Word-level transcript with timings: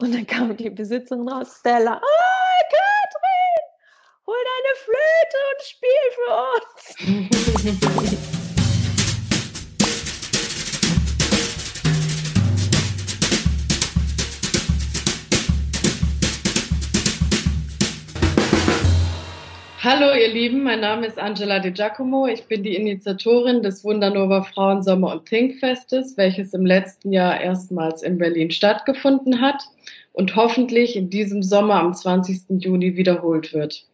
Und 0.00 0.14
dann 0.14 0.26
kam 0.26 0.56
die 0.56 0.70
Besitzerin 0.70 1.28
raus, 1.28 1.56
Stella, 1.60 1.92
ah, 1.92 2.60
Katrin, 2.70 3.60
hol 4.26 4.34
deine 4.50 4.74
Flöte 4.84 5.38
und 5.50 5.60
spiel 5.66 6.06
für 6.16 6.32
uns. 8.16 8.30
Hallo 19.82 20.14
ihr 20.14 20.28
Lieben, 20.28 20.62
mein 20.62 20.80
Name 20.80 21.06
ist 21.06 21.18
Angela 21.18 21.58
Di 21.58 21.70
Giacomo. 21.70 22.26
Ich 22.26 22.44
bin 22.44 22.62
die 22.62 22.76
Initiatorin 22.76 23.62
des 23.62 23.82
Wundernova 23.82 24.42
Frauen 24.42 24.82
Sommer 24.82 25.12
und 25.12 25.26
Trinkfestes, 25.26 26.18
welches 26.18 26.52
im 26.52 26.66
letzten 26.66 27.14
Jahr 27.14 27.40
erstmals 27.40 28.02
in 28.02 28.18
Berlin 28.18 28.50
stattgefunden 28.50 29.40
hat 29.40 29.62
und 30.12 30.36
hoffentlich 30.36 30.96
in 30.96 31.08
diesem 31.08 31.42
Sommer 31.42 31.76
am 31.76 31.94
20. 31.94 32.62
Juni 32.62 32.94
wiederholt 32.94 33.54
wird. 33.54 33.86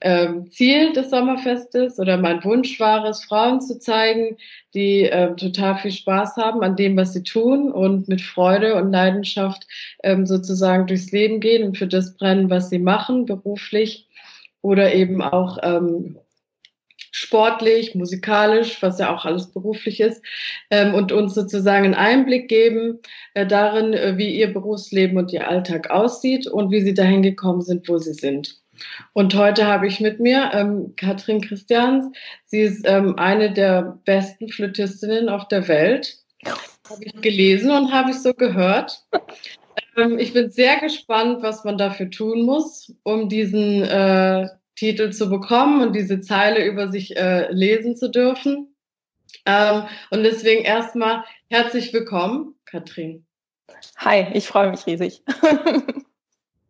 Ähm, 0.00 0.50
Ziel 0.50 0.92
des 0.92 1.10
Sommerfestes 1.10 2.00
oder 2.00 2.16
mein 2.16 2.42
Wunsch 2.42 2.80
war 2.80 3.04
es, 3.04 3.22
Frauen 3.22 3.60
zu 3.60 3.78
zeigen, 3.78 4.36
die 4.74 5.04
äh, 5.04 5.36
total 5.36 5.76
viel 5.76 5.92
Spaß 5.92 6.38
haben 6.38 6.64
an 6.64 6.74
dem, 6.74 6.96
was 6.96 7.12
sie 7.12 7.22
tun 7.22 7.70
und 7.70 8.08
mit 8.08 8.20
Freude 8.20 8.74
und 8.74 8.90
Leidenschaft 8.90 9.64
ähm, 10.02 10.26
sozusagen 10.26 10.88
durchs 10.88 11.12
Leben 11.12 11.38
gehen 11.38 11.62
und 11.62 11.78
für 11.78 11.86
das 11.86 12.16
brennen, 12.16 12.50
was 12.50 12.68
sie 12.68 12.80
machen, 12.80 13.26
beruflich 13.26 14.08
oder 14.64 14.94
eben 14.94 15.20
auch 15.20 15.58
ähm, 15.62 16.16
sportlich, 17.10 17.94
musikalisch, 17.94 18.82
was 18.82 18.98
ja 18.98 19.14
auch 19.14 19.26
alles 19.26 19.52
beruflich 19.52 20.00
ist, 20.00 20.24
ähm, 20.70 20.94
und 20.94 21.12
uns 21.12 21.34
sozusagen 21.34 21.84
einen 21.84 21.94
Einblick 21.94 22.48
geben 22.48 22.98
äh, 23.34 23.46
darin, 23.46 23.92
äh, 23.92 24.16
wie 24.16 24.34
ihr 24.34 24.52
Berufsleben 24.54 25.18
und 25.18 25.34
ihr 25.34 25.48
Alltag 25.48 25.90
aussieht 25.90 26.46
und 26.46 26.70
wie 26.70 26.80
sie 26.80 26.94
dahin 26.94 27.22
gekommen 27.22 27.60
sind, 27.60 27.86
wo 27.90 27.98
sie 27.98 28.14
sind. 28.14 28.56
Und 29.12 29.34
heute 29.34 29.66
habe 29.66 29.86
ich 29.86 30.00
mit 30.00 30.18
mir 30.18 30.50
ähm, 30.54 30.94
Katrin 30.96 31.42
Christians. 31.42 32.06
Sie 32.46 32.62
ist 32.62 32.88
ähm, 32.88 33.18
eine 33.18 33.52
der 33.52 33.98
besten 34.06 34.48
Flötistinnen 34.48 35.28
auf 35.28 35.46
der 35.48 35.68
Welt. 35.68 36.16
Habe 36.88 37.04
ich 37.04 37.20
gelesen 37.20 37.70
und 37.70 37.92
habe 37.92 38.12
ich 38.12 38.20
so 38.20 38.32
gehört. 38.32 39.04
Ähm, 39.96 40.18
ich 40.18 40.32
bin 40.32 40.50
sehr 40.50 40.80
gespannt, 40.80 41.42
was 41.42 41.64
man 41.64 41.78
dafür 41.78 42.10
tun 42.10 42.42
muss, 42.42 42.94
um 43.02 43.28
diesen 43.28 43.82
äh, 43.82 44.48
Titel 44.76 45.10
zu 45.10 45.30
bekommen 45.30 45.82
und 45.82 45.94
diese 45.94 46.20
Zeile 46.20 46.64
über 46.64 46.90
sich 46.90 47.16
äh, 47.16 47.50
lesen 47.52 47.96
zu 47.96 48.10
dürfen. 48.10 48.74
Ähm, 49.46 49.84
und 50.10 50.22
deswegen 50.22 50.64
erstmal 50.64 51.24
herzlich 51.50 51.92
willkommen, 51.92 52.54
Katrin. 52.64 53.26
Hi, 53.96 54.26
ich 54.34 54.46
freue 54.46 54.70
mich 54.70 54.86
riesig. 54.86 55.22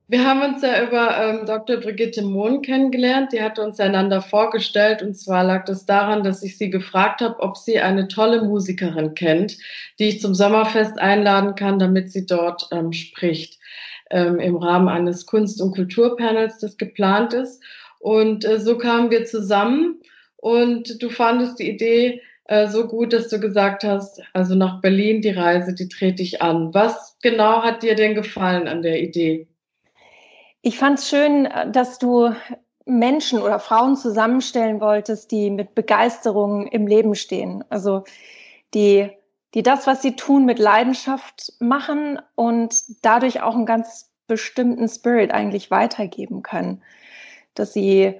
Wir 0.07 0.27
haben 0.27 0.43
uns 0.43 0.61
ja 0.61 0.87
über 0.87 1.17
ähm, 1.17 1.47
Dr. 1.47 1.79
Brigitte 1.79 2.21
Mohn 2.21 2.61
kennengelernt. 2.61 3.33
Die 3.33 3.41
hatte 3.41 3.63
uns 3.63 3.81
einander 3.81 4.21
vorgestellt. 4.21 5.01
Und 5.01 5.15
zwar 5.15 5.45
lag 5.45 5.65
das 5.65 5.87
daran, 5.87 6.23
dass 6.23 6.43
ich 6.43 6.59
sie 6.59 6.69
gefragt 6.69 7.23
habe, 7.23 7.41
ob 7.41 7.57
sie 7.57 7.81
eine 7.81 8.07
tolle 8.09 8.43
Musikerin 8.43 9.15
kennt, 9.15 9.57
die 9.99 10.09
ich 10.09 10.21
zum 10.21 10.35
Sommerfest 10.35 10.99
einladen 10.99 11.55
kann, 11.55 11.79
damit 11.79 12.13
sie 12.13 12.27
dort 12.27 12.69
ähm, 12.71 12.93
spricht. 12.93 13.59
Ähm, 14.11 14.39
Im 14.41 14.57
Rahmen 14.57 14.89
eines 14.89 15.25
Kunst- 15.25 15.63
und 15.63 15.75
Kulturpanels, 15.75 16.59
das 16.59 16.77
geplant 16.77 17.33
ist. 17.33 17.63
Und 17.99 18.45
äh, 18.45 18.61
so 18.61 18.77
kamen 18.77 19.11
wir 19.11 19.25
zusammen. 19.25 20.03
Und 20.37 21.03
du 21.03 21.09
fandest 21.09 21.59
die 21.61 21.71
Idee 21.71 22.21
äh, 22.45 22.69
so 22.69 22.87
gut, 22.89 23.15
dass 23.15 23.29
du 23.29 23.41
gesagt 23.41 23.85
hast, 23.85 24.21
also 24.35 24.55
nach 24.55 24.83
Berlin 24.83 25.23
die 25.23 25.31
Reise, 25.31 25.75
die 25.75 25.89
trete 25.89 26.23
ich 26.23 26.43
an. 26.43 26.75
Was 26.75 27.17
genau 27.23 27.63
hat 27.63 27.83
dir 27.83 27.95
denn 27.95 28.15
gefallen 28.15 28.69
an 28.69 28.83
der 28.83 29.03
Idee? 29.03 29.49
Ich 30.67 30.79
fand 30.79 30.99
es 30.99 31.11
schön, 31.11 31.47
dass 31.73 31.99
du 31.99 32.35
Menschen 32.87 33.43
oder 33.43 33.59
Frauen 33.59 33.97
zusammenstellen 33.97 34.81
wolltest, 34.81 35.31
die 35.31 35.51
mit 35.51 35.75
Begeisterung 35.75 36.67
im 36.69 36.87
Leben 36.87 37.15
stehen. 37.15 37.63
Also 37.69 38.05
die, 38.73 39.11
die 39.53 39.63
das, 39.63 39.87
was 39.87 40.01
sie 40.01 40.17
tun, 40.17 40.47
mit 40.47 40.59
Leidenschaft 40.59 41.53
machen 41.61 42.19
und 42.35 42.75
dadurch 43.03 43.43
auch 43.43 43.55
einen 43.55 43.67
ganz 43.67 44.11
bestimmten 44.27 44.89
Spirit 44.89 45.33
eigentlich 45.33 45.71
weitergeben 45.71 46.43
können. 46.43 46.83
Dass 47.53 47.75
sie 47.75 48.19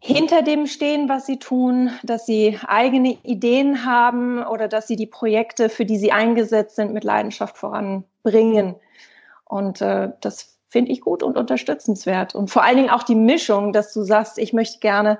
hinter 0.00 0.42
dem 0.42 0.66
stehen, 0.66 1.08
was 1.08 1.24
sie 1.24 1.38
tun, 1.38 1.90
dass 2.02 2.26
sie 2.26 2.58
eigene 2.66 3.16
Ideen 3.22 3.86
haben 3.86 4.42
oder 4.42 4.68
dass 4.68 4.86
sie 4.86 4.96
die 4.96 5.06
Projekte, 5.06 5.70
für 5.70 5.86
die 5.86 5.96
sie 5.96 6.12
eingesetzt 6.12 6.76
sind, 6.76 6.92
mit 6.92 7.02
Leidenschaft 7.02 7.56
voranbringen. 7.56 8.74
Und 9.46 9.80
äh, 9.80 10.10
das 10.20 10.57
finde 10.68 10.92
ich 10.92 11.00
gut 11.00 11.22
und 11.22 11.36
unterstützenswert. 11.36 12.34
Und 12.34 12.50
vor 12.50 12.62
allen 12.62 12.76
Dingen 12.76 12.90
auch 12.90 13.02
die 13.02 13.14
Mischung, 13.14 13.72
dass 13.72 13.92
du 13.92 14.02
sagst, 14.02 14.38
ich 14.38 14.52
möchte 14.52 14.80
gerne, 14.80 15.18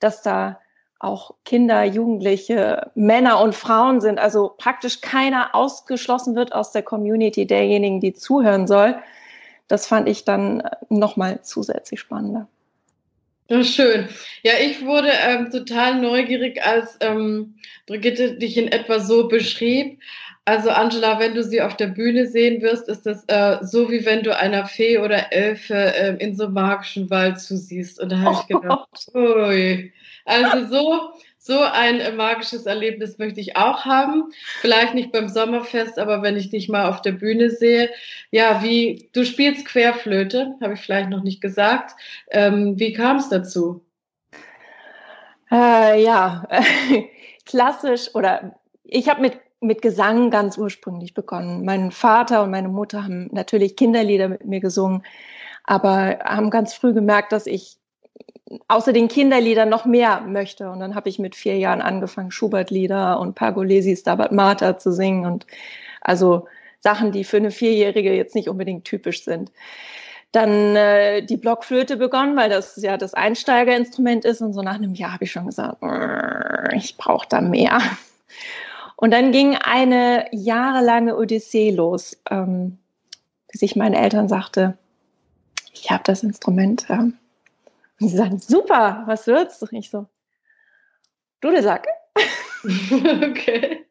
dass 0.00 0.22
da 0.22 0.60
auch 0.98 1.34
Kinder, 1.44 1.84
Jugendliche, 1.84 2.90
Männer 2.94 3.40
und 3.40 3.54
Frauen 3.54 4.00
sind, 4.00 4.18
also 4.18 4.52
praktisch 4.58 5.00
keiner 5.00 5.54
ausgeschlossen 5.54 6.34
wird 6.34 6.52
aus 6.52 6.72
der 6.72 6.82
Community 6.82 7.46
derjenigen, 7.46 8.00
die 8.00 8.14
zuhören 8.14 8.66
soll. 8.66 8.96
Das 9.68 9.86
fand 9.86 10.08
ich 10.08 10.24
dann 10.24 10.62
nochmal 10.88 11.40
zusätzlich 11.42 12.00
spannender. 12.00 12.48
Ja, 13.50 13.64
schön. 13.64 14.08
Ja, 14.42 14.54
ich 14.60 14.84
wurde 14.84 15.10
ähm, 15.10 15.50
total 15.50 16.00
neugierig, 16.00 16.62
als 16.62 16.98
ähm, 17.00 17.54
Brigitte 17.86 18.34
dich 18.34 18.58
in 18.58 18.68
etwa 18.68 18.98
so 19.00 19.28
beschrieb. 19.28 20.00
Also 20.48 20.70
Angela, 20.70 21.18
wenn 21.18 21.34
du 21.34 21.44
sie 21.44 21.60
auf 21.60 21.76
der 21.76 21.88
Bühne 21.88 22.26
sehen 22.26 22.62
wirst, 22.62 22.88
ist 22.88 23.04
das 23.04 23.22
äh, 23.26 23.58
so, 23.60 23.90
wie 23.90 24.06
wenn 24.06 24.22
du 24.22 24.34
einer 24.34 24.64
Fee 24.64 24.96
oder 24.96 25.30
Elfe 25.30 25.74
äh, 25.74 26.16
in 26.24 26.34
so 26.36 26.44
einem 26.44 26.54
magischen 26.54 27.10
Wald 27.10 27.38
zusiehst. 27.38 28.00
Und 28.00 28.12
da 28.12 28.16
habe 28.20 28.38
ich 28.40 28.46
gedacht, 28.46 28.88
ui. 29.14 29.92
Also 30.24 30.64
so, 30.64 31.12
so 31.36 31.60
ein 31.60 32.00
äh, 32.00 32.12
magisches 32.12 32.64
Erlebnis 32.64 33.18
möchte 33.18 33.40
ich 33.40 33.58
auch 33.58 33.84
haben. 33.84 34.32
Vielleicht 34.62 34.94
nicht 34.94 35.12
beim 35.12 35.28
Sommerfest, 35.28 35.98
aber 35.98 36.22
wenn 36.22 36.38
ich 36.38 36.48
dich 36.48 36.70
mal 36.70 36.88
auf 36.88 37.02
der 37.02 37.12
Bühne 37.12 37.50
sehe. 37.50 37.90
Ja, 38.30 38.62
wie, 38.62 39.10
du 39.12 39.26
spielst 39.26 39.66
Querflöte, 39.66 40.54
habe 40.62 40.72
ich 40.72 40.80
vielleicht 40.80 41.10
noch 41.10 41.22
nicht 41.22 41.42
gesagt. 41.42 41.94
Ähm, 42.30 42.78
wie 42.78 42.94
kam 42.94 43.18
es 43.18 43.28
dazu? 43.28 43.84
Äh, 45.50 46.02
ja, 46.02 46.48
klassisch 47.44 48.14
oder 48.14 48.58
ich 48.84 49.10
habe 49.10 49.20
mit 49.20 49.38
mit 49.60 49.82
Gesang 49.82 50.30
ganz 50.30 50.56
ursprünglich 50.56 51.14
begonnen. 51.14 51.64
Mein 51.64 51.90
Vater 51.90 52.42
und 52.42 52.50
meine 52.50 52.68
Mutter 52.68 53.04
haben 53.04 53.28
natürlich 53.32 53.76
Kinderlieder 53.76 54.28
mit 54.28 54.44
mir 54.44 54.60
gesungen, 54.60 55.02
aber 55.64 56.18
haben 56.24 56.50
ganz 56.50 56.74
früh 56.74 56.92
gemerkt, 56.92 57.32
dass 57.32 57.46
ich 57.46 57.78
außer 58.68 58.92
den 58.92 59.08
Kinderliedern 59.08 59.68
noch 59.68 59.84
mehr 59.84 60.20
möchte. 60.22 60.70
Und 60.70 60.80
dann 60.80 60.94
habe 60.94 61.08
ich 61.08 61.18
mit 61.18 61.34
vier 61.34 61.58
Jahren 61.58 61.82
angefangen, 61.82 62.30
Schubert-Lieder 62.30 63.20
und 63.20 63.34
Pergolesi, 63.34 63.96
Stabat 63.96 64.32
Mater 64.32 64.78
zu 64.78 64.92
singen 64.92 65.26
und 65.26 65.46
also 66.00 66.46
Sachen, 66.80 67.12
die 67.12 67.24
für 67.24 67.38
eine 67.38 67.50
Vierjährige 67.50 68.14
jetzt 68.14 68.34
nicht 68.34 68.48
unbedingt 68.48 68.84
typisch 68.84 69.24
sind. 69.24 69.50
Dann 70.32 70.76
äh, 70.76 71.22
die 71.22 71.36
Blockflöte 71.36 71.96
begonnen, 71.96 72.36
weil 72.36 72.50
das 72.50 72.76
ja 72.76 72.96
das 72.96 73.14
Einsteigerinstrument 73.14 74.24
ist. 74.24 74.40
Und 74.40 74.52
so 74.52 74.62
nach 74.62 74.74
einem 74.74 74.94
Jahr 74.94 75.14
habe 75.14 75.24
ich 75.24 75.32
schon 75.32 75.46
gesagt, 75.46 75.82
ich 76.74 76.96
brauche 76.96 77.26
da 77.28 77.40
mehr. 77.40 77.80
Und 79.00 79.12
dann 79.12 79.30
ging 79.30 79.54
eine 79.54 80.26
jahrelange 80.32 81.16
Odyssee 81.16 81.70
los, 81.70 82.16
ähm, 82.28 82.78
bis 83.46 83.62
ich 83.62 83.76
meinen 83.76 83.94
Eltern 83.94 84.28
sagte, 84.28 84.76
ich 85.72 85.88
habe 85.92 86.02
das 86.02 86.24
Instrument. 86.24 86.86
Ja. 86.88 86.98
Und 86.98 87.14
sie 88.08 88.16
sagten, 88.16 88.40
super, 88.40 89.04
was 89.06 89.28
wird's? 89.28 89.62
Und 89.62 89.72
ich 89.72 89.90
so, 89.90 90.06
Dudelsack. 91.40 91.86
okay. 92.16 93.86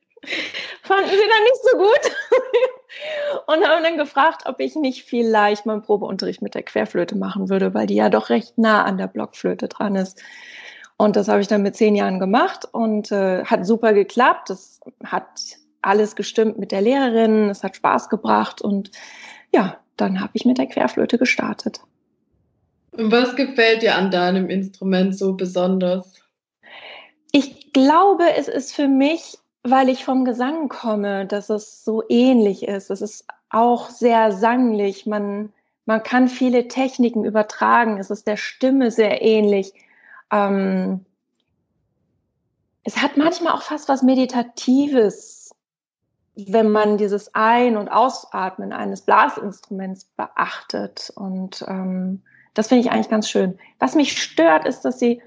Fanden 0.83 1.09
sie 1.09 1.29
dann 1.29 1.43
nicht 1.43 1.61
so 1.71 1.77
gut 1.77 3.45
und 3.47 3.65
haben 3.65 3.83
dann 3.83 3.97
gefragt, 3.97 4.41
ob 4.45 4.59
ich 4.59 4.75
nicht 4.75 5.05
vielleicht 5.05 5.65
mal 5.65 5.73
einen 5.73 5.83
Probeunterricht 5.83 6.41
mit 6.41 6.53
der 6.53 6.63
Querflöte 6.63 7.15
machen 7.15 7.47
würde, 7.47 7.73
weil 7.73 7.87
die 7.87 7.95
ja 7.95 8.09
doch 8.09 8.29
recht 8.29 8.57
nah 8.57 8.83
an 8.83 8.97
der 8.97 9.07
Blockflöte 9.07 9.69
dran 9.69 9.95
ist. 9.95 10.21
Und 10.97 11.15
das 11.15 11.27
habe 11.27 11.41
ich 11.41 11.47
dann 11.47 11.61
mit 11.61 11.75
zehn 11.75 11.95
Jahren 11.95 12.19
gemacht 12.19 12.67
und 12.71 13.11
äh, 13.11 13.45
hat 13.45 13.65
super 13.65 13.93
geklappt. 13.93 14.49
Das 14.49 14.81
hat 15.03 15.27
alles 15.81 16.15
gestimmt 16.15 16.57
mit 16.57 16.71
der 16.71 16.81
Lehrerin, 16.81 17.49
es 17.49 17.63
hat 17.63 17.75
Spaß 17.75 18.09
gebracht 18.09 18.61
und 18.61 18.91
ja, 19.53 19.77
dann 19.95 20.19
habe 20.19 20.31
ich 20.33 20.45
mit 20.45 20.57
der 20.57 20.67
Querflöte 20.67 21.17
gestartet. 21.17 21.81
Und 22.91 23.11
was 23.11 23.35
gefällt 23.35 23.83
dir 23.83 23.95
an 23.95 24.11
deinem 24.11 24.49
Instrument 24.49 25.17
so 25.17 25.33
besonders? 25.33 26.13
Ich 27.31 27.71
glaube, 27.73 28.23
es 28.35 28.47
ist 28.47 28.73
für 28.73 28.87
mich, 28.87 29.37
weil 29.63 29.89
ich 29.89 30.03
vom 30.03 30.25
Gesang 30.25 30.67
komme, 30.67 31.25
dass 31.25 31.49
es 31.49 31.83
so 31.83 32.03
ähnlich 32.09 32.63
ist. 32.63 32.89
Es 32.89 33.01
ist 33.01 33.25
auch 33.49 33.89
sehr 33.89 34.31
sanglich. 34.31 35.05
Man, 35.05 35.53
man 35.85 36.01
kann 36.01 36.27
viele 36.27 36.67
Techniken 36.67 37.23
übertragen. 37.23 37.99
Es 37.99 38.09
ist 38.09 38.25
der 38.27 38.37
Stimme 38.37 38.89
sehr 38.89 39.21
ähnlich. 39.21 39.73
Ähm, 40.31 41.05
es 42.83 42.97
hat 43.01 43.17
manchmal 43.17 43.53
auch 43.53 43.61
fast 43.63 43.89
was 43.89 44.01
Meditatives. 44.03 45.51
wenn 46.35 46.69
man 46.69 46.97
dieses 46.97 47.33
Ein- 47.33 47.77
und 47.77 47.89
Ausatmen 47.89 48.71
eines 48.71 49.01
Blasinstruments 49.01 50.05
beachtet. 50.15 51.11
Und 51.15 51.65
ähm, 51.67 52.21
das 52.53 52.67
finde 52.67 52.81
ich 52.83 52.91
eigentlich 52.91 53.09
ganz 53.09 53.27
schön. 53.29 53.57
Was 53.79 53.95
mich 53.95 54.21
stört, 54.21 54.67
ist, 54.67 54.81
dass 54.81 54.99
sie 54.99 55.21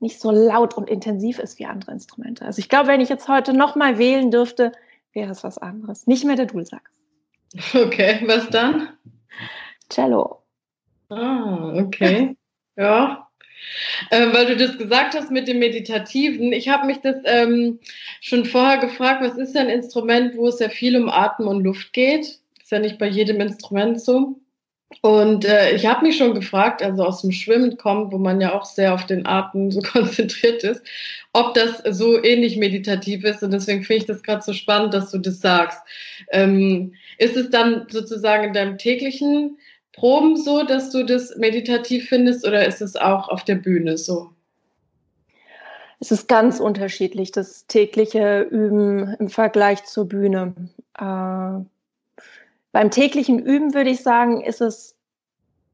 nicht 0.00 0.20
so 0.20 0.30
laut 0.30 0.74
und 0.74 0.88
intensiv 0.88 1.38
ist 1.38 1.58
wie 1.58 1.66
andere 1.66 1.92
Instrumente. 1.92 2.44
Also 2.46 2.60
ich 2.60 2.68
glaube, 2.70 2.88
wenn 2.88 3.00
ich 3.02 3.10
jetzt 3.10 3.28
heute 3.28 3.52
nochmal 3.52 3.98
wählen 3.98 4.30
dürfte, 4.30 4.72
wäre 5.12 5.30
es 5.30 5.44
was 5.44 5.58
anderes. 5.58 6.06
Nicht 6.06 6.24
mehr 6.24 6.36
der 6.36 6.46
Dulsax. 6.46 6.90
Okay, 7.74 8.22
was 8.26 8.48
dann? 8.50 8.88
Cello. 9.90 10.42
Ah, 11.10 11.74
okay. 11.76 12.36
Ja, 12.76 13.28
ähm, 14.10 14.32
weil 14.32 14.46
du 14.46 14.56
das 14.56 14.78
gesagt 14.78 15.14
hast 15.14 15.30
mit 15.30 15.48
dem 15.48 15.58
Meditativen. 15.58 16.52
Ich 16.52 16.68
habe 16.68 16.86
mich 16.86 16.98
das 16.98 17.16
ähm, 17.24 17.80
schon 18.20 18.44
vorher 18.44 18.78
gefragt, 18.78 19.22
was 19.22 19.36
ist 19.36 19.56
ein 19.56 19.68
Instrument, 19.68 20.36
wo 20.36 20.48
es 20.48 20.58
ja 20.58 20.68
viel 20.68 20.96
um 20.96 21.08
Atem 21.08 21.48
und 21.48 21.64
Luft 21.64 21.92
geht? 21.92 22.38
Ist 22.60 22.70
ja 22.70 22.78
nicht 22.78 22.98
bei 22.98 23.08
jedem 23.08 23.40
Instrument 23.40 24.00
so. 24.00 24.40
Und 25.02 25.44
äh, 25.44 25.74
ich 25.74 25.86
habe 25.86 26.06
mich 26.06 26.16
schon 26.16 26.34
gefragt, 26.34 26.82
also 26.82 27.04
aus 27.04 27.22
dem 27.22 27.32
Schwimmen 27.32 27.76
kommt, 27.76 28.12
wo 28.12 28.18
man 28.18 28.40
ja 28.40 28.54
auch 28.54 28.64
sehr 28.64 28.94
auf 28.94 29.06
den 29.06 29.26
Atem 29.26 29.70
so 29.70 29.80
konzentriert 29.92 30.62
ist, 30.62 30.82
ob 31.32 31.54
das 31.54 31.82
so 31.90 32.22
ähnlich 32.22 32.56
meditativ 32.56 33.24
ist. 33.24 33.42
Und 33.42 33.52
deswegen 33.52 33.82
finde 33.82 34.02
ich 34.02 34.06
das 34.06 34.22
gerade 34.22 34.42
so 34.42 34.52
spannend, 34.52 34.94
dass 34.94 35.10
du 35.10 35.18
das 35.18 35.40
sagst. 35.40 35.80
Ähm, 36.30 36.94
ist 37.18 37.36
es 37.36 37.50
dann 37.50 37.86
sozusagen 37.90 38.44
in 38.44 38.52
deinem 38.52 38.78
täglichen 38.78 39.58
Proben 39.96 40.36
so, 40.36 40.64
dass 40.64 40.90
du 40.90 41.04
das 41.04 41.36
meditativ 41.36 42.08
findest 42.08 42.46
oder 42.46 42.66
ist 42.66 42.82
es 42.82 42.96
auch 42.96 43.28
auf 43.28 43.44
der 43.44 43.54
Bühne 43.54 43.96
so? 43.96 44.30
Es 46.00 46.10
ist 46.10 46.28
ganz 46.28 46.58
unterschiedlich, 46.60 47.30
das 47.30 47.66
tägliche 47.66 48.42
Üben 48.42 49.14
im 49.18 49.28
Vergleich 49.28 49.84
zur 49.84 50.08
Bühne. 50.08 50.54
Äh, 50.98 51.64
beim 52.72 52.90
täglichen 52.90 53.38
Üben 53.38 53.72
würde 53.72 53.90
ich 53.90 54.02
sagen, 54.02 54.42
ist 54.42 54.60
es 54.60 54.96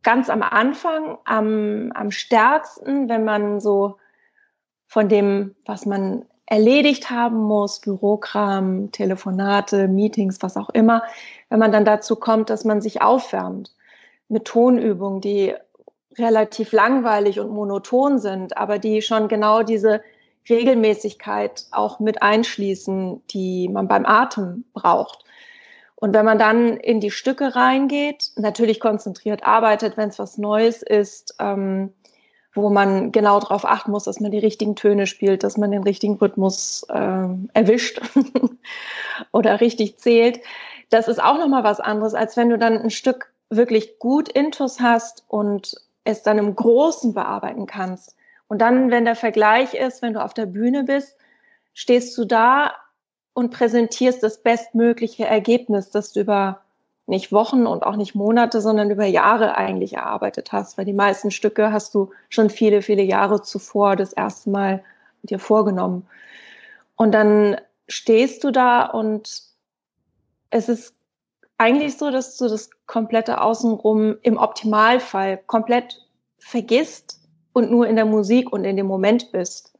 ganz 0.02 0.28
am 0.28 0.42
Anfang 0.42 1.18
am, 1.24 1.90
am 1.94 2.10
stärksten, 2.10 3.08
wenn 3.08 3.24
man 3.24 3.60
so 3.60 3.96
von 4.86 5.08
dem, 5.08 5.54
was 5.64 5.86
man 5.86 6.26
erledigt 6.46 7.10
haben 7.10 7.38
muss, 7.38 7.80
Bürokram, 7.80 8.92
Telefonate, 8.92 9.88
Meetings, 9.88 10.42
was 10.42 10.56
auch 10.56 10.68
immer, 10.70 11.02
wenn 11.48 11.58
man 11.58 11.72
dann 11.72 11.84
dazu 11.84 12.16
kommt, 12.16 12.50
dass 12.50 12.64
man 12.64 12.82
sich 12.82 13.00
aufwärmt 13.00 13.72
mit 14.30 14.46
Tonübungen, 14.46 15.20
die 15.20 15.54
relativ 16.18 16.72
langweilig 16.72 17.40
und 17.40 17.50
monoton 17.50 18.18
sind, 18.18 18.56
aber 18.56 18.78
die 18.78 19.02
schon 19.02 19.28
genau 19.28 19.62
diese 19.62 20.02
Regelmäßigkeit 20.48 21.66
auch 21.70 22.00
mit 22.00 22.22
einschließen, 22.22 23.22
die 23.28 23.68
man 23.68 23.88
beim 23.88 24.06
Atem 24.06 24.64
braucht. 24.72 25.24
Und 25.96 26.14
wenn 26.14 26.24
man 26.24 26.38
dann 26.38 26.76
in 26.78 27.00
die 27.00 27.10
Stücke 27.10 27.54
reingeht, 27.54 28.30
natürlich 28.36 28.80
konzentriert 28.80 29.44
arbeitet, 29.44 29.96
wenn 29.96 30.08
es 30.08 30.18
was 30.18 30.38
Neues 30.38 30.82
ist, 30.82 31.34
ähm, 31.38 31.92
wo 32.54 32.70
man 32.70 33.12
genau 33.12 33.38
darauf 33.38 33.64
achten 33.64 33.90
muss, 33.90 34.04
dass 34.04 34.18
man 34.18 34.30
die 34.30 34.38
richtigen 34.38 34.74
Töne 34.76 35.06
spielt, 35.06 35.44
dass 35.44 35.56
man 35.56 35.70
den 35.70 35.82
richtigen 35.82 36.14
Rhythmus 36.14 36.84
äh, 36.88 37.28
erwischt 37.52 38.00
oder 39.32 39.60
richtig 39.60 39.98
zählt. 39.98 40.40
Das 40.88 41.06
ist 41.06 41.22
auch 41.22 41.38
nochmal 41.38 41.62
was 41.64 41.78
anderes, 41.80 42.14
als 42.14 42.36
wenn 42.36 42.48
du 42.48 42.58
dann 42.58 42.78
ein 42.78 42.90
Stück 42.90 43.29
wirklich 43.50 43.98
gut 43.98 44.28
Intus 44.28 44.80
hast 44.80 45.24
und 45.28 45.74
es 46.04 46.22
dann 46.22 46.38
im 46.38 46.54
Großen 46.54 47.12
bearbeiten 47.12 47.66
kannst. 47.66 48.16
Und 48.48 48.60
dann, 48.60 48.90
wenn 48.90 49.04
der 49.04 49.16
Vergleich 49.16 49.74
ist, 49.74 50.02
wenn 50.02 50.14
du 50.14 50.24
auf 50.24 50.34
der 50.34 50.46
Bühne 50.46 50.84
bist, 50.84 51.16
stehst 51.74 52.16
du 52.16 52.24
da 52.24 52.72
und 53.32 53.50
präsentierst 53.50 54.22
das 54.22 54.42
bestmögliche 54.42 55.26
Ergebnis, 55.26 55.90
das 55.90 56.12
du 56.12 56.20
über 56.20 56.60
nicht 57.06 57.32
Wochen 57.32 57.66
und 57.66 57.82
auch 57.82 57.96
nicht 57.96 58.14
Monate, 58.14 58.60
sondern 58.60 58.90
über 58.90 59.04
Jahre 59.04 59.56
eigentlich 59.56 59.94
erarbeitet 59.94 60.52
hast, 60.52 60.78
weil 60.78 60.84
die 60.84 60.92
meisten 60.92 61.30
Stücke 61.30 61.72
hast 61.72 61.94
du 61.94 62.10
schon 62.28 62.50
viele, 62.50 62.82
viele 62.82 63.02
Jahre 63.02 63.42
zuvor 63.42 63.96
das 63.96 64.12
erste 64.12 64.50
Mal 64.50 64.84
dir 65.22 65.40
vorgenommen. 65.40 66.06
Und 66.96 67.12
dann 67.12 67.60
stehst 67.88 68.44
du 68.44 68.52
da 68.52 68.86
und 68.86 69.42
es 70.50 70.68
ist 70.68 70.94
eigentlich 71.60 71.98
so, 71.98 72.10
dass 72.10 72.38
du 72.38 72.48
das 72.48 72.70
komplette 72.86 73.42
Außenrum 73.42 74.16
im 74.22 74.38
Optimalfall 74.38 75.36
komplett 75.46 76.00
vergisst 76.38 77.20
und 77.52 77.70
nur 77.70 77.86
in 77.86 77.96
der 77.96 78.06
Musik 78.06 78.50
und 78.50 78.64
in 78.64 78.76
dem 78.76 78.86
Moment 78.86 79.30
bist. 79.30 79.78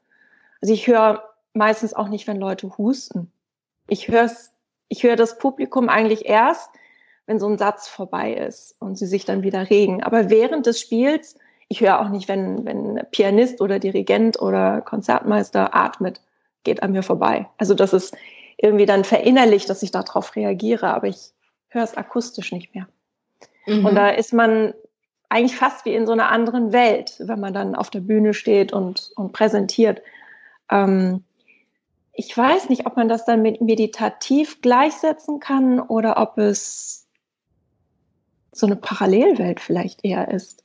Also 0.61 0.75
ich 0.75 0.87
höre 0.87 1.25
meistens 1.55 1.95
auch 1.95 2.09
nicht, 2.09 2.27
wenn 2.27 2.37
Leute 2.37 2.77
husten. 2.77 3.33
Ich 3.89 4.09
höre 4.09 4.31
ich 4.89 5.05
höre 5.05 5.17
das 5.17 5.39
Publikum 5.39 5.89
eigentlich 5.89 6.27
erst, 6.27 6.69
wenn 7.27 7.39
so 7.39 7.47
ein 7.47 7.57
Satz 7.57 7.89
vorbei 7.89 8.35
ist 8.35 8.75
und 8.81 8.99
sie 8.99 9.07
sich 9.07 9.25
dann 9.25 9.43
wieder 9.43 9.71
regen. 9.71 10.03
Aber 10.03 10.29
während 10.29 10.67
des 10.67 10.81
Spiels, 10.81 11.37
ich 11.69 11.81
höre 11.81 12.01
auch 12.01 12.11
nicht, 12.11 12.29
wenn, 12.29 12.67
wenn 12.67 13.01
Pianist 13.11 13.63
oder 13.63 13.79
Dirigent 13.79 14.43
oder 14.43 14.83
Konzertmeister 14.83 15.75
atmet, 15.75 16.21
geht 16.65 16.83
an 16.83 16.93
mir 16.93 17.05
vorbei. 17.05 17.49
Also 17.57 17.73
das 17.73 17.95
ist 17.95 18.15
irgendwie 18.59 18.85
dann 18.85 19.05
verinnerlicht, 19.05 19.71
dass 19.71 19.83
ich 19.83 19.93
darauf 19.93 20.37
reagiere, 20.37 20.93
aber 20.93 21.07
ich 21.07 21.33
höre 21.71 21.85
es 21.85 21.97
akustisch 21.97 22.53
nicht 22.53 22.75
mehr. 22.75 22.89
Mhm. 23.67 23.87
Und 23.87 23.95
da 23.95 24.11
ist 24.11 24.33
man 24.33 24.75
eigentlich 25.29 25.57
fast 25.57 25.85
wie 25.85 25.95
in 25.95 26.07
so 26.07 26.13
einer 26.13 26.31
anderen 26.31 26.73
Welt, 26.73 27.15
wenn 27.19 27.41
man 27.41 27.55
dann 27.55 27.75
auf 27.75 27.91
der 27.91 28.01
Bühne 28.01 28.35
steht 28.35 28.73
und, 28.73 29.13
und 29.17 29.33
präsentiert. 29.33 30.03
Ähm, 30.71 31.25
ich 32.13 32.37
weiß 32.37 32.69
nicht, 32.69 32.87
ob 32.87 32.97
man 32.97 33.09
das 33.09 33.25
dann 33.25 33.41
mit 33.41 33.61
meditativ 33.61 34.61
gleichsetzen 34.61 35.41
kann 35.41 35.81
oder 35.81 36.19
ob 36.19 36.37
es 36.39 37.07
so 38.53 38.67
eine 38.67 38.77
Parallelwelt 38.77 39.61
vielleicht 39.61 40.05
eher 40.05 40.29
ist. 40.31 40.65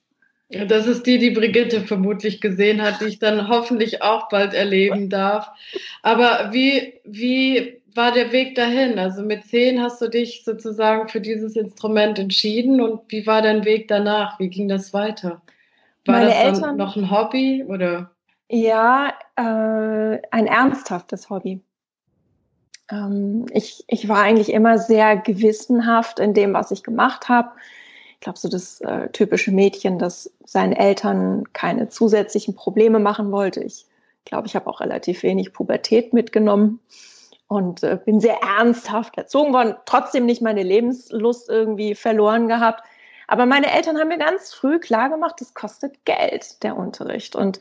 Ja, 0.49 0.65
das 0.65 0.85
ist 0.85 1.05
die, 1.07 1.17
die 1.17 1.31
Brigitte 1.31 1.81
vermutlich 1.81 2.41
gesehen 2.41 2.81
hat, 2.81 3.01
die 3.01 3.05
ich 3.05 3.19
dann 3.19 3.47
hoffentlich 3.47 4.01
auch 4.01 4.29
bald 4.29 4.53
erleben 4.53 5.09
darf. 5.09 5.49
Aber 6.03 6.49
wie, 6.51 6.99
wie 7.03 7.81
war 7.95 8.11
der 8.11 8.31
Weg 8.31 8.55
dahin? 8.55 8.99
Also 8.99 9.23
mit 9.23 9.45
zehn 9.45 9.81
hast 9.81 10.01
du 10.01 10.09
dich 10.09 10.43
sozusagen 10.43 11.07
für 11.07 11.21
dieses 11.21 11.55
Instrument 11.55 12.19
entschieden 12.19 12.81
und 12.81 13.01
wie 13.07 13.25
war 13.25 13.41
dein 13.41 13.63
Weg 13.63 13.87
danach? 13.87 14.37
Wie 14.39 14.49
ging 14.49 14.67
das 14.67 14.93
weiter? 14.93 15.41
War 16.05 16.17
Meine 16.17 16.25
das 16.27 16.35
dann 16.35 16.53
Eltern, 16.53 16.77
noch 16.77 16.95
ein 16.95 17.09
Hobby 17.09 17.63
oder? 17.67 18.11
Ja, 18.49 19.13
äh, 19.37 20.19
ein 20.31 20.45
ernsthaftes 20.45 21.29
Hobby. 21.29 21.61
Ähm, 22.91 23.45
ich, 23.51 23.83
ich 23.87 24.07
war 24.07 24.19
eigentlich 24.19 24.51
immer 24.51 24.77
sehr 24.77 25.15
gewissenhaft 25.15 26.19
in 26.19 26.33
dem, 26.33 26.53
was 26.53 26.71
ich 26.71 26.83
gemacht 26.83 27.29
habe. 27.29 27.49
Ich 28.13 28.19
glaube, 28.19 28.37
so 28.37 28.49
das 28.49 28.81
äh, 28.81 29.09
typische 29.09 29.51
Mädchen, 29.51 29.99
das 29.99 30.31
seinen 30.43 30.73
Eltern 30.73 31.45
keine 31.53 31.89
zusätzlichen 31.89 32.55
Probleme 32.55 32.99
machen 32.99 33.31
wollte. 33.31 33.61
Ich 33.61 33.85
glaube, 34.25 34.47
ich 34.47 34.55
habe 34.55 34.67
auch 34.67 34.81
relativ 34.81 35.23
wenig 35.23 35.53
Pubertät 35.53 36.13
mitgenommen 36.13 36.79
und 37.47 37.83
äh, 37.83 37.99
bin 38.03 38.19
sehr 38.19 38.41
ernsthaft 38.41 39.17
erzogen 39.17 39.53
worden, 39.53 39.75
trotzdem 39.85 40.25
nicht 40.25 40.41
meine 40.41 40.63
Lebenslust 40.63 41.49
irgendwie 41.49 41.95
verloren 41.95 42.47
gehabt. 42.47 42.83
Aber 43.27 43.45
meine 43.45 43.71
Eltern 43.71 43.97
haben 43.97 44.09
mir 44.09 44.17
ganz 44.17 44.53
früh 44.53 44.79
klar 44.79 45.09
gemacht, 45.09 45.35
das 45.39 45.53
kostet 45.53 46.05
Geld, 46.05 46.63
der 46.63 46.77
Unterricht. 46.77 47.35
Und 47.35 47.59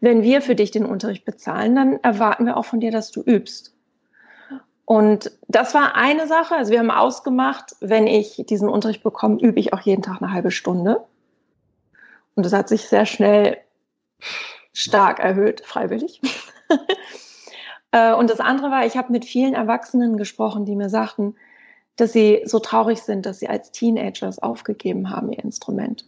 wenn 0.00 0.22
wir 0.22 0.42
für 0.42 0.54
dich 0.54 0.70
den 0.70 0.86
Unterricht 0.86 1.24
bezahlen, 1.24 1.74
dann 1.74 2.00
erwarten 2.02 2.46
wir 2.46 2.56
auch 2.56 2.64
von 2.64 2.80
dir, 2.80 2.90
dass 2.90 3.10
du 3.10 3.22
übst. 3.22 3.74
Und 4.84 5.32
das 5.48 5.74
war 5.74 5.96
eine 5.96 6.26
Sache. 6.26 6.54
Also 6.56 6.72
wir 6.72 6.78
haben 6.78 6.90
ausgemacht, 6.90 7.76
wenn 7.80 8.06
ich 8.06 8.42
diesen 8.48 8.70
Unterricht 8.70 9.02
bekomme, 9.02 9.38
übe 9.40 9.60
ich 9.60 9.74
auch 9.74 9.80
jeden 9.80 10.02
Tag 10.02 10.22
eine 10.22 10.32
halbe 10.32 10.50
Stunde. 10.50 11.04
Und 12.34 12.46
das 12.46 12.52
hat 12.52 12.68
sich 12.68 12.88
sehr 12.88 13.04
schnell 13.04 13.58
stark 14.72 15.18
erhöht, 15.18 15.60
freiwillig. 15.60 16.22
Äh, 17.92 18.14
und 18.14 18.30
das 18.30 18.40
andere 18.40 18.70
war, 18.70 18.86
ich 18.86 18.96
habe 18.96 19.12
mit 19.12 19.24
vielen 19.24 19.54
Erwachsenen 19.54 20.16
gesprochen, 20.16 20.64
die 20.64 20.76
mir 20.76 20.88
sagten, 20.88 21.34
dass 21.96 22.12
sie 22.12 22.42
so 22.44 22.58
traurig 22.60 23.02
sind, 23.02 23.26
dass 23.26 23.40
sie 23.40 23.48
als 23.48 23.72
Teenagers 23.72 24.38
aufgegeben 24.38 25.10
haben, 25.10 25.32
ihr 25.32 25.42
Instrument. 25.42 26.04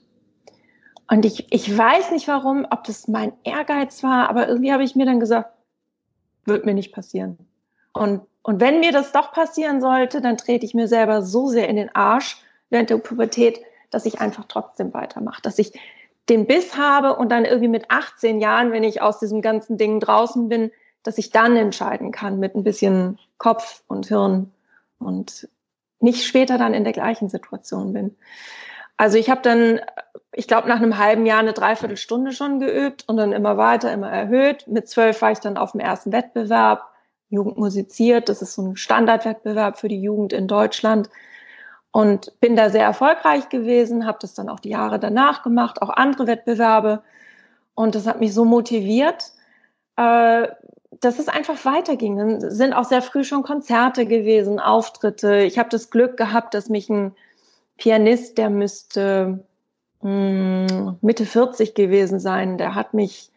Und 1.10 1.24
ich, 1.24 1.52
ich 1.52 1.76
weiß 1.76 2.12
nicht 2.12 2.28
warum, 2.28 2.66
ob 2.70 2.84
das 2.84 3.08
mein 3.08 3.32
Ehrgeiz 3.42 4.02
war, 4.04 4.28
aber 4.28 4.48
irgendwie 4.48 4.72
habe 4.72 4.84
ich 4.84 4.94
mir 4.94 5.06
dann 5.06 5.18
gesagt, 5.18 5.50
wird 6.44 6.64
mir 6.64 6.74
nicht 6.74 6.92
passieren. 6.92 7.38
Und, 7.92 8.22
und 8.42 8.60
wenn 8.60 8.78
mir 8.78 8.92
das 8.92 9.10
doch 9.10 9.32
passieren 9.32 9.80
sollte, 9.80 10.20
dann 10.20 10.36
trete 10.36 10.64
ich 10.64 10.74
mir 10.74 10.86
selber 10.86 11.22
so 11.22 11.48
sehr 11.48 11.68
in 11.68 11.76
den 11.76 11.92
Arsch 11.94 12.36
während 12.70 12.90
der 12.90 12.98
Pubertät, 12.98 13.60
dass 13.90 14.06
ich 14.06 14.20
einfach 14.20 14.44
trotzdem 14.46 14.94
weitermache, 14.94 15.42
dass 15.42 15.58
ich 15.58 15.72
den 16.28 16.46
Biss 16.46 16.76
habe 16.78 17.16
und 17.16 17.30
dann 17.30 17.44
irgendwie 17.44 17.68
mit 17.68 17.90
18 17.90 18.40
Jahren, 18.40 18.70
wenn 18.70 18.84
ich 18.84 19.02
aus 19.02 19.18
diesem 19.18 19.42
ganzen 19.42 19.76
Ding 19.76 19.98
draußen 19.98 20.48
bin, 20.48 20.70
dass 21.02 21.18
ich 21.18 21.30
dann 21.30 21.56
entscheiden 21.56 22.12
kann 22.12 22.38
mit 22.38 22.54
ein 22.54 22.64
bisschen 22.64 23.18
Kopf 23.38 23.82
und 23.86 24.06
Hirn 24.06 24.52
und 24.98 25.48
nicht 26.00 26.24
später 26.24 26.58
dann 26.58 26.74
in 26.74 26.84
der 26.84 26.92
gleichen 26.92 27.28
Situation 27.28 27.92
bin. 27.92 28.16
Also 28.96 29.16
ich 29.16 29.30
habe 29.30 29.40
dann, 29.42 29.80
ich 30.32 30.46
glaube, 30.46 30.68
nach 30.68 30.76
einem 30.76 30.98
halben 30.98 31.24
Jahr 31.24 31.38
eine 31.38 31.54
Dreiviertelstunde 31.54 32.32
schon 32.32 32.60
geübt 32.60 33.08
und 33.08 33.16
dann 33.16 33.32
immer 33.32 33.56
weiter, 33.56 33.92
immer 33.92 34.10
erhöht. 34.10 34.66
Mit 34.66 34.88
zwölf 34.88 35.22
war 35.22 35.32
ich 35.32 35.40
dann 35.40 35.56
auf 35.56 35.72
dem 35.72 35.80
ersten 35.80 36.12
Wettbewerb, 36.12 36.84
Jugend 37.30 37.56
musiziert. 37.56 38.28
Das 38.28 38.42
ist 38.42 38.54
so 38.54 38.62
ein 38.62 38.76
Standardwettbewerb 38.76 39.78
für 39.78 39.88
die 39.88 40.02
Jugend 40.02 40.32
in 40.32 40.48
Deutschland. 40.48 41.08
Und 41.92 42.38
bin 42.40 42.56
da 42.56 42.70
sehr 42.70 42.84
erfolgreich 42.84 43.48
gewesen, 43.48 44.06
habe 44.06 44.18
das 44.20 44.34
dann 44.34 44.48
auch 44.48 44.60
die 44.60 44.68
Jahre 44.68 45.00
danach 45.00 45.42
gemacht, 45.42 45.82
auch 45.82 45.90
andere 45.90 46.26
Wettbewerbe. 46.26 47.02
Und 47.74 47.94
das 47.94 48.06
hat 48.06 48.20
mich 48.20 48.34
so 48.34 48.44
motiviert, 48.44 49.32
äh, 49.96 50.46
dass 51.00 51.18
es 51.18 51.28
einfach 51.28 51.64
weiterging. 51.64 52.16
Dann 52.16 52.50
sind 52.50 52.72
auch 52.74 52.84
sehr 52.84 53.02
früh 53.02 53.24
schon 53.24 53.42
Konzerte 53.42 54.06
gewesen, 54.06 54.60
Auftritte. 54.60 55.38
Ich 55.38 55.58
habe 55.58 55.70
das 55.70 55.90
Glück 55.90 56.16
gehabt, 56.16 56.54
dass 56.54 56.68
mich 56.68 56.88
ein 56.90 57.12
Pianist, 57.78 58.36
der 58.36 58.50
müsste 58.50 59.44
mh, 60.02 60.66
hm, 60.70 60.98
Mitte 61.00 61.24
40 61.24 61.74
gewesen 61.74 62.20
sein, 62.20 62.58
der 62.58 62.74
hat 62.74 62.94
mich 62.94 63.30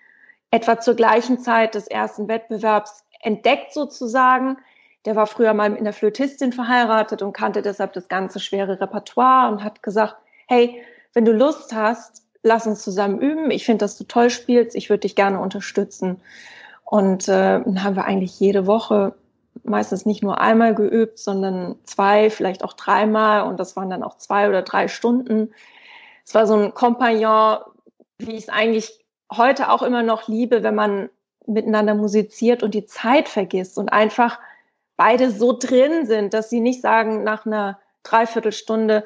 etwa 0.51 0.79
zur 0.79 0.95
gleichen 0.95 1.39
Zeit 1.39 1.75
des 1.75 1.87
ersten 1.87 2.27
Wettbewerbs 2.27 3.05
entdeckt 3.21 3.73
sozusagen. 3.73 4.57
Der 5.05 5.15
war 5.15 5.27
früher 5.27 5.53
mal 5.53 5.69
mit 5.69 5.79
einer 5.79 5.93
Flötistin 5.93 6.53
verheiratet 6.53 7.21
und 7.21 7.33
kannte 7.33 7.61
deshalb 7.61 7.93
das 7.93 8.07
ganze 8.07 8.39
schwere 8.39 8.79
Repertoire 8.79 9.51
und 9.51 9.63
hat 9.63 9.81
gesagt, 9.81 10.15
hey, 10.47 10.81
wenn 11.13 11.25
du 11.25 11.31
Lust 11.31 11.73
hast, 11.73 12.23
lass 12.43 12.67
uns 12.67 12.83
zusammen 12.83 13.19
üben. 13.19 13.51
Ich 13.51 13.65
finde, 13.65 13.79
dass 13.83 13.97
du 13.97 14.03
toll 14.03 14.29
spielst. 14.29 14.75
Ich 14.75 14.89
würde 14.89 15.01
dich 15.01 15.15
gerne 15.15 15.39
unterstützen. 15.39 16.21
Und 16.93 17.27
äh, 17.27 17.59
dann 17.59 17.83
haben 17.83 17.95
wir 17.95 18.05
eigentlich 18.05 18.39
jede 18.39 18.67
Woche 18.67 19.15
meistens 19.63 20.05
nicht 20.05 20.21
nur 20.21 20.39
einmal 20.39 20.75
geübt, 20.75 21.17
sondern 21.17 21.75
zwei, 21.85 22.29
vielleicht 22.29 22.63
auch 22.63 22.73
dreimal. 22.73 23.47
Und 23.47 23.59
das 23.59 23.75
waren 23.75 23.89
dann 23.89 24.03
auch 24.03 24.17
zwei 24.17 24.47
oder 24.47 24.61
drei 24.61 24.87
Stunden. 24.87 25.55
Es 26.23 26.35
war 26.35 26.45
so 26.45 26.53
ein 26.53 26.75
Kompagnon, 26.75 27.61
wie 28.19 28.33
ich 28.33 28.43
es 28.43 28.49
eigentlich 28.49 29.03
heute 29.35 29.71
auch 29.71 29.81
immer 29.81 30.03
noch 30.03 30.27
liebe, 30.27 30.61
wenn 30.61 30.75
man 30.75 31.09
miteinander 31.47 31.95
musiziert 31.95 32.61
und 32.61 32.75
die 32.75 32.85
Zeit 32.85 33.27
vergisst 33.27 33.79
und 33.79 33.91
einfach 33.91 34.37
beide 34.95 35.31
so 35.31 35.57
drin 35.57 36.05
sind, 36.05 36.35
dass 36.35 36.51
sie 36.51 36.59
nicht 36.59 36.83
sagen 36.83 37.23
nach 37.23 37.47
einer 37.47 37.79
Dreiviertelstunde, 38.03 39.03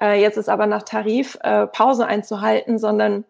äh, 0.00 0.18
jetzt 0.18 0.38
ist 0.38 0.48
aber 0.48 0.64
nach 0.64 0.84
Tarif 0.84 1.36
äh, 1.42 1.66
Pause 1.66 2.06
einzuhalten, 2.06 2.78
sondern 2.78 3.26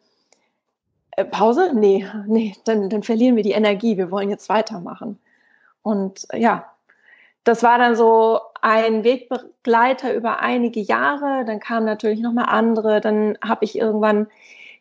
Pause? 1.25 1.73
Nee, 1.75 2.07
nee, 2.27 2.55
dann, 2.65 2.89
dann 2.89 3.03
verlieren 3.03 3.37
wir 3.37 3.43
die 3.43 3.53
Energie. 3.53 3.97
Wir 3.97 4.11
wollen 4.11 4.31
jetzt 4.31 4.49
weitermachen. 4.49 5.19
Und 5.83 6.27
äh, 6.33 6.39
ja, 6.39 6.73
das 7.45 7.63
war 7.63 7.79
dann 7.79 7.97
so 7.97 8.41
ein 8.61 9.05
Wegbegleiter 9.05 10.15
über 10.15 10.41
einige 10.41 10.81
Jahre. 10.81 11.45
Dann 11.45 11.61
kamen 11.61 11.87
natürlich 11.87 12.21
noch 12.21 12.33
mal 12.33 12.45
andere. 12.45 13.01
Dann 13.01 13.39
habe 13.43 13.65
ich 13.65 13.79
irgendwann 13.79 14.27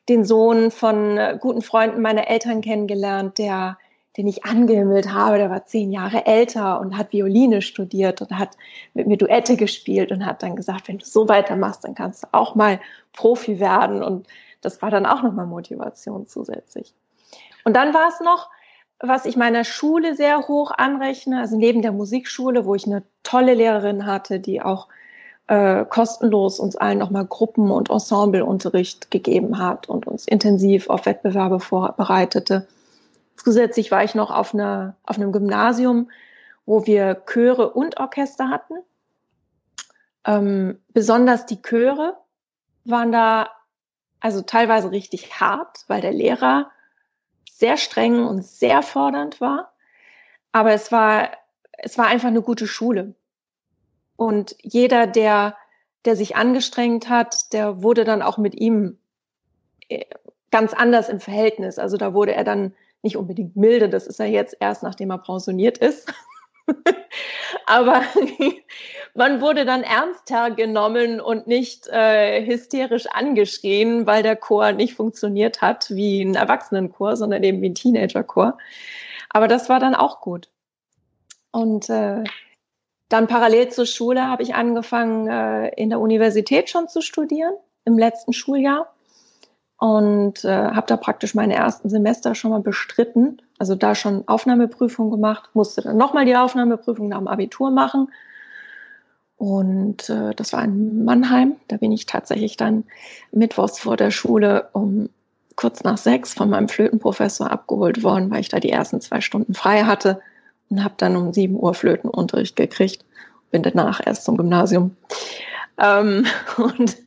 den 0.10 0.26
Sohn 0.26 0.72
von 0.72 1.18
äh, 1.18 1.38
guten 1.40 1.62
Freunden 1.62 2.02
meiner 2.02 2.28
Eltern 2.28 2.62
kennengelernt, 2.62 3.38
der 3.38 3.78
den 4.18 4.28
ich 4.28 4.46
angehimmelt 4.46 5.12
habe, 5.12 5.38
der 5.38 5.50
war 5.50 5.66
zehn 5.66 5.92
Jahre 5.92 6.26
älter 6.26 6.80
und 6.80 6.98
hat 6.98 7.12
Violine 7.12 7.62
studiert 7.62 8.22
und 8.22 8.32
hat 8.38 8.52
mit 8.94 9.08
mir 9.08 9.18
Duette 9.18 9.58
gespielt 9.58 10.12
und 10.12 10.26
hat 10.26 10.42
dann 10.42 10.56
gesagt, 10.56 10.88
wenn 10.88 11.00
du 11.00 11.06
so 11.06 11.28
weitermachst, 11.28 11.84
dann 11.84 11.96
kannst 11.96 12.24
du 12.24 12.28
auch 12.32 12.56
mal 12.56 12.80
Profi 13.12 13.60
werden. 13.60 14.02
Und 14.02 14.28
das 14.66 14.82
war 14.82 14.92
dann 14.92 15.06
auch 15.06 15.24
nochmal 15.24 15.46
Motivation 15.46 16.28
zusätzlich. 16.28 16.94
Und 17.64 17.76
dann 17.76 17.94
war 17.94 18.10
es 18.10 18.20
noch, 18.20 18.50
was 19.00 19.26
ich 19.26 19.38
meiner 19.38 19.64
Schule 19.64 20.16
sehr 20.16 20.48
hoch 20.48 20.72
anrechne, 20.72 21.40
also 21.40 21.58
neben 21.58 21.82
der 21.82 21.92
Musikschule, 21.92 22.66
wo 22.66 22.76
ich 22.76 22.86
eine 22.86 23.04
tolle 23.24 23.54
Lehrerin 23.54 24.06
hatte, 24.06 24.40
die 24.40 24.62
auch 24.62 24.88
äh, 25.48 25.86
kostenlos 25.86 26.60
uns 26.60 26.76
allen 26.76 26.98
nochmal 26.98 27.26
Gruppen- 27.26 27.72
und 27.72 27.90
Ensembleunterricht 27.90 29.12
gegeben 29.12 29.60
hat 29.60 29.88
und 29.90 30.08
uns 30.08 30.28
intensiv 30.28 30.90
auf 30.90 31.06
Wettbewerbe 31.06 31.60
vorbereitete 31.60 32.68
Zusätzlich 33.38 33.92
war 33.92 34.04
ich 34.04 34.16
noch 34.16 34.32
auf, 34.32 34.54
einer, 34.54 34.96
auf 35.04 35.18
einem 35.18 35.32
Gymnasium, 35.32 36.10
wo 36.66 36.86
wir 36.86 37.22
Chöre 37.26 37.72
und 37.72 38.00
Orchester 38.00 38.50
hatten. 38.50 38.76
Ähm, 40.26 40.80
besonders 40.94 41.46
die 41.46 41.62
Chöre 41.62 42.18
waren 42.86 43.12
da 43.12 43.50
also 44.26 44.42
teilweise 44.42 44.90
richtig 44.90 45.40
hart, 45.40 45.86
weil 45.86 46.02
der 46.02 46.12
Lehrer 46.12 46.72
sehr 47.52 47.78
streng 47.78 48.26
und 48.26 48.44
sehr 48.44 48.82
fordernd 48.82 49.40
war. 49.40 49.72
Aber 50.52 50.72
es 50.74 50.92
war, 50.92 51.30
es 51.78 52.00
war 52.00 52.08
einfach 52.08 52.30
eine 52.30 52.42
gute 52.42 52.66
Schule. 52.66 53.14
Und 54.16 54.56
jeder, 54.64 55.06
der, 55.06 55.56
der 56.06 56.16
sich 56.16 56.36
angestrengt 56.36 57.08
hat, 57.08 57.54
der 57.54 57.84
wurde 57.84 58.04
dann 58.04 58.24
auch 58.24 58.40
mit 58.40 58.56
ihm 58.56 58.98
äh, 59.90 60.06
ganz 60.50 60.74
anders 60.74 61.08
im 61.08 61.20
Verhältnis. 61.20 61.78
Also 61.78 61.96
da 61.96 62.16
wurde 62.16 62.34
er 62.34 62.44
dann 62.44 62.74
nicht 63.04 63.18
unbedingt 63.18 63.56
milde, 63.56 63.90
das 63.90 64.08
ist 64.08 64.20
er 64.20 64.26
jetzt 64.26 64.58
erst, 64.60 64.82
nachdem 64.82 65.12
er 65.12 65.20
pensioniert 65.20 65.78
ist. 65.78 66.12
Aber 67.66 68.02
man 69.16 69.42
wurde 69.42 69.66
dann 69.66 69.84
ernster 69.84 70.52
genommen 70.52 71.20
und 71.20 71.48
nicht 71.48 71.88
äh, 71.88 72.46
hysterisch 72.46 73.08
angeschrien, 73.08 74.06
weil 74.06 74.24
der 74.24 74.36
Chor 74.36 74.72
nicht 74.72 74.96
funktioniert 74.96 75.62
hat 75.62 75.90
wie 75.90 76.22
ein 76.22 76.36
Erwachsenenchor, 76.36 77.16
sondern 77.16 77.44
eben 77.44 77.62
wie 77.62 77.70
ein 77.70 77.76
Teenagerchor. 77.76 78.58
Aber 79.30 79.48
das 79.48 79.70
war 79.70 79.80
dann 79.80 79.96
auch 79.96 80.22
gut. 80.22 80.50
Und 81.52 81.90
äh, 81.90 82.24
dann 83.10 83.28
parallel 83.28 83.70
zur 83.70 83.86
Schule 83.86 84.28
habe 84.28 84.44
ich 84.44 84.56
angefangen, 84.56 85.28
äh, 85.28 85.70
in 85.76 85.90
der 85.90 86.00
Universität 86.00 86.70
schon 86.70 86.88
zu 86.88 87.02
studieren, 87.02 87.54
im 87.86 87.98
letzten 87.98 88.34
Schuljahr 88.34 88.94
und 89.78 90.44
äh, 90.44 90.50
habe 90.50 90.88
da 90.88 90.98
praktisch 90.98 91.36
meine 91.36 91.56
ersten 91.56 91.90
Semester 91.90 92.36
schon 92.36 92.52
mal 92.52 92.62
bestritten, 92.62 93.42
also 93.58 93.76
da 93.76 93.96
schon 93.96 94.28
Aufnahmeprüfung 94.28 95.12
gemacht, 95.12 95.50
musste 95.54 95.82
dann 95.82 95.98
nochmal 95.98 96.26
die 96.26 96.36
Aufnahmeprüfung 96.36 97.08
nach 97.10 97.20
dem 97.20 97.28
Abitur 97.28 97.72
machen. 97.72 98.10
Und 99.38 100.10
äh, 100.10 100.34
das 100.36 100.54
war 100.54 100.64
in 100.64 101.04
Mannheim. 101.04 101.56
Da 101.68 101.78
bin 101.78 101.92
ich 101.92 102.06
tatsächlich 102.06 102.58
dann 102.58 102.86
mittwochs 103.32 103.80
vor 103.80 103.98
der 103.98 104.12
Schule 104.12 104.70
um 104.74 105.10
kurz 105.56 105.84
nach 105.84 105.98
sechs 105.98 106.34
von 106.34 106.50
meinem 106.50 106.68
Flötenprofessor 106.68 107.50
abgeholt 107.50 108.04
worden, 108.04 108.30
weil 108.30 108.42
ich 108.42 108.50
da 108.50 108.60
die 108.60 108.72
ersten 108.72 109.02
zwei 109.02 109.22
Stunden 109.22 109.54
frei 109.54 109.84
hatte 109.84 110.22
und 110.70 110.84
habe 110.84 110.96
dann 110.98 111.16
um 111.16 111.34
sieben 111.34 111.56
Uhr 111.56 111.74
Flötenunterricht 111.74 112.56
gekriegt. 112.56 113.06
Bin 113.52 113.64
danach 113.64 114.02
erst 114.06 114.26
zum 114.26 114.38
Gymnasium. 114.38 114.96
Ähm, 115.78 116.26
und 116.58 116.98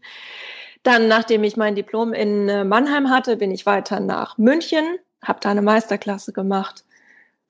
dann, 0.83 1.09
nachdem 1.09 1.45
ich 1.45 1.57
mein 1.57 1.75
Diplom 1.75 2.12
in 2.12 2.49
äh, 2.49 2.64
Mannheim 2.64 3.11
hatte, 3.11 3.37
bin 3.37 3.50
ich 3.50 3.67
weiter 3.67 4.00
nach 4.00 4.38
München, 4.38 4.85
habe 5.22 5.40
da 5.42 5.50
eine 5.50 5.62
Meisterklasse 5.62 6.32
gemacht, 6.32 6.84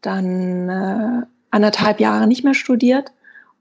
dann 0.00 0.68
äh, 0.68 1.26
anderthalb 1.50 2.00
Jahre 2.00 2.26
nicht 2.26 2.44
mehr 2.44 2.54
studiert 2.54 3.12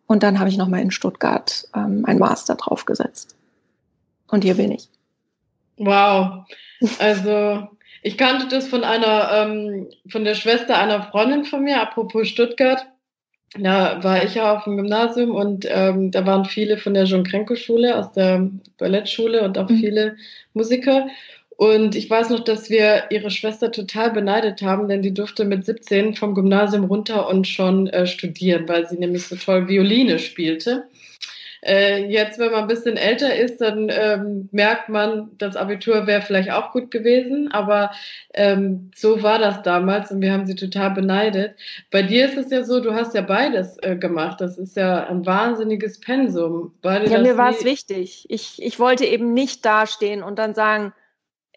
und 0.06 0.24
dann 0.24 0.40
habe 0.40 0.50
ich 0.50 0.58
nochmal 0.58 0.82
in 0.82 0.92
Stuttgart 0.92 1.68
ähm, 1.76 2.04
ein 2.06 2.20
Master 2.20 2.56
draufgesetzt. 2.56 3.36
Und 4.30 4.44
hier 4.44 4.56
bin 4.56 4.72
ich. 4.72 4.90
Wow. 5.78 6.46
Also 7.00 7.68
ich 8.02 8.18
kannte 8.18 8.48
das 8.48 8.68
von 8.68 8.84
einer, 8.84 9.32
ähm, 9.34 9.88
von 10.10 10.24
der 10.24 10.36
Schwester 10.36 10.78
einer 10.78 11.04
Freundin 11.04 11.46
von 11.46 11.64
mir, 11.64 11.82
apropos 11.82 12.28
Stuttgart 12.28 12.86
da 13.56 14.04
war 14.04 14.24
ich 14.24 14.36
ja 14.36 14.56
auf 14.56 14.66
dem 14.66 14.78
Gymnasium 14.78 15.32
und 15.32 15.66
ähm, 15.70 16.12
da 16.12 16.26
waren 16.26 16.46
viele 16.46 16.78
von 16.78 16.94
der 16.94 17.06
John 17.06 17.24
Krenko 17.24 17.56
Schule, 17.56 17.98
aus 17.98 18.12
der 18.12 18.50
Ballettschule 18.78 19.44
und 19.44 19.58
auch 19.58 19.70
mhm. 19.70 19.78
viele 19.78 20.18
Musiker. 20.54 21.08
Und 21.58 21.96
ich 21.96 22.08
weiß 22.08 22.30
noch, 22.30 22.42
dass 22.42 22.70
wir 22.70 23.06
ihre 23.10 23.32
Schwester 23.32 23.72
total 23.72 24.12
beneidet 24.12 24.62
haben, 24.62 24.88
denn 24.88 25.02
die 25.02 25.14
durfte 25.14 25.44
mit 25.44 25.66
17 25.66 26.14
vom 26.14 26.36
Gymnasium 26.36 26.86
runter 26.86 27.28
und 27.28 27.48
schon 27.48 27.88
äh, 27.88 28.06
studieren, 28.06 28.70
weil 28.70 28.88
sie 28.88 28.98
nämlich 28.98 29.28
so 29.28 29.36
toll 29.36 29.68
Violine 29.68 30.20
spielte. 30.20 30.88
Äh, 31.66 32.06
jetzt, 32.06 32.38
wenn 32.38 32.52
man 32.52 32.62
ein 32.62 32.68
bisschen 32.68 32.96
älter 32.96 33.36
ist, 33.36 33.60
dann 33.60 33.90
ähm, 33.90 34.50
merkt 34.52 34.90
man, 34.90 35.32
das 35.40 35.56
Abitur 35.56 36.06
wäre 36.06 36.22
vielleicht 36.22 36.52
auch 36.52 36.72
gut 36.72 36.92
gewesen, 36.92 37.52
aber 37.52 37.90
ähm, 38.36 38.92
so 38.96 39.24
war 39.24 39.40
das 39.40 39.64
damals 39.64 40.12
und 40.12 40.22
wir 40.22 40.32
haben 40.32 40.46
sie 40.46 40.56
total 40.56 40.92
beneidet. 40.92 41.56
Bei 41.90 42.04
dir 42.04 42.26
ist 42.26 42.38
es 42.38 42.52
ja 42.52 42.64
so, 42.64 42.80
du 42.82 42.94
hast 42.94 43.16
ja 43.16 43.22
beides 43.22 43.78
äh, 43.82 43.96
gemacht. 43.96 44.40
Das 44.40 44.60
ist 44.60 44.78
ja 44.78 45.08
ein 45.08 45.26
wahnsinniges 45.26 46.00
Pensum. 46.00 46.76
ja, 46.84 47.20
mir 47.20 47.38
war 47.38 47.50
es 47.50 47.66
wichtig. 47.66 48.28
Ich, 48.30 48.62
ich 48.62 48.80
wollte 48.80 49.06
eben 49.06 49.34
nicht 49.34 49.66
dastehen 49.66 50.22
und 50.22 50.38
dann 50.38 50.54
sagen, 50.54 50.94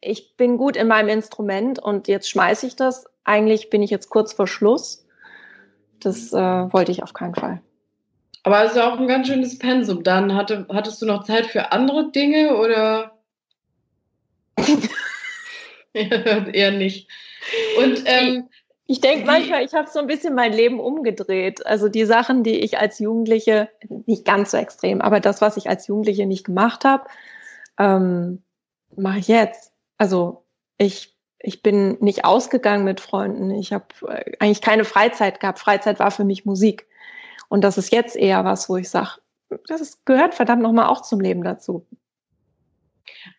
ich 0.01 0.37
bin 0.37 0.57
gut 0.57 0.77
in 0.77 0.89
meinem 0.89 1.09
Instrument 1.09 1.79
und 1.79 2.09
jetzt 2.09 2.31
schmeiße 2.31 2.67
ich 2.67 2.77
das. 2.77 3.07
Eigentlich 3.25 3.71
bin 3.71 3.83
ich 3.83 3.91
jetzt 3.91 4.09
kurz 4.09 4.33
vor 4.33 4.47
Schluss. 4.47 5.07
Das 6.01 6.33
äh, 6.33 6.37
wollte 6.37 6.93
ich 6.93 7.03
auf 7.03 7.13
keinen 7.13 7.35
Fall. 7.35 7.61
Aber 8.43 8.65
es 8.65 8.73
ist 8.73 8.79
auch 8.79 8.99
ein 8.99 9.07
ganz 9.07 9.29
schönes 9.29 9.59
Pensum. 9.59 10.03
Dann 10.03 10.35
hatte, 10.35 10.67
hattest 10.71 11.03
du 11.03 11.07
noch 11.07 11.25
Zeit 11.25 11.47
für 11.47 11.73
andere 11.73 12.11
Dinge 12.11 12.57
oder? 12.57 13.19
eher 15.93 16.71
nicht. 16.71 17.09
Und 17.79 18.03
ähm, 18.07 18.49
ich, 18.87 19.01
denke 19.01 19.27
manchmal, 19.27 19.65
ich 19.65 19.75
habe 19.75 19.91
so 19.91 19.99
ein 19.99 20.07
bisschen 20.07 20.35
mein 20.35 20.53
Leben 20.53 20.81
umgedreht. 20.81 21.67
Also 21.67 21.89
die 21.89 22.07
Sachen, 22.07 22.43
die 22.43 22.61
ich 22.61 22.79
als 22.79 22.99
Jugendliche, 22.99 23.69
nicht 24.07 24.25
ganz 24.25 24.53
so 24.53 24.57
extrem, 24.57 25.03
aber 25.03 25.21
das, 25.21 25.43
was 25.43 25.59
ich 25.59 25.69
als 25.69 25.87
Jugendliche 25.87 26.25
nicht 26.27 26.45
gemacht 26.45 26.85
habe, 26.85 27.05
ähm, 27.79 28.43
mache 28.97 29.19
ich 29.19 29.29
jetzt. 29.29 29.70
Also 30.01 30.47
ich 30.79 31.15
ich 31.43 31.63
bin 31.63 31.99
nicht 32.01 32.25
ausgegangen 32.25 32.85
mit 32.85 33.01
Freunden. 33.01 33.51
Ich 33.51 33.73
habe 33.73 33.87
äh, 34.09 34.33
eigentlich 34.39 34.61
keine 34.63 34.85
Freizeit 34.85 35.41
gehabt. 35.41 35.59
Freizeit 35.59 35.99
war 35.99 36.11
für 36.11 36.25
mich 36.25 36.45
Musik. 36.45 36.87
Und 37.49 37.63
das 37.63 37.79
ist 37.79 37.93
jetzt 37.93 38.17
eher 38.17 38.45
was, 38.45 38.69
wo 38.69 38.77
ich 38.77 38.89
sage, 38.89 39.13
das 39.67 40.05
gehört 40.05 40.35
verdammt 40.35 40.63
nochmal 40.63 40.87
auch 40.87 41.03
zum 41.03 41.21
Leben 41.21 41.43
dazu. 41.43 41.87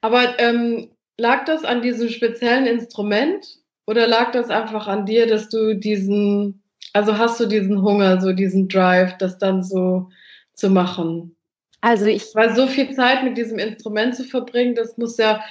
Aber 0.01 0.39
ähm, 0.39 0.91
lag 1.17 1.45
das 1.45 1.63
an 1.63 1.81
diesem 1.81 2.09
speziellen 2.09 2.67
Instrument 2.67 3.59
oder 3.87 4.07
lag 4.07 4.31
das 4.31 4.49
einfach 4.49 4.87
an 4.87 5.05
dir, 5.05 5.27
dass 5.27 5.49
du 5.49 5.75
diesen, 5.75 6.61
also 6.93 7.17
hast 7.17 7.39
du 7.39 7.45
diesen 7.45 7.81
Hunger, 7.81 8.19
so 8.19 8.33
diesen 8.33 8.67
Drive, 8.67 9.17
das 9.17 9.37
dann 9.37 9.63
so 9.63 10.09
zu 10.53 10.69
machen? 10.69 11.35
Also 11.81 12.05
ich. 12.05 12.35
Weil 12.35 12.55
so 12.55 12.67
viel 12.67 12.91
Zeit 12.93 13.23
mit 13.23 13.37
diesem 13.37 13.57
Instrument 13.57 14.15
zu 14.15 14.23
verbringen, 14.23 14.75
das 14.75 14.97
muss 14.97 15.17
ja 15.17 15.41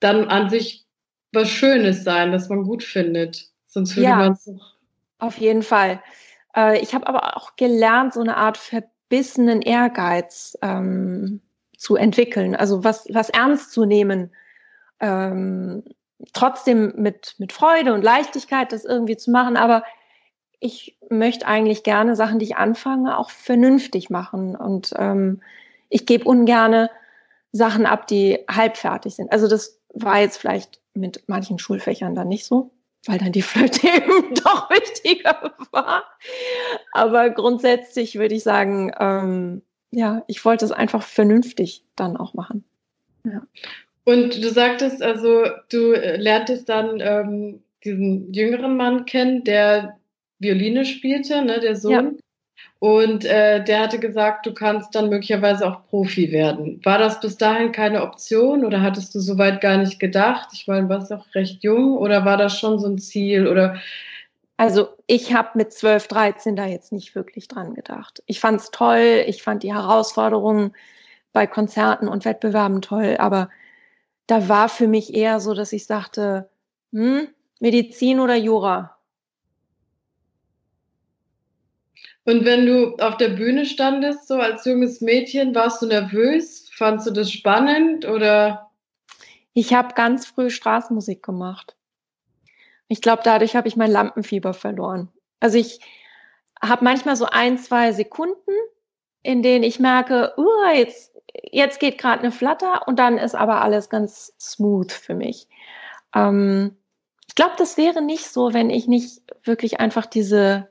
dann 0.00 0.28
an 0.28 0.50
sich 0.50 0.86
was 1.32 1.48
Schönes 1.48 2.04
sein, 2.04 2.32
das 2.32 2.48
man 2.48 2.64
gut 2.64 2.82
findet. 2.82 3.48
Sonst 3.66 3.96
würde 3.96 4.08
ja, 4.08 4.16
man 4.16 4.32
es 4.32 4.44
doch. 4.44 4.74
Auf 5.18 5.38
jeden 5.38 5.62
Fall. 5.62 6.02
Äh, 6.56 6.80
ich 6.80 6.94
habe 6.94 7.06
aber 7.06 7.36
auch 7.36 7.56
gelernt, 7.56 8.14
so 8.14 8.20
eine 8.20 8.36
Art 8.36 8.56
verbissenen 8.56 9.62
Ehrgeiz 9.62 10.56
ähm, 10.62 11.40
zu 11.76 11.96
entwickeln, 11.96 12.56
also 12.56 12.84
was, 12.84 13.06
was 13.12 13.28
ernst 13.30 13.72
zu 13.72 13.84
nehmen. 13.84 14.32
Ähm, 15.00 15.84
trotzdem 16.32 16.94
mit, 16.96 17.34
mit 17.38 17.52
Freude 17.52 17.94
und 17.94 18.02
Leichtigkeit 18.02 18.72
das 18.72 18.84
irgendwie 18.84 19.16
zu 19.16 19.30
machen, 19.30 19.56
aber 19.56 19.84
ich 20.60 20.98
möchte 21.08 21.46
eigentlich 21.46 21.84
gerne 21.84 22.16
Sachen, 22.16 22.38
die 22.38 22.46
ich 22.46 22.56
anfange, 22.56 23.16
auch 23.16 23.30
vernünftig 23.30 24.10
machen. 24.10 24.56
Und 24.56 24.92
ähm, 24.96 25.40
ich 25.88 26.04
gebe 26.04 26.24
ungerne 26.24 26.90
Sachen 27.52 27.86
ab, 27.86 28.08
die 28.08 28.40
halbfertig 28.50 29.14
sind. 29.14 29.32
Also 29.32 29.46
das 29.46 29.77
war 30.02 30.20
jetzt 30.20 30.38
vielleicht 30.38 30.80
mit 30.94 31.24
manchen 31.26 31.58
Schulfächern 31.58 32.14
dann 32.14 32.28
nicht 32.28 32.44
so, 32.44 32.70
weil 33.06 33.18
dann 33.18 33.32
die 33.32 33.42
Flöte 33.42 33.86
eben 33.86 34.34
doch 34.34 34.70
wichtiger 34.70 35.54
war. 35.70 36.04
Aber 36.92 37.30
grundsätzlich 37.30 38.16
würde 38.16 38.34
ich 38.34 38.42
sagen, 38.42 38.92
ähm, 38.98 39.62
ja, 39.90 40.22
ich 40.26 40.44
wollte 40.44 40.64
es 40.64 40.72
einfach 40.72 41.02
vernünftig 41.02 41.84
dann 41.96 42.16
auch 42.16 42.34
machen. 42.34 42.64
Ja. 43.24 43.42
Und 44.04 44.42
du 44.42 44.48
sagtest 44.50 45.02
also, 45.02 45.44
du 45.70 45.92
lerntest 45.92 46.68
dann 46.68 47.00
ähm, 47.00 47.62
diesen 47.84 48.32
jüngeren 48.32 48.76
Mann 48.76 49.04
kennen, 49.06 49.44
der 49.44 49.98
Violine 50.38 50.84
spielte, 50.84 51.42
ne, 51.42 51.60
der 51.60 51.76
Sohn. 51.76 51.92
Ja. 51.92 52.12
Und 52.80 53.24
äh, 53.24 53.62
der 53.64 53.80
hatte 53.80 53.98
gesagt, 53.98 54.46
du 54.46 54.54
kannst 54.54 54.94
dann 54.94 55.08
möglicherweise 55.08 55.66
auch 55.66 55.84
Profi 55.88 56.30
werden. 56.30 56.80
War 56.84 56.98
das 56.98 57.20
bis 57.20 57.36
dahin 57.36 57.72
keine 57.72 58.02
Option 58.02 58.64
oder 58.64 58.82
hattest 58.82 59.14
du 59.14 59.20
soweit 59.20 59.60
gar 59.60 59.76
nicht 59.78 59.98
gedacht? 59.98 60.50
Ich 60.52 60.68
meine, 60.68 60.88
warst 60.88 61.12
auch 61.12 61.26
recht 61.34 61.62
jung 61.62 61.96
oder 61.96 62.24
war 62.24 62.36
das 62.36 62.58
schon 62.58 62.78
so 62.78 62.86
ein 62.86 62.98
Ziel 62.98 63.48
oder 63.48 63.76
also 64.58 64.88
ich 65.06 65.32
habe 65.34 65.50
mit 65.54 65.72
12, 65.72 66.08
13 66.08 66.56
da 66.56 66.66
jetzt 66.66 66.90
nicht 66.90 67.14
wirklich 67.14 67.46
dran 67.46 67.74
gedacht. 67.74 68.24
Ich 68.26 68.40
fand 68.40 68.60
es 68.60 68.72
toll, 68.72 69.24
ich 69.26 69.40
fand 69.42 69.62
die 69.62 69.72
Herausforderungen 69.72 70.72
bei 71.32 71.46
Konzerten 71.46 72.08
und 72.08 72.24
Wettbewerben 72.24 72.82
toll, 72.82 73.16
aber 73.20 73.50
da 74.26 74.48
war 74.48 74.68
für 74.68 74.88
mich 74.88 75.14
eher 75.14 75.38
so, 75.38 75.54
dass 75.54 75.72
ich 75.72 75.86
sagte, 75.86 76.50
hm, 76.92 77.28
Medizin 77.60 78.18
oder 78.18 78.34
Jura. 78.34 78.97
Und 82.28 82.44
wenn 82.44 82.66
du 82.66 82.94
auf 82.96 83.16
der 83.16 83.30
Bühne 83.30 83.64
standest, 83.64 84.28
so 84.28 84.34
als 84.34 84.66
junges 84.66 85.00
Mädchen, 85.00 85.54
warst 85.54 85.80
du 85.80 85.86
nervös? 85.86 86.68
Fandst 86.74 87.06
du 87.06 87.10
das 87.10 87.32
spannend 87.32 88.04
oder? 88.04 88.70
Ich 89.54 89.72
habe 89.72 89.94
ganz 89.94 90.26
früh 90.26 90.50
Straßenmusik 90.50 91.22
gemacht. 91.22 91.74
Ich 92.86 93.00
glaube, 93.00 93.22
dadurch 93.24 93.56
habe 93.56 93.66
ich 93.66 93.76
mein 93.76 93.90
Lampenfieber 93.90 94.52
verloren. 94.52 95.08
Also 95.40 95.56
ich 95.56 95.80
habe 96.60 96.84
manchmal 96.84 97.16
so 97.16 97.24
ein, 97.24 97.56
zwei 97.56 97.92
Sekunden, 97.92 98.52
in 99.22 99.42
denen 99.42 99.64
ich 99.64 99.80
merke, 99.80 100.34
uh, 100.36 100.74
jetzt, 100.74 101.16
jetzt 101.50 101.80
geht 101.80 101.96
gerade 101.96 102.18
eine 102.18 102.30
Flatter 102.30 102.86
und 102.86 102.98
dann 102.98 103.16
ist 103.16 103.34
aber 103.34 103.62
alles 103.62 103.88
ganz 103.88 104.34
smooth 104.38 104.92
für 104.92 105.14
mich. 105.14 105.48
Ähm, 106.14 106.76
ich 107.26 107.34
glaube, 107.34 107.54
das 107.56 107.78
wäre 107.78 108.02
nicht 108.02 108.26
so, 108.26 108.52
wenn 108.52 108.68
ich 108.68 108.86
nicht 108.86 109.22
wirklich 109.44 109.80
einfach 109.80 110.04
diese 110.04 110.67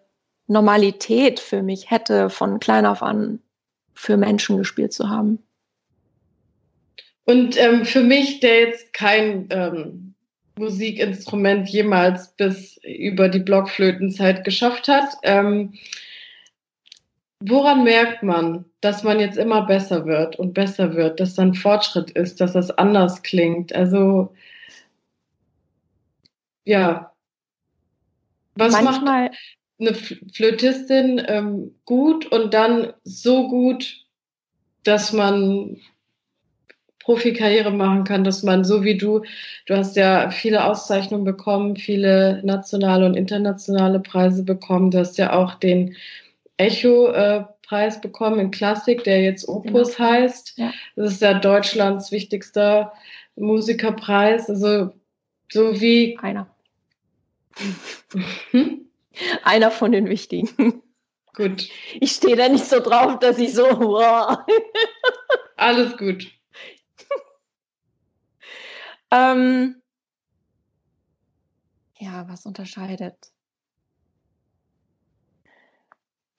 Normalität 0.48 1.40
für 1.40 1.62
mich 1.62 1.92
hätte, 1.92 2.30
von 2.30 2.60
klein 2.60 2.86
auf 2.86 3.04
an 3.04 3.40
für 3.94 4.18
Menschen 4.18 4.58
gespielt 4.58 4.94
zu 4.94 5.10
haben. 5.10 5.40
Und 7.26 7.58
ähm, 7.58 7.84
für 7.84 8.04
mich, 8.04 8.40
der 8.40 8.62
jetzt 8.62 8.94
kein 8.94 9.48
ähm, 9.50 10.16
Musikinstrument 10.58 11.70
jemals 11.70 12.34
bis 12.36 12.78
über 12.84 13.30
die 13.30 13.40
Blockflötenzeit 13.40 14.44
geschafft 14.44 14.88
hat. 14.88 15.10
Ähm, 15.24 15.74
woran 17.40 17.84
merkt 17.84 18.24
man, 18.24 18.66
dass 18.82 19.04
man 19.04 19.20
jetzt 19.20 19.38
immer 19.38 19.66
besser 19.66 20.06
wird 20.06 20.38
und 20.38 20.54
besser 20.54 20.96
wird, 20.96 21.20
dass 21.20 21.36
dann 21.36 21.54
Fortschritt 21.54 22.12
ist, 22.12 22.42
dass 22.42 22.54
das 22.54 22.72
anders 22.72 23.24
klingt? 23.24 23.74
Also 23.74 24.34
ja, 26.66 27.12
was 28.56 28.74
Manchmal 28.74 29.26
macht 29.26 29.36
eine 29.80 29.94
Flötistin 29.94 31.22
ähm, 31.28 31.76
gut 31.86 32.26
und 32.32 32.54
dann 32.54 32.94
so 33.04 33.48
gut, 33.48 34.06
dass 34.84 35.14
man 35.14 35.78
Profikarriere 37.00 37.72
machen 37.72 38.04
kann, 38.04 38.24
dass 38.24 38.44
man 38.44 38.66
so 38.66 38.84
wie 38.84 38.98
du, 38.98 39.24
du 39.66 39.78
hast 39.78 39.96
ja 39.96 40.30
viele 40.30 40.66
Auszeichnungen 40.66 41.24
bekommen, 41.24 41.78
viele 41.78 42.42
nationale 42.44 43.06
und 43.06 43.16
internationale 43.16 44.00
Preise 44.00 44.44
bekommen, 44.44 44.92
du 44.92 45.00
hast 45.00 45.18
ja 45.18 45.34
auch 45.34 45.56
den 45.56 45.96
Echo-Preis 46.58 47.98
äh, 47.98 48.00
bekommen 48.02 48.40
in 48.40 48.52
Klassik, 48.52 49.04
der 49.04 49.22
jetzt 49.22 49.48
Opus 49.48 49.96
genau. 49.96 50.10
heißt. 50.10 50.58
Ja. 50.58 50.74
Das 50.96 51.14
ist 51.14 51.22
ja 51.22 51.36
Deutschlands 51.36 52.12
wichtigster 52.12 52.92
Musikerpreis. 53.36 54.50
Also 54.50 54.94
so 55.50 55.80
wie 55.80 56.18
einer. 56.22 56.48
Hm? 58.52 58.87
Einer 59.44 59.72
von 59.72 59.92
den 59.92 60.10
wichtigen. 60.10 60.82
Gut. 61.34 61.70
Ich 62.00 62.14
stehe 62.14 62.36
da 62.36 62.50
nicht 62.50 62.66
so 62.66 62.80
drauf, 62.80 63.20
dass 63.20 63.38
ich 63.38 63.54
so. 63.54 63.64
Wow. 63.66 64.40
Alles 65.56 65.98
gut. 65.98 66.28
Ähm, 69.12 69.82
ja, 71.98 72.28
was 72.28 72.46
unterscheidet? 72.46 73.32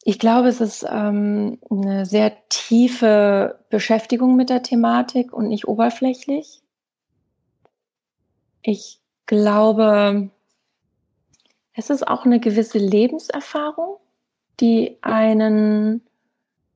Ich 0.04 0.18
glaube, 0.18 0.48
es 0.48 0.60
ist 0.60 0.86
ähm, 0.88 1.58
eine 1.70 2.06
sehr 2.06 2.48
tiefe 2.48 3.64
Beschäftigung 3.68 4.36
mit 4.36 4.50
der 4.50 4.62
Thematik 4.62 5.32
und 5.32 5.48
nicht 5.48 5.68
oberflächlich. 5.68 6.62
Ich 8.62 9.00
glaube, 9.26 10.30
es 11.78 11.90
ist 11.90 12.08
auch 12.08 12.24
eine 12.24 12.40
gewisse 12.40 12.78
Lebenserfahrung, 12.78 13.98
die 14.58 14.98
einen 15.00 16.02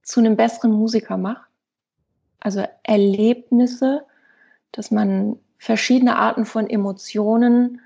zu 0.05 0.21
einem 0.21 0.37
besseren 0.37 0.71
Musiker 0.71 1.17
macht. 1.17 1.51
Also 2.39 2.65
Erlebnisse, 2.85 4.05
dass 4.71 4.93
man 4.93 5.41
verschiedene 5.59 6.17
Arten 6.17 6.45
von 6.47 6.71
Emotionen 6.71 7.81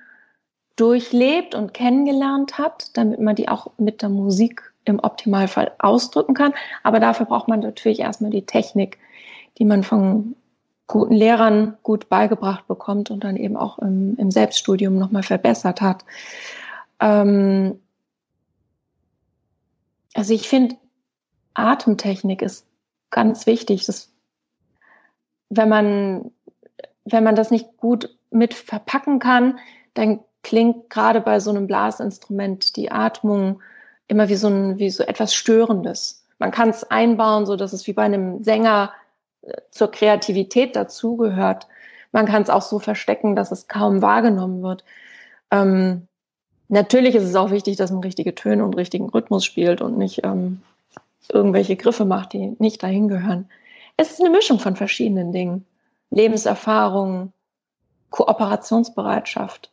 durchlebt 0.76 1.54
und 1.54 1.72
kennengelernt 1.72 2.58
hat, 2.58 2.94
damit 2.98 3.18
man 3.18 3.34
die 3.34 3.48
auch 3.48 3.70
mit 3.78 4.02
der 4.02 4.10
Musik 4.10 4.74
im 4.84 4.98
Optimalfall 4.98 5.72
ausdrücken 5.78 6.34
kann. 6.34 6.52
Aber 6.82 7.00
dafür 7.00 7.24
braucht 7.24 7.48
man 7.48 7.60
natürlich 7.60 8.00
erstmal 8.00 8.30
die 8.30 8.44
Technik, 8.44 8.98
die 9.56 9.64
man 9.64 9.84
von 9.84 10.36
guten 10.86 11.14
Lehrern 11.14 11.78
gut 11.82 12.10
beigebracht 12.10 12.68
bekommt 12.68 13.10
und 13.10 13.24
dann 13.24 13.36
eben 13.36 13.56
auch 13.56 13.78
im, 13.78 14.16
im 14.18 14.30
Selbststudium 14.30 14.98
nochmal 14.98 15.22
verbessert 15.22 15.80
hat. 15.80 16.04
Ähm 17.00 17.80
also 20.14 20.32
ich 20.32 20.48
finde, 20.48 20.76
Atemtechnik 21.54 22.42
ist 22.42 22.66
ganz 23.10 23.46
wichtig. 23.46 23.84
Das, 23.86 24.12
wenn 25.50 25.68
man 25.68 26.30
wenn 27.06 27.24
man 27.24 27.36
das 27.36 27.50
nicht 27.50 27.76
gut 27.78 28.10
mit 28.30 28.52
verpacken 28.52 29.18
kann, 29.18 29.58
dann 29.94 30.20
klingt 30.42 30.90
gerade 30.90 31.20
bei 31.20 31.40
so 31.40 31.50
einem 31.50 31.66
Blasinstrument 31.66 32.76
die 32.76 32.90
Atmung 32.90 33.62
immer 34.08 34.28
wie 34.28 34.34
so, 34.34 34.48
ein, 34.48 34.78
wie 34.78 34.90
so 34.90 35.02
etwas 35.04 35.34
Störendes. 35.34 36.24
Man 36.38 36.50
kann 36.50 36.68
es 36.68 36.84
einbauen, 36.84 37.46
so 37.46 37.56
dass 37.56 37.72
es 37.72 37.86
wie 37.86 37.92
bei 37.92 38.02
einem 38.02 38.42
Sänger 38.42 38.92
äh, 39.42 39.52
zur 39.70 39.90
Kreativität 39.90 40.76
dazugehört. 40.76 41.66
Man 42.12 42.26
kann 42.26 42.42
es 42.42 42.50
auch 42.50 42.62
so 42.62 42.78
verstecken, 42.78 43.34
dass 43.34 43.52
es 43.52 43.68
kaum 43.68 44.02
wahrgenommen 44.02 44.62
wird. 44.62 44.84
Ähm, 45.50 46.08
natürlich 46.68 47.14
ist 47.14 47.24
es 47.24 47.34
auch 47.34 47.50
wichtig, 47.50 47.76
dass 47.76 47.90
man 47.90 48.00
richtige 48.02 48.34
Töne 48.34 48.64
und 48.64 48.74
richtigen 48.74 49.08
Rhythmus 49.08 49.44
spielt 49.44 49.80
und 49.80 49.98
nicht 49.98 50.24
ähm, 50.24 50.62
irgendwelche 51.32 51.76
Griffe 51.76 52.04
macht, 52.04 52.32
die 52.32 52.56
nicht 52.58 52.82
dahin 52.82 53.08
gehören. 53.08 53.48
Es 53.96 54.10
ist 54.10 54.20
eine 54.20 54.30
Mischung 54.30 54.58
von 54.58 54.76
verschiedenen 54.76 55.32
Dingen. 55.32 55.64
Lebenserfahrung, 56.10 57.32
Kooperationsbereitschaft. 58.10 59.70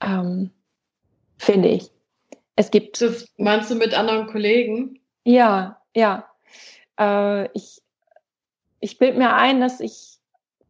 ähm, 0.00 0.50
finde 1.38 1.68
ich. 1.68 1.90
Es 2.56 2.70
gibt. 2.70 3.00
Das 3.00 3.28
meinst 3.36 3.70
du 3.70 3.74
mit 3.74 3.94
anderen 3.94 4.26
Kollegen? 4.26 5.00
Ja, 5.24 5.80
ja. 5.94 6.26
Äh, 6.98 7.48
ich 7.52 7.82
ich 8.80 8.98
bilde 8.98 9.18
mir 9.18 9.34
ein, 9.34 9.60
dass 9.60 9.80
ich 9.80 10.11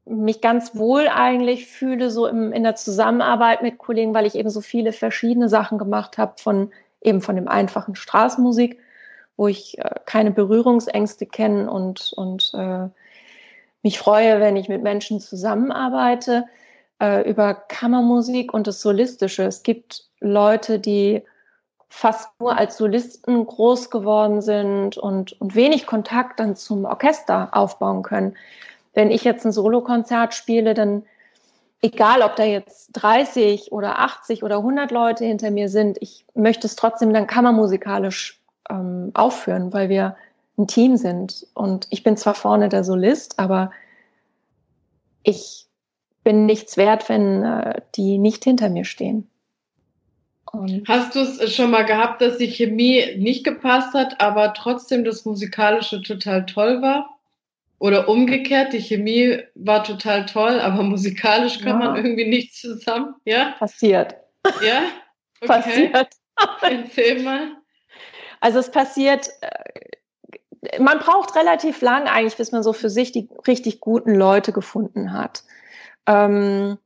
mich 0.04 0.40
ganz 0.40 0.74
wohl 0.74 1.08
eigentlich 1.08 1.66
fühle, 1.66 2.10
so 2.10 2.26
im, 2.26 2.52
in 2.52 2.64
der 2.64 2.74
Zusammenarbeit 2.74 3.62
mit 3.62 3.78
Kollegen, 3.78 4.14
weil 4.14 4.26
ich 4.26 4.34
eben 4.34 4.50
so 4.50 4.60
viele 4.60 4.92
verschiedene 4.92 5.48
Sachen 5.48 5.78
gemacht 5.78 6.18
habe, 6.18 6.34
von 6.38 6.70
eben 7.00 7.20
von 7.20 7.36
dem 7.36 7.48
einfachen 7.48 7.94
Straßenmusik, 7.94 8.78
wo 9.36 9.48
ich 9.48 9.78
äh, 9.78 9.90
keine 10.04 10.30
Berührungsängste 10.30 11.26
kenne 11.26 11.70
und, 11.70 12.12
und 12.16 12.52
äh, 12.54 12.88
mich 13.82 13.98
freue, 13.98 14.40
wenn 14.40 14.56
ich 14.56 14.68
mit 14.68 14.82
Menschen 14.82 15.20
zusammenarbeite, 15.20 16.46
äh, 17.00 17.28
über 17.28 17.54
Kammermusik 17.54 18.54
und 18.54 18.66
das 18.66 18.80
Solistische. 18.80 19.44
Es 19.44 19.62
gibt 19.62 20.08
Leute, 20.20 20.78
die 20.78 21.22
fast 21.88 22.28
nur 22.40 22.56
als 22.56 22.78
Solisten 22.78 23.44
groß 23.44 23.90
geworden 23.90 24.40
sind 24.40 24.96
und, 24.96 25.38
und 25.40 25.54
wenig 25.54 25.86
Kontakt 25.86 26.40
dann 26.40 26.56
zum 26.56 26.84
Orchester 26.84 27.50
aufbauen 27.52 28.02
können. 28.02 28.36
Wenn 28.94 29.10
ich 29.10 29.24
jetzt 29.24 29.44
ein 29.44 29.52
Solokonzert 29.52 30.34
spiele, 30.34 30.74
dann 30.74 31.04
egal, 31.82 32.22
ob 32.22 32.36
da 32.36 32.44
jetzt 32.44 32.90
30 32.92 33.72
oder 33.72 33.98
80 33.98 34.42
oder 34.42 34.58
100 34.58 34.90
Leute 34.90 35.24
hinter 35.24 35.50
mir 35.50 35.68
sind, 35.68 35.98
ich 36.00 36.24
möchte 36.34 36.66
es 36.66 36.76
trotzdem 36.76 37.12
dann 37.12 37.26
kammermusikalisch 37.26 38.40
ähm, 38.70 39.10
aufführen, 39.14 39.72
weil 39.72 39.88
wir 39.88 40.16
ein 40.58 40.66
Team 40.66 40.96
sind. 40.96 41.46
Und 41.54 41.86
ich 41.90 42.02
bin 42.02 42.16
zwar 42.16 42.34
vorne 42.34 42.68
der 42.68 42.84
Solist, 42.84 43.38
aber 43.38 43.72
ich 45.22 45.66
bin 46.24 46.46
nichts 46.46 46.76
wert, 46.76 47.08
wenn 47.08 47.42
äh, 47.42 47.80
die 47.96 48.18
nicht 48.18 48.44
hinter 48.44 48.68
mir 48.70 48.84
stehen. 48.84 49.28
Und 50.52 50.86
Hast 50.86 51.14
du 51.14 51.20
es 51.20 51.54
schon 51.54 51.70
mal 51.70 51.84
gehabt, 51.84 52.20
dass 52.20 52.36
die 52.36 52.50
Chemie 52.50 53.16
nicht 53.16 53.42
gepasst 53.42 53.94
hat, 53.94 54.20
aber 54.20 54.52
trotzdem 54.52 55.02
das 55.02 55.24
Musikalische 55.24 56.02
total 56.02 56.44
toll 56.44 56.82
war? 56.82 57.08
Oder 57.82 58.08
umgekehrt, 58.08 58.72
die 58.74 58.80
Chemie 58.80 59.40
war 59.56 59.82
total 59.82 60.24
toll, 60.26 60.60
aber 60.60 60.84
musikalisch 60.84 61.58
kam 61.58 61.80
ja. 61.80 61.88
man 61.88 61.96
irgendwie 61.96 62.28
nicht 62.28 62.54
zusammen? 62.54 63.16
Ja? 63.24 63.56
Passiert. 63.58 64.14
Ja? 64.64 64.82
Okay. 65.40 65.88
Passiert. 65.88 66.08
Erzähl 66.62 67.22
mal. 67.24 67.56
Also 68.38 68.60
es 68.60 68.70
passiert, 68.70 69.28
äh, 69.40 70.78
man 70.78 71.00
braucht 71.00 71.34
relativ 71.34 71.80
lang 71.80 72.06
eigentlich, 72.06 72.36
bis 72.36 72.52
man 72.52 72.62
so 72.62 72.72
für 72.72 72.88
sich 72.88 73.10
die 73.10 73.28
richtig 73.48 73.80
guten 73.80 74.14
Leute 74.14 74.52
gefunden 74.52 75.12
hat. 75.12 75.42
Ähm, 76.06 76.78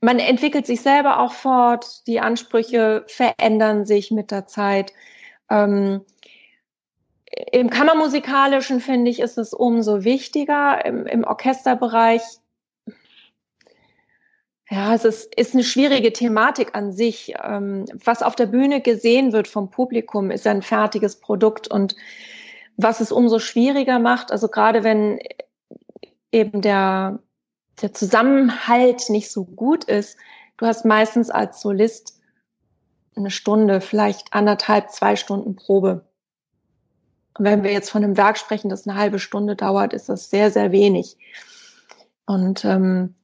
man 0.00 0.18
entwickelt 0.18 0.66
sich 0.66 0.80
selber 0.80 1.20
auch 1.20 1.32
fort, 1.32 2.04
die 2.08 2.18
Ansprüche 2.18 3.04
verändern 3.06 3.86
sich 3.86 4.10
mit 4.10 4.32
der 4.32 4.48
Zeit. 4.48 4.92
Ähm, 5.48 6.00
Im 7.52 7.70
Kammermusikalischen 7.70 8.80
finde 8.80 9.10
ich, 9.10 9.20
ist 9.20 9.38
es 9.38 9.52
umso 9.52 10.04
wichtiger. 10.04 10.84
Im, 10.84 11.06
im 11.06 11.24
Orchesterbereich, 11.24 12.22
ja, 14.68 14.94
es 14.94 15.04
ist, 15.04 15.34
ist 15.34 15.54
eine 15.54 15.64
schwierige 15.64 16.12
Thematik 16.12 16.74
an 16.74 16.92
sich. 16.92 17.34
Ähm, 17.42 17.86
was 18.04 18.22
auf 18.22 18.36
der 18.36 18.46
Bühne 18.46 18.80
gesehen 18.80 19.32
wird 19.32 19.48
vom 19.48 19.70
Publikum, 19.70 20.30
ist 20.30 20.46
ein 20.46 20.62
fertiges 20.62 21.20
Produkt 21.20 21.68
und 21.68 21.94
was 22.76 23.00
es 23.00 23.12
umso 23.12 23.38
schwieriger 23.38 23.98
macht, 23.98 24.32
also 24.32 24.48
gerade 24.48 24.84
wenn 24.84 25.18
eben 26.32 26.62
der 26.62 27.20
der 27.82 27.92
Zusammenhalt 27.92 29.08
nicht 29.08 29.30
so 29.30 29.44
gut 29.44 29.84
ist, 29.84 30.18
du 30.56 30.66
hast 30.66 30.84
meistens 30.84 31.30
als 31.30 31.60
Solist 31.60 32.20
eine 33.16 33.30
Stunde, 33.30 33.80
vielleicht 33.80 34.32
anderthalb, 34.32 34.90
zwei 34.90 35.16
Stunden 35.16 35.56
Probe. 35.56 36.04
Und 37.40 37.46
wenn 37.46 37.64
wir 37.64 37.72
jetzt 37.72 37.88
von 37.88 38.04
einem 38.04 38.18
Werk 38.18 38.36
sprechen, 38.36 38.68
das 38.68 38.86
eine 38.86 38.98
halbe 38.98 39.18
Stunde 39.18 39.56
dauert, 39.56 39.94
ist 39.94 40.10
das 40.10 40.28
sehr, 40.28 40.50
sehr 40.50 40.72
wenig. 40.72 41.16
Und 42.26 42.66
ähm, 42.66 43.14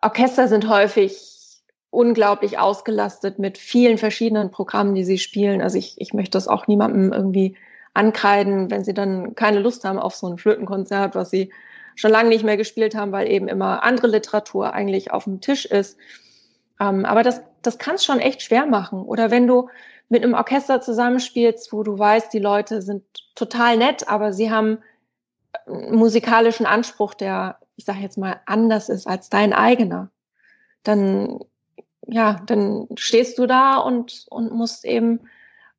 Orchester 0.00 0.46
sind 0.46 0.68
häufig 0.68 1.60
unglaublich 1.90 2.60
ausgelastet 2.60 3.40
mit 3.40 3.58
vielen 3.58 3.98
verschiedenen 3.98 4.52
Programmen, 4.52 4.94
die 4.94 5.02
sie 5.02 5.18
spielen. 5.18 5.60
Also 5.62 5.78
ich, 5.78 6.00
ich 6.00 6.14
möchte 6.14 6.38
das 6.38 6.46
auch 6.46 6.68
niemandem 6.68 7.12
irgendwie 7.12 7.56
ankreiden, 7.92 8.70
wenn 8.70 8.84
sie 8.84 8.94
dann 8.94 9.34
keine 9.34 9.58
Lust 9.58 9.84
haben 9.84 9.98
auf 9.98 10.14
so 10.14 10.28
ein 10.28 10.38
Flötenkonzert, 10.38 11.16
was 11.16 11.28
sie 11.30 11.50
schon 11.96 12.12
lange 12.12 12.28
nicht 12.28 12.44
mehr 12.44 12.56
gespielt 12.56 12.94
haben, 12.94 13.10
weil 13.10 13.28
eben 13.28 13.48
immer 13.48 13.82
andere 13.82 14.06
Literatur 14.06 14.74
eigentlich 14.74 15.10
auf 15.10 15.24
dem 15.24 15.40
Tisch 15.40 15.64
ist. 15.66 15.98
Ähm, 16.78 17.04
aber 17.04 17.24
das, 17.24 17.42
das 17.62 17.78
kann 17.78 17.96
es 17.96 18.04
schon 18.04 18.20
echt 18.20 18.42
schwer 18.42 18.66
machen. 18.66 19.02
Oder 19.02 19.32
wenn 19.32 19.48
du 19.48 19.68
mit 20.08 20.22
einem 20.22 20.34
Orchester 20.34 20.80
zusammenspielst, 20.80 21.72
wo 21.72 21.82
du 21.82 21.98
weißt, 21.98 22.32
die 22.32 22.38
Leute 22.38 22.82
sind 22.82 23.04
total 23.34 23.76
nett, 23.76 24.08
aber 24.08 24.32
sie 24.32 24.50
haben 24.50 24.78
einen 25.66 25.96
musikalischen 25.96 26.66
Anspruch, 26.66 27.14
der, 27.14 27.58
ich 27.76 27.84
sage 27.84 28.00
jetzt 28.00 28.18
mal, 28.18 28.40
anders 28.46 28.88
ist 28.88 29.06
als 29.06 29.28
dein 29.28 29.52
eigener, 29.52 30.10
dann 30.82 31.40
ja, 32.08 32.40
dann 32.46 32.88
stehst 32.96 33.38
du 33.38 33.46
da 33.46 33.76
und, 33.76 34.26
und 34.30 34.50
musst 34.50 34.84
eben 34.84 35.20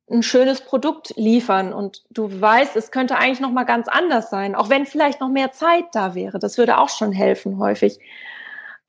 ein 0.08 0.22
schönes 0.22 0.60
Produkt 0.60 1.12
liefern 1.16 1.72
und 1.72 2.04
du 2.10 2.40
weißt, 2.40 2.76
es 2.76 2.90
könnte 2.90 3.16
eigentlich 3.16 3.40
noch 3.40 3.50
mal 3.50 3.64
ganz 3.64 3.88
anders 3.88 4.30
sein, 4.30 4.54
auch 4.54 4.70
wenn 4.70 4.86
vielleicht 4.86 5.20
noch 5.20 5.28
mehr 5.28 5.52
Zeit 5.52 5.86
da 5.92 6.14
wäre. 6.14 6.38
Das 6.38 6.56
würde 6.56 6.78
auch 6.78 6.88
schon 6.88 7.12
helfen 7.12 7.58
häufig. 7.58 7.98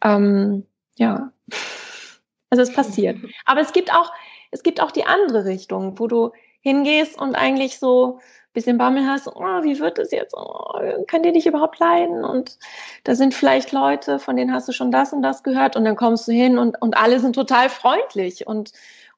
Ähm, 0.03 0.65
ja, 0.97 1.31
also 2.49 2.61
es 2.61 2.73
passiert. 2.73 3.17
Aber 3.45 3.61
es 3.61 3.73
gibt 3.73 3.93
auch 3.93 4.11
es 4.51 4.63
gibt 4.63 4.81
auch 4.81 4.91
die 4.91 5.05
andere 5.05 5.45
Richtung, 5.45 5.97
wo 5.99 6.07
du 6.07 6.31
hingehst 6.61 7.19
und 7.19 7.35
eigentlich 7.35 7.79
so 7.79 8.17
ein 8.17 8.53
bisschen 8.53 8.77
Bammel 8.77 9.07
hast, 9.07 9.27
oh, 9.27 9.63
wie 9.63 9.79
wird 9.79 9.97
es 9.97 10.11
jetzt? 10.11 10.35
Oh, 10.37 10.79
kann 11.07 11.23
die 11.23 11.31
dich 11.31 11.47
überhaupt 11.47 11.79
leiden? 11.79 12.23
Und 12.23 12.59
da 13.03 13.15
sind 13.15 13.33
vielleicht 13.33 13.71
Leute, 13.71 14.19
von 14.19 14.35
denen 14.35 14.53
hast 14.53 14.67
du 14.67 14.73
schon 14.73 14.91
das 14.91 15.13
und 15.13 15.23
das 15.23 15.43
gehört 15.43 15.75
und 15.75 15.85
dann 15.85 15.95
kommst 15.95 16.27
du 16.27 16.31
hin 16.31 16.57
und, 16.57 16.79
und 16.81 16.97
alle 16.97 17.19
sind 17.19 17.33
total 17.33 17.69
freundlich 17.69 18.45
und 18.45 18.71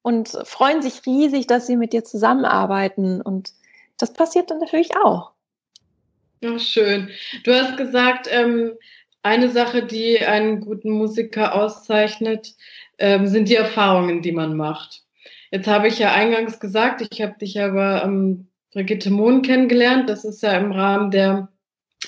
und 0.04 0.38
freuen 0.43 0.84
sich 0.84 1.06
riesig, 1.08 1.48
dass 1.48 1.65
sie 1.65 1.78
mit 1.78 1.93
dir 1.93 2.04
zusammenarbeiten. 2.04 3.22
Und 3.22 3.54
das 3.98 4.13
passiert 4.13 4.52
dann 4.52 4.60
natürlich 4.60 4.96
auch. 4.98 5.32
Ach, 6.46 6.60
schön. 6.60 7.10
Du 7.46 7.54
hast 7.54 7.78
gesagt, 7.78 8.28
ähm, 8.30 8.74
eine 9.24 9.50
Sache, 9.50 9.84
die 9.84 10.19
einen 10.19 10.60
guten 10.60 10.91
Musiker 10.91 11.56
auszeichnet, 11.56 12.54
ähm, 13.00 13.28
sind 13.28 13.48
die 13.48 13.56
Erfahrungen, 13.56 14.22
die 14.22 14.34
man 14.34 14.56
macht. 14.56 15.04
Jetzt 15.54 15.68
habe 15.68 15.88
ich 15.88 16.00
ja 16.00 16.12
eingangs 16.12 16.60
gesagt, 16.60 17.08
ich 17.12 17.22
habe 17.22 17.38
dich 17.38 17.62
aber 17.62 18.04
ähm, 18.04 18.48
Brigitte 18.72 19.12
Mohn 19.12 19.44
kennengelernt. 19.44 20.10
Das 20.10 20.26
ist 20.26 20.42
ja 20.42 20.54
im 20.54 20.72
Rahmen 20.72 21.12
der, 21.12 21.48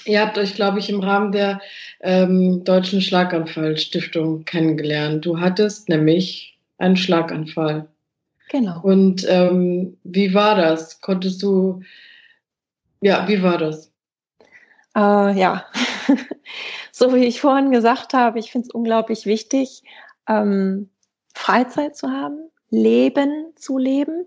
ihr 0.05 0.19
habt 0.19 0.39
euch, 0.39 0.55
glaube 0.55 0.79
ich, 0.79 0.89
im 0.89 0.99
Rahmen 0.99 1.31
der 1.31 1.62
ähm, 1.99 2.63
Deutschen 2.63 3.01
Schlaganfallstiftung 3.01 4.45
kennengelernt. 4.45 5.27
Du 5.27 5.39
hattest 5.39 5.89
nämlich 5.89 6.58
einen 6.79 6.97
Schlaganfall. 6.97 7.88
Genau. 8.49 8.81
Und 8.81 9.27
ähm, 9.29 9.95
wie 10.03 10.34
war 10.34 10.55
das? 10.55 10.99
Konntest 10.99 11.43
du, 11.43 11.84
ja, 13.01 13.27
wie 13.27 13.43
war 13.43 13.60
das? 13.60 13.91
Äh, 14.97 15.39
ja, 15.39 15.67
so 16.91 17.13
wie 17.13 17.25
ich 17.25 17.41
vorhin 17.41 17.69
gesagt 17.69 18.15
habe, 18.15 18.39
ich 18.39 18.51
finde 18.51 18.69
es 18.69 18.73
unglaublich 18.73 19.27
wichtig, 19.27 19.84
ähm, 20.27 20.89
Freizeit 21.36 21.95
zu 21.95 22.10
haben, 22.10 22.49
Leben 22.75 23.53
zu 23.55 23.77
leben. 23.77 24.25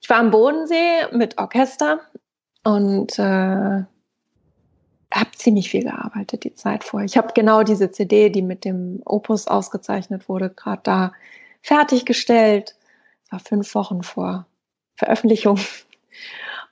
Ich 0.00 0.10
war 0.10 0.18
am 0.18 0.30
Bodensee 0.30 1.06
mit 1.12 1.38
Orchester 1.38 2.00
und 2.64 3.18
äh, 3.18 3.84
habe 5.14 5.30
ziemlich 5.36 5.70
viel 5.70 5.84
gearbeitet 5.84 6.44
die 6.44 6.54
Zeit 6.54 6.84
vorher. 6.84 7.06
Ich 7.06 7.16
habe 7.16 7.32
genau 7.34 7.62
diese 7.62 7.90
CD, 7.90 8.30
die 8.30 8.42
mit 8.42 8.64
dem 8.64 9.00
Opus 9.04 9.46
ausgezeichnet 9.46 10.28
wurde, 10.28 10.50
gerade 10.50 10.80
da 10.82 11.12
fertiggestellt. 11.62 12.76
Es 13.24 13.32
war 13.32 13.38
fünf 13.38 13.74
Wochen 13.74 14.02
vor 14.02 14.46
Veröffentlichung. 14.96 15.58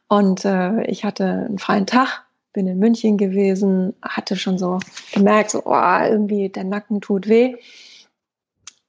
Und 0.09 0.45
äh, 0.45 0.85
ich 0.85 1.05
hatte 1.05 1.25
einen 1.25 1.59
freien 1.59 1.87
Tag, 1.87 2.27
bin 2.53 2.67
in 2.67 2.79
München 2.79 3.17
gewesen, 3.17 3.95
hatte 4.03 4.37
schon 4.37 4.59
so 4.59 4.79
gemerkt, 5.15 5.53
so, 5.53 5.63
oh, 5.65 5.99
irgendwie 6.05 6.51
der 6.51 6.65
Nacken 6.65 7.01
tut 7.01 7.29
weh. 7.29 7.57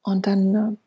Und 0.02 0.28
dann 0.28 0.56
äh, 0.56 0.83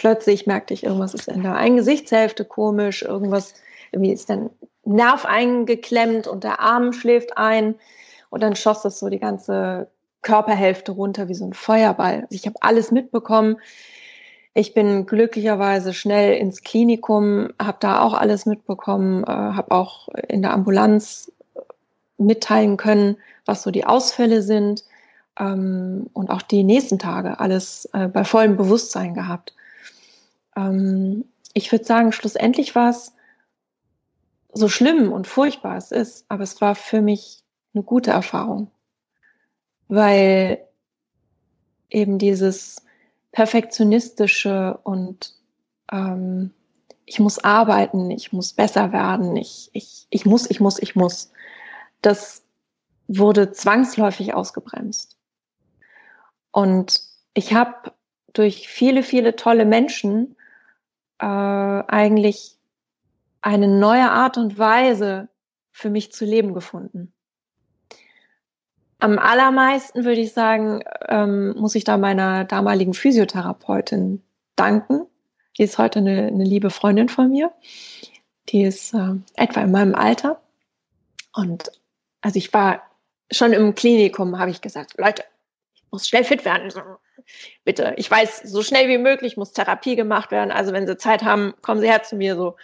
plötzlich 0.00 0.46
merkte 0.46 0.72
ich, 0.72 0.84
irgendwas 0.84 1.12
ist 1.12 1.28
in 1.28 1.42
der 1.42 1.56
einen 1.56 1.76
Gesichtshälfte 1.76 2.46
komisch, 2.46 3.02
irgendwas, 3.02 3.52
irgendwie 3.92 4.12
ist 4.12 4.30
dann 4.30 4.48
Nerv 4.82 5.26
eingeklemmt 5.26 6.26
und 6.26 6.42
der 6.42 6.58
Arm 6.58 6.94
schläft 6.94 7.36
ein. 7.36 7.74
Und 8.30 8.42
dann 8.42 8.56
schoss 8.56 8.80
das 8.80 8.98
so 8.98 9.10
die 9.10 9.18
ganze 9.18 9.88
Körperhälfte 10.22 10.92
runter 10.92 11.28
wie 11.28 11.34
so 11.34 11.44
ein 11.44 11.52
Feuerball. 11.52 12.22
Also 12.22 12.28
ich 12.30 12.46
habe 12.46 12.56
alles 12.62 12.90
mitbekommen. 12.90 13.58
Ich 14.54 14.72
bin 14.72 15.04
glücklicherweise 15.04 15.92
schnell 15.92 16.34
ins 16.38 16.62
Klinikum, 16.62 17.50
habe 17.60 17.76
da 17.80 18.00
auch 18.00 18.14
alles 18.14 18.46
mitbekommen, 18.46 19.22
äh, 19.24 19.26
habe 19.26 19.70
auch 19.70 20.08
in 20.28 20.40
der 20.40 20.52
Ambulanz 20.52 21.30
mitteilen 22.16 22.78
können, 22.78 23.18
was 23.44 23.62
so 23.62 23.70
die 23.70 23.84
Ausfälle 23.84 24.40
sind. 24.40 24.82
ähm, 25.38 26.06
und 26.14 26.30
auch 26.30 26.42
die 26.42 26.64
nächsten 26.64 26.98
Tage 26.98 27.38
alles 27.38 27.88
äh, 27.92 28.08
bei 28.08 28.24
vollem 28.24 28.56
Bewusstsein 28.56 29.14
gehabt. 29.14 29.54
Ähm, 30.56 31.24
ich 31.52 31.70
würde 31.72 31.84
sagen, 31.84 32.12
schlussendlich 32.12 32.74
war 32.74 32.90
es 32.90 33.14
so 34.52 34.68
schlimm 34.68 35.12
und 35.12 35.26
furchtbar 35.26 35.76
es 35.76 35.90
ist, 35.92 36.24
aber 36.28 36.42
es 36.42 36.60
war 36.60 36.74
für 36.74 37.02
mich 37.02 37.44
eine 37.74 37.82
gute 37.84 38.10
Erfahrung, 38.10 38.70
weil 39.88 40.66
eben 41.88 42.18
dieses 42.18 42.84
perfektionistische 43.32 44.78
und 44.82 45.34
ähm, 45.92 46.52
ich 47.06 47.18
muss 47.18 47.38
arbeiten, 47.38 48.10
ich 48.10 48.32
muss 48.32 48.52
besser 48.52 48.92
werden, 48.92 49.36
ich, 49.36 49.70
ich, 49.72 50.06
ich 50.10 50.24
muss, 50.24 50.48
ich 50.48 50.60
muss, 50.60 50.78
ich 50.78 50.94
muss. 50.94 51.32
Das 52.02 52.44
wurde 53.08 53.50
zwangsläufig 53.52 54.34
ausgebremst. 54.34 55.16
Und 56.52 57.00
ich 57.34 57.52
habe 57.54 57.92
durch 58.32 58.68
viele, 58.68 59.02
viele 59.02 59.34
tolle 59.34 59.64
Menschen 59.64 60.36
äh, 61.20 61.24
eigentlich 61.24 62.56
eine 63.42 63.68
neue 63.68 64.10
Art 64.10 64.38
und 64.38 64.58
Weise 64.58 65.28
für 65.70 65.90
mich 65.90 66.12
zu 66.12 66.24
leben 66.24 66.54
gefunden. 66.54 67.12
Am 68.98 69.18
allermeisten 69.18 70.04
würde 70.04 70.20
ich 70.20 70.32
sagen, 70.32 70.82
ähm, 71.08 71.54
muss 71.56 71.74
ich 71.74 71.84
da 71.84 71.96
meiner 71.96 72.44
damaligen 72.44 72.92
Physiotherapeutin 72.92 74.22
danken. 74.56 75.06
Die 75.56 75.62
ist 75.62 75.78
heute 75.78 76.00
eine, 76.00 76.26
eine 76.26 76.44
liebe 76.44 76.70
Freundin 76.70 77.08
von 77.08 77.30
mir. 77.30 77.50
Die 78.50 78.62
ist 78.62 78.92
äh, 78.92 79.14
etwa 79.36 79.62
in 79.62 79.70
meinem 79.70 79.94
Alter. 79.94 80.40
Und 81.34 81.72
also 82.20 82.36
ich 82.36 82.52
war 82.52 82.82
schon 83.30 83.52
im 83.52 83.74
Klinikum, 83.74 84.38
habe 84.38 84.50
ich 84.50 84.60
gesagt, 84.60 84.98
Leute, 84.98 85.24
ich 85.74 85.84
muss 85.90 86.06
schnell 86.06 86.24
fit 86.24 86.44
werden. 86.44 86.70
Bitte, 87.64 87.94
ich 87.96 88.10
weiß, 88.10 88.42
so 88.44 88.62
schnell 88.62 88.88
wie 88.88 88.98
möglich 88.98 89.36
muss 89.36 89.52
Therapie 89.52 89.96
gemacht 89.96 90.30
werden. 90.30 90.50
Also 90.50 90.72
wenn 90.72 90.86
Sie 90.86 90.96
Zeit 90.96 91.22
haben, 91.22 91.54
kommen 91.62 91.80
Sie 91.80 91.88
her 91.88 92.02
zu 92.02 92.16
mir. 92.16 92.36
So, 92.36 92.56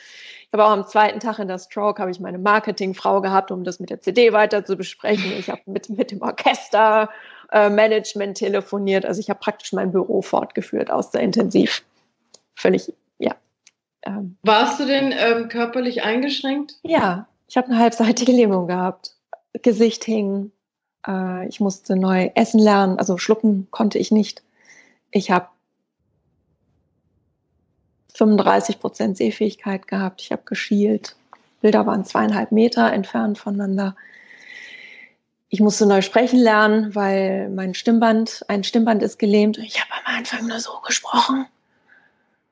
ich 0.43 0.49
habe 0.53 0.65
auch 0.65 0.71
am 0.71 0.87
zweiten 0.87 1.21
Tag 1.21 1.39
in 1.39 1.49
der 1.49 1.59
Stroke 1.59 2.01
habe 2.01 2.11
ich 2.11 2.21
meine 2.21 2.39
Marketingfrau 2.39 3.21
gehabt, 3.21 3.51
um 3.51 3.65
das 3.65 3.81
mit 3.81 3.91
der 3.91 4.01
CD 4.01 4.33
weiter 4.33 4.65
zu 4.65 4.77
besprechen. 4.77 5.33
Ich 5.39 5.51
habe 5.51 5.61
mit 5.67 5.91
mit 5.91 6.11
dem 6.11 6.23
Orchester 6.23 7.11
äh, 7.53 7.69
Management 7.69 8.39
telefoniert. 8.39 9.05
Also 9.05 9.21
ich 9.21 9.31
habe 9.31 9.41
praktisch 9.41 9.73
mein 9.73 9.93
Büro 9.93 10.23
fortgeführt 10.23 10.91
aus 10.91 11.11
der 11.11 11.21
Intensiv. 11.23 11.85
Völlig, 12.55 12.93
ja. 13.19 13.35
Ähm. 14.03 14.37
Warst 14.43 14.81
du 14.81 14.87
denn 14.87 15.15
ähm, 15.17 15.49
körperlich 15.49 16.03
eingeschränkt? 16.03 16.77
Ja, 16.83 17.29
ich 17.49 17.57
habe 17.57 17.69
eine 17.69 17.79
halbseitige 17.79 18.33
Lähmung 18.33 18.67
gehabt. 18.67 19.15
Gesicht 19.63 20.05
hing. 20.05 20.53
Äh, 21.07 21.49
ich 21.49 21.61
musste 21.61 21.97
neu 21.97 22.31
essen 22.35 22.61
lernen. 22.61 22.99
Also 22.99 23.19
schlucken 23.19 23.69
konnte 23.71 23.99
ich 23.99 24.11
nicht. 24.11 24.43
Ich 25.11 25.31
habe 25.31 25.49
35 28.17 28.81
Prozent 28.81 29.17
Sehfähigkeit 29.17 29.87
gehabt. 29.87 30.23
Ich 30.23 30.33
habe 30.33 30.43
geschielt. 30.45 31.17
Bilder 31.61 31.87
waren 31.87 32.05
zweieinhalb 32.05 32.53
Meter 32.53 32.93
entfernt 32.93 33.39
voneinander. 33.39 33.97
Ich 35.49 35.61
musste 35.61 35.87
neu 35.87 36.03
sprechen 36.03 36.41
lernen, 36.41 36.95
weil 36.95 37.49
mein 37.51 37.75
Stimmband, 37.75 38.45
ein 38.49 38.65
Stimmband 38.65 39.03
ist 39.03 39.19
gelähmt. 39.19 39.59
Ich 39.59 39.81
habe 39.81 39.91
am 40.05 40.17
Anfang 40.17 40.47
nur 40.47 40.61
so 40.61 40.81
gesprochen. 40.85 41.47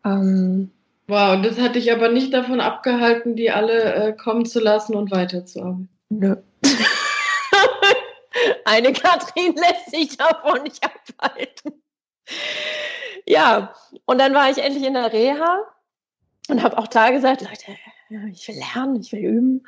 Ähm, 0.04 0.70
wow, 1.08 1.40
das 1.42 1.58
hat 1.58 1.74
dich 1.74 1.92
aber 1.92 2.10
nicht 2.10 2.32
davon 2.32 2.60
abgehalten, 2.60 3.34
die 3.36 3.50
alle 3.50 3.94
äh, 3.94 4.12
kommen 4.12 4.46
zu 4.46 4.60
lassen 4.60 4.94
und 4.94 5.10
weiterzuarbeiten. 5.10 5.88
Nö. 6.10 6.36
Eine 8.64 8.92
Katrin 8.92 9.54
lässt 9.54 9.90
sich 9.90 10.16
davon 10.16 10.62
nicht 10.62 10.82
abhalten 10.82 11.83
ja, 13.26 13.74
und 14.04 14.18
dann 14.18 14.34
war 14.34 14.50
ich 14.50 14.58
endlich 14.58 14.84
in 14.84 14.94
der 14.94 15.12
Reha 15.12 15.58
und 16.48 16.62
habe 16.62 16.78
auch 16.78 16.88
da 16.88 17.10
gesagt, 17.10 17.42
Leute, 17.42 17.76
ich 18.32 18.48
will 18.48 18.56
lernen, 18.56 18.96
ich 19.00 19.12
will 19.12 19.20
üben. 19.20 19.66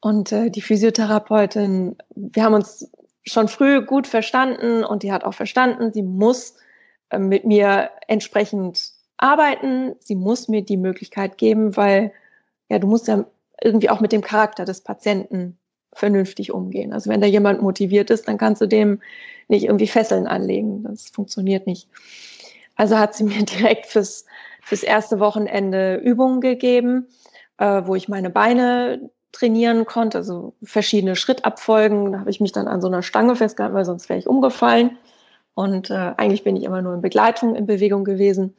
Und 0.00 0.32
äh, 0.32 0.50
die 0.50 0.62
Physiotherapeutin, 0.62 1.96
wir 2.14 2.42
haben 2.42 2.54
uns 2.54 2.90
schon 3.24 3.48
früh 3.48 3.84
gut 3.84 4.06
verstanden 4.06 4.82
und 4.82 5.02
die 5.02 5.12
hat 5.12 5.24
auch 5.24 5.34
verstanden, 5.34 5.92
sie 5.92 6.02
muss 6.02 6.56
äh, 7.10 7.18
mit 7.18 7.44
mir 7.44 7.90
entsprechend 8.08 8.92
arbeiten, 9.18 9.94
sie 10.00 10.16
muss 10.16 10.48
mir 10.48 10.62
die 10.62 10.78
Möglichkeit 10.78 11.36
geben, 11.36 11.76
weil 11.76 12.12
ja, 12.70 12.78
du 12.78 12.86
musst 12.86 13.08
ja 13.08 13.26
irgendwie 13.62 13.90
auch 13.90 14.00
mit 14.00 14.12
dem 14.12 14.22
Charakter 14.22 14.64
des 14.64 14.80
Patienten 14.80 15.58
vernünftig 15.92 16.52
umgehen. 16.52 16.92
Also 16.92 17.10
wenn 17.10 17.20
da 17.20 17.26
jemand 17.26 17.62
motiviert 17.62 18.10
ist, 18.10 18.28
dann 18.28 18.38
kannst 18.38 18.60
du 18.62 18.66
dem 18.66 19.00
nicht 19.48 19.64
irgendwie 19.64 19.86
Fesseln 19.86 20.26
anlegen. 20.26 20.84
Das 20.84 21.08
funktioniert 21.08 21.66
nicht. 21.66 21.88
Also 22.76 22.98
hat 22.98 23.14
sie 23.14 23.24
mir 23.24 23.44
direkt 23.44 23.86
fürs, 23.86 24.24
fürs 24.62 24.82
erste 24.82 25.20
Wochenende 25.20 25.96
Übungen 25.96 26.40
gegeben, 26.40 27.08
äh, 27.58 27.82
wo 27.84 27.94
ich 27.94 28.08
meine 28.08 28.30
Beine 28.30 29.10
trainieren 29.32 29.86
konnte, 29.86 30.18
also 30.18 30.54
verschiedene 30.62 31.16
Schrittabfolgen. 31.16 32.12
Da 32.12 32.20
habe 32.20 32.30
ich 32.30 32.40
mich 32.40 32.52
dann 32.52 32.68
an 32.68 32.80
so 32.80 32.88
einer 32.88 33.02
Stange 33.02 33.36
festgehalten, 33.36 33.76
weil 33.76 33.84
sonst 33.84 34.08
wäre 34.08 34.18
ich 34.18 34.26
umgefallen. 34.26 34.98
Und 35.54 35.90
äh, 35.90 36.14
eigentlich 36.16 36.44
bin 36.44 36.56
ich 36.56 36.64
immer 36.64 36.82
nur 36.82 36.94
in 36.94 37.00
Begleitung 37.00 37.54
in 37.54 37.66
Bewegung 37.66 38.04
gewesen. 38.04 38.54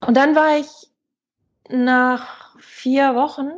Und 0.00 0.16
dann 0.16 0.34
war 0.34 0.58
ich 0.58 0.68
nach 1.68 2.56
vier 2.58 3.14
Wochen 3.14 3.50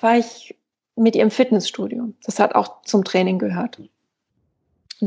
war 0.00 0.16
ich 0.16 0.56
mit 0.96 1.16
ihrem 1.16 1.30
Fitnessstudio. 1.30 2.12
Das 2.24 2.38
hat 2.38 2.54
auch 2.54 2.82
zum 2.82 3.04
Training 3.04 3.38
gehört 3.38 3.78
und 3.78 3.90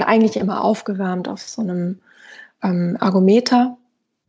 eigentlich 0.04 0.38
immer 0.38 0.64
aufgewärmt 0.64 1.28
auf 1.28 1.42
so 1.42 1.62
einem 1.62 2.02
ähm, 2.64 2.98
Ergometer. 3.00 3.78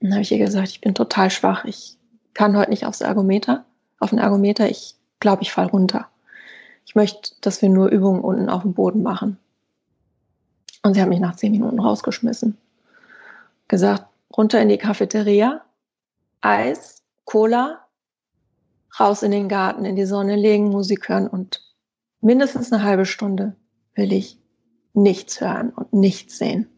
Dann 0.01 0.13
habe 0.13 0.23
ich 0.23 0.33
ihr 0.33 0.39
gesagt, 0.39 0.69
ich 0.69 0.81
bin 0.81 0.95
total 0.95 1.31
schwach, 1.31 1.65
ich 1.65 1.97
kann 2.35 2.57
heute 2.57 2.71
nicht 2.71 2.87
aufs 2.87 3.01
Ergometer, 3.01 3.65
auf 3.99 4.11
den 4.11 4.19
Ergometer, 4.19 4.71
ich 4.71 4.95
glaube, 5.21 5.43
ich 5.43 5.53
falle 5.53 5.71
runter. 5.71 6.09
Ich 6.87 6.95
möchte, 6.95 7.33
dass 7.41 7.61
wir 7.61 7.69
nur 7.69 7.89
Übungen 7.89 8.23
unten 8.23 8.49
auf 8.49 8.63
dem 8.63 8.73
Boden 8.73 9.03
machen. 9.03 9.39
Und 10.83 10.95
sie 10.95 11.03
hat 11.03 11.09
mich 11.09 11.21
nach 11.21 11.37
zehn 11.37 11.53
Minuten 11.53 11.81
rausgeschmissen. 11.81 12.57
Gesagt, 13.67 14.07
runter 14.35 14.63
in 14.63 14.69
die 14.69 14.79
Cafeteria, 14.79 15.63
Eis, 16.41 17.03
Cola, 17.25 17.81
raus 18.99 19.23
in 19.23 19.31
den 19.31 19.49
Garten, 19.49 19.85
in 19.85 19.97
die 19.97 20.07
Sonne 20.07 20.37
legen, 20.37 20.69
Musik 20.69 21.09
hören 21.09 21.29
und 21.29 21.63
mindestens 22.21 22.73
eine 22.73 22.83
halbe 22.83 23.07
Stunde 23.07 23.57
will 23.95 24.13
ich 24.13 24.39
nichts 24.95 25.41
hören 25.41 25.71
und 25.71 25.93
nichts 25.93 26.39
sehen. 26.39 26.69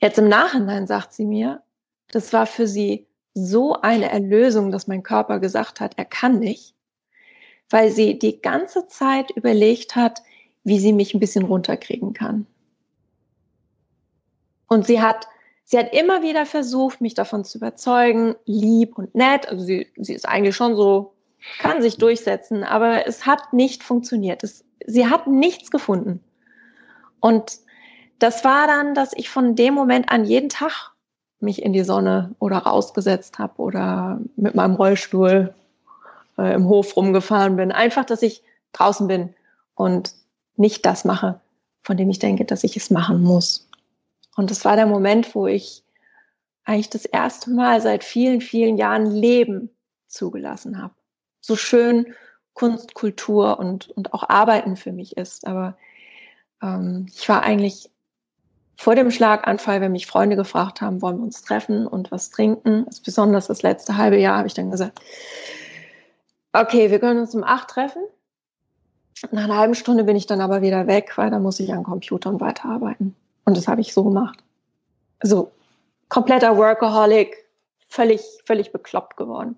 Jetzt 0.00 0.18
im 0.18 0.28
Nachhinein 0.28 0.86
sagt 0.86 1.12
sie 1.12 1.24
mir, 1.24 1.62
das 2.08 2.32
war 2.32 2.46
für 2.46 2.66
sie 2.66 3.06
so 3.34 3.74
eine 3.80 4.10
Erlösung, 4.10 4.70
dass 4.70 4.86
mein 4.86 5.02
Körper 5.02 5.40
gesagt 5.40 5.80
hat, 5.80 5.98
er 5.98 6.04
kann 6.04 6.38
nicht, 6.38 6.74
weil 7.68 7.90
sie 7.90 8.18
die 8.18 8.40
ganze 8.40 8.86
Zeit 8.88 9.30
überlegt 9.32 9.96
hat, 9.96 10.22
wie 10.64 10.78
sie 10.78 10.92
mich 10.92 11.14
ein 11.14 11.20
bisschen 11.20 11.44
runterkriegen 11.44 12.12
kann. 12.12 12.46
Und 14.68 14.86
sie 14.86 15.00
hat, 15.00 15.28
sie 15.66 15.78
hat 15.78 15.92
immer 15.92 16.22
wieder 16.22 16.46
versucht, 16.46 17.00
mich 17.02 17.14
davon 17.14 17.44
zu 17.44 17.58
überzeugen, 17.58 18.36
lieb 18.46 18.96
und 18.96 19.14
nett. 19.14 19.48
Also 19.48 19.64
sie, 19.64 19.88
sie 19.96 20.14
ist 20.14 20.26
eigentlich 20.26 20.56
schon 20.56 20.76
so, 20.76 21.12
kann 21.58 21.82
sich 21.82 21.98
durchsetzen, 21.98 22.64
aber 22.64 23.06
es 23.06 23.26
hat 23.26 23.52
nicht 23.52 23.82
funktioniert. 23.82 24.42
Es, 24.42 24.64
sie 24.86 25.06
hat 25.06 25.26
nichts 25.26 25.70
gefunden. 25.70 26.22
Und 27.20 27.58
das 28.18 28.44
war 28.44 28.66
dann, 28.66 28.94
dass 28.94 29.12
ich 29.14 29.28
von 29.28 29.56
dem 29.56 29.74
Moment 29.74 30.10
an 30.10 30.24
jeden 30.24 30.48
Tag 30.48 30.92
mich 31.40 31.62
in 31.62 31.72
die 31.72 31.84
Sonne 31.84 32.34
oder 32.38 32.58
rausgesetzt 32.58 33.38
habe 33.38 33.60
oder 33.60 34.20
mit 34.36 34.54
meinem 34.54 34.76
Rollstuhl 34.76 35.52
äh, 36.38 36.54
im 36.54 36.68
Hof 36.68 36.96
rumgefahren 36.96 37.56
bin. 37.56 37.72
Einfach, 37.72 38.04
dass 38.04 38.22
ich 38.22 38.42
draußen 38.72 39.06
bin 39.08 39.34
und 39.74 40.12
nicht 40.56 40.86
das 40.86 41.04
mache, 41.04 41.40
von 41.82 41.96
dem 41.96 42.08
ich 42.08 42.20
denke, 42.20 42.44
dass 42.44 42.64
ich 42.64 42.76
es 42.76 42.90
machen 42.90 43.22
muss. 43.22 43.65
Und 44.36 44.50
das 44.50 44.64
war 44.64 44.76
der 44.76 44.86
Moment, 44.86 45.34
wo 45.34 45.46
ich 45.46 45.82
eigentlich 46.64 46.90
das 46.90 47.04
erste 47.04 47.50
Mal 47.50 47.80
seit 47.80 48.04
vielen, 48.04 48.40
vielen 48.40 48.76
Jahren 48.76 49.06
Leben 49.06 49.70
zugelassen 50.08 50.80
habe. 50.80 50.94
So 51.40 51.56
schön 51.56 52.14
Kunst, 52.54 52.94
Kultur 52.94 53.58
und, 53.58 53.90
und 53.90 54.12
auch 54.12 54.28
Arbeiten 54.28 54.76
für 54.76 54.92
mich 54.92 55.16
ist. 55.16 55.46
Aber 55.46 55.76
ähm, 56.62 57.06
ich 57.14 57.28
war 57.28 57.42
eigentlich 57.42 57.90
vor 58.76 58.94
dem 58.94 59.10
Schlaganfall, 59.10 59.80
wenn 59.80 59.92
mich 59.92 60.06
Freunde 60.06 60.36
gefragt 60.36 60.80
haben, 60.80 61.00
wollen 61.00 61.18
wir 61.18 61.24
uns 61.24 61.42
treffen 61.42 61.86
und 61.86 62.10
was 62.10 62.30
trinken, 62.30 62.84
also 62.86 63.02
besonders 63.04 63.46
das 63.46 63.62
letzte 63.62 63.96
halbe 63.96 64.18
Jahr, 64.18 64.38
habe 64.38 64.48
ich 64.48 64.54
dann 64.54 64.70
gesagt, 64.70 65.00
okay, 66.52 66.90
wir 66.90 66.98
können 66.98 67.20
uns 67.20 67.34
um 67.34 67.42
acht 67.42 67.68
treffen. 67.68 68.02
Nach 69.30 69.44
einer 69.44 69.56
halben 69.56 69.74
Stunde 69.74 70.04
bin 70.04 70.16
ich 70.16 70.26
dann 70.26 70.42
aber 70.42 70.60
wieder 70.60 70.86
weg, 70.86 71.12
weil 71.16 71.30
da 71.30 71.38
muss 71.38 71.58
ich 71.58 71.72
an 71.72 71.84
Computer 71.84 72.28
und 72.28 72.40
weiterarbeiten. 72.40 73.14
Und 73.46 73.56
das 73.56 73.68
habe 73.68 73.80
ich 73.80 73.94
so 73.94 74.04
gemacht. 74.04 74.40
Also 75.20 75.52
kompletter 76.08 76.56
Workaholic, 76.56 77.46
völlig, 77.88 78.20
völlig 78.44 78.72
bekloppt 78.72 79.16
geworden. 79.16 79.56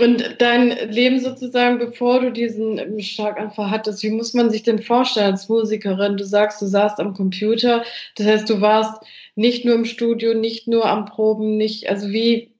Und 0.00 0.36
dein 0.38 0.70
Leben 0.90 1.20
sozusagen, 1.20 1.78
bevor 1.78 2.20
du 2.20 2.32
diesen 2.32 3.00
Schlaganfall 3.00 3.70
hattest, 3.70 4.02
wie 4.02 4.10
muss 4.10 4.34
man 4.34 4.50
sich 4.50 4.62
denn 4.62 4.82
vorstellen 4.82 5.32
als 5.32 5.48
Musikerin? 5.48 6.16
Du 6.16 6.24
sagst, 6.24 6.60
du 6.60 6.66
saßt 6.66 6.98
am 6.98 7.14
Computer, 7.14 7.84
das 8.16 8.26
heißt, 8.26 8.50
du 8.50 8.60
warst 8.60 9.02
nicht 9.36 9.64
nur 9.64 9.74
im 9.74 9.84
Studio, 9.84 10.34
nicht 10.34 10.66
nur 10.66 10.86
am 10.86 11.04
Proben, 11.04 11.56
nicht, 11.56 11.88
also 11.88 12.08
wie, 12.08 12.54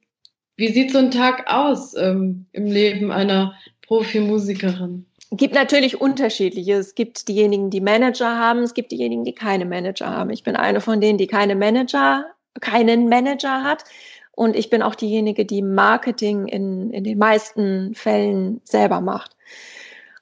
wie 0.57 0.69
sieht 0.69 0.93
so 0.93 0.99
ein 0.99 1.11
Tag 1.11 1.45
aus 1.49 1.97
ähm, 1.97 2.47
im 2.53 2.67
Leben 2.67 3.11
einer 3.11 3.55
Profimusikerin? 3.83 5.08
Gibt 5.31 5.55
natürlich 5.55 6.01
unterschiedliche. 6.01 6.75
Es 6.75 6.95
gibt 6.95 7.29
diejenigen, 7.29 7.71
die 7.71 7.81
Manager 7.81 8.39
haben, 8.39 8.61
es 8.61 8.75
gibt 8.75 8.93
diejenigen, 8.93 9.25
die 9.25 9.35
keine 9.35 9.67
Manager 9.67 10.09
haben. 10.09 10.31
Ich 10.31 10.43
bin 10.43 10.57
eine 10.57 10.81
von 10.81 11.01
denen, 11.01 11.19
die 11.19 11.27
keine 11.27 11.55
Manager, 11.55 12.27
keinen 12.61 13.09
Manager 13.09 13.63
hat. 13.63 13.85
Und 14.33 14.57
ich 14.57 14.71
bin 14.71 14.83
auch 14.83 14.95
diejenige, 14.95 15.45
die 15.45 15.63
Marketing 15.63 16.47
in, 16.47 16.91
in 16.91 17.05
den 17.05 17.19
meisten 17.19 17.95
Fällen 17.95 18.61
selber 18.65 19.01
macht. 19.01 19.37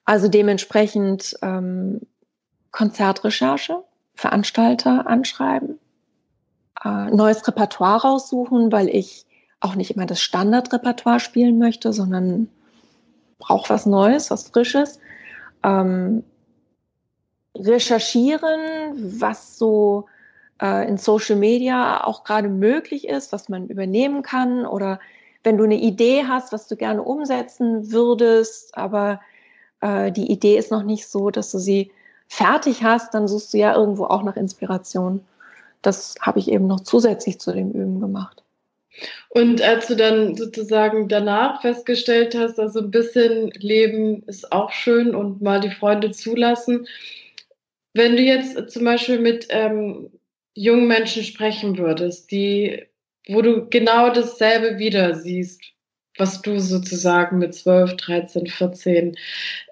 Also 0.04 0.28
dementsprechend 0.28 1.36
ähm, 1.42 2.00
Konzertrecherche, 2.70 3.84
Veranstalter 4.14 5.06
anschreiben, 5.06 5.78
äh, 6.84 7.10
neues 7.10 7.46
Repertoire 7.46 8.02
raussuchen, 8.02 8.72
weil 8.72 8.88
ich 8.88 9.26
auch 9.60 9.74
nicht 9.74 9.90
immer 9.90 10.06
das 10.06 10.20
Standardrepertoire 10.20 11.20
spielen 11.20 11.58
möchte, 11.58 11.92
sondern 11.92 12.48
brauche 13.38 13.70
was 13.70 13.86
Neues, 13.86 14.30
was 14.30 14.48
Frisches. 14.48 14.98
Ähm, 15.62 16.22
recherchieren, 17.54 19.20
was 19.20 19.58
so 19.58 20.06
äh, 20.60 20.88
in 20.88 20.98
Social 20.98 21.36
Media 21.36 22.04
auch 22.04 22.24
gerade 22.24 22.48
möglich 22.48 23.08
ist, 23.08 23.32
was 23.32 23.48
man 23.48 23.68
übernehmen 23.68 24.22
kann 24.22 24.66
oder 24.66 25.00
wenn 25.42 25.56
du 25.56 25.64
eine 25.64 25.76
Idee 25.76 26.24
hast, 26.26 26.52
was 26.52 26.66
du 26.66 26.76
gerne 26.76 27.02
umsetzen 27.02 27.92
würdest, 27.92 28.76
aber 28.76 29.20
äh, 29.80 30.10
die 30.10 30.30
Idee 30.30 30.58
ist 30.58 30.70
noch 30.70 30.82
nicht 30.82 31.06
so, 31.06 31.30
dass 31.30 31.50
du 31.52 31.58
sie 31.58 31.92
fertig 32.28 32.82
hast, 32.82 33.14
dann 33.14 33.28
suchst 33.28 33.54
du 33.54 33.58
ja 33.58 33.74
irgendwo 33.74 34.04
auch 34.06 34.22
nach 34.22 34.36
Inspiration. 34.36 35.24
Das 35.82 36.16
habe 36.20 36.40
ich 36.40 36.50
eben 36.50 36.66
noch 36.66 36.80
zusätzlich 36.80 37.38
zu 37.38 37.52
dem 37.52 37.70
Üben 37.70 38.00
gemacht. 38.00 38.42
Und 39.28 39.60
als 39.62 39.86
du 39.86 39.96
dann 39.96 40.34
sozusagen 40.34 41.08
danach 41.08 41.60
festgestellt 41.60 42.34
hast, 42.34 42.58
also 42.58 42.80
ein 42.80 42.90
bisschen 42.90 43.50
Leben 43.50 44.22
ist 44.24 44.50
auch 44.52 44.70
schön 44.72 45.14
und 45.14 45.42
mal 45.42 45.60
die 45.60 45.70
Freunde 45.70 46.10
zulassen, 46.10 46.86
wenn 47.92 48.16
du 48.16 48.22
jetzt 48.22 48.70
zum 48.70 48.84
Beispiel 48.84 49.18
mit 49.18 49.46
ähm, 49.50 50.10
jungen 50.54 50.86
Menschen 50.86 51.22
sprechen 51.22 51.78
würdest, 51.78 52.30
die, 52.30 52.84
wo 53.28 53.42
du 53.42 53.68
genau 53.68 54.10
dasselbe 54.10 54.78
wieder 54.78 55.14
siehst, 55.14 55.62
was 56.18 56.42
du 56.42 56.58
sozusagen 56.58 57.38
mit 57.38 57.54
12, 57.54 57.96
13, 57.96 58.46
14, 58.46 59.16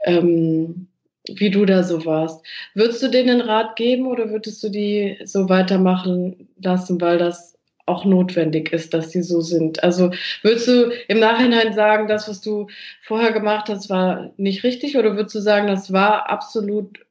ähm, 0.04 0.88
wie 1.28 1.50
du 1.50 1.64
da 1.64 1.82
so 1.82 2.04
warst. 2.04 2.44
Würdest 2.74 3.02
du 3.02 3.08
denen 3.08 3.40
einen 3.40 3.48
Rat 3.48 3.76
geben 3.76 4.06
oder 4.06 4.30
würdest 4.30 4.62
du 4.62 4.68
die 4.68 5.18
so 5.24 5.48
weitermachen 5.48 6.48
lassen, 6.62 7.00
weil 7.00 7.18
das 7.18 7.53
auch 7.86 8.04
notwendig 8.04 8.72
ist, 8.72 8.94
dass 8.94 9.10
sie 9.10 9.22
so 9.22 9.40
sind? 9.40 9.82
Also 9.82 10.10
würdest 10.42 10.68
du 10.68 10.92
im 11.08 11.18
Nachhinein 11.18 11.74
sagen, 11.74 12.08
das, 12.08 12.28
was 12.28 12.40
du 12.40 12.68
vorher 13.02 13.32
gemacht 13.32 13.68
hast, 13.68 13.90
war 13.90 14.32
nicht 14.36 14.64
richtig 14.64 14.96
oder 14.96 15.16
würdest 15.16 15.34
du 15.34 15.40
sagen, 15.40 15.66
das 15.66 15.92
war 15.92 16.30
absolut 16.30 17.04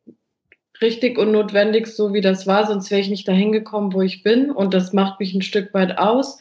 richtig 0.81 1.17
und 1.17 1.31
notwendig, 1.31 1.87
so 1.87 2.13
wie 2.13 2.21
das 2.21 2.45
war, 2.47 2.67
sonst 2.67 2.91
wäre 2.91 3.01
ich 3.01 3.09
nicht 3.09 3.27
dahin 3.27 3.51
gekommen, 3.51 3.93
wo 3.93 4.01
ich 4.01 4.23
bin. 4.23 4.51
Und 4.51 4.73
das 4.73 4.93
macht 4.93 5.19
mich 5.19 5.33
ein 5.33 5.41
Stück 5.41 5.73
weit 5.73 5.97
aus 5.97 6.39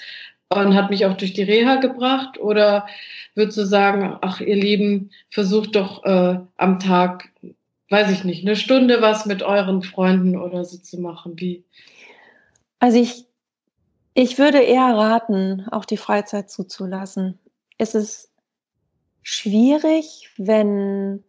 und 0.48 0.74
hat 0.74 0.90
mich 0.90 1.06
auch 1.06 1.16
durch 1.16 1.32
die 1.32 1.42
Reha 1.42 1.76
gebracht. 1.76 2.38
Oder 2.38 2.86
würdest 3.34 3.58
du 3.58 3.64
sagen, 3.64 4.16
ach 4.20 4.40
ihr 4.40 4.56
Lieben, 4.56 5.10
versucht 5.30 5.76
doch 5.76 6.04
äh, 6.04 6.38
am 6.56 6.78
Tag, 6.78 7.30
weiß 7.90 8.10
ich 8.10 8.24
nicht, 8.24 8.44
eine 8.44 8.56
Stunde 8.56 9.00
was 9.00 9.26
mit 9.26 9.42
euren 9.42 9.82
Freunden 9.82 10.36
oder 10.36 10.64
so 10.64 10.78
zu 10.78 11.00
machen? 11.00 11.34
Wie? 11.36 11.64
Also 12.78 12.98
ich, 12.98 13.26
ich 14.14 14.38
würde 14.38 14.60
eher 14.60 14.96
raten, 14.96 15.66
auch 15.70 15.84
die 15.84 15.96
Freizeit 15.96 16.50
zuzulassen. 16.50 17.38
Es 17.78 17.94
ist 17.94 18.30
schwierig, 19.22 20.30
wenn 20.36 21.24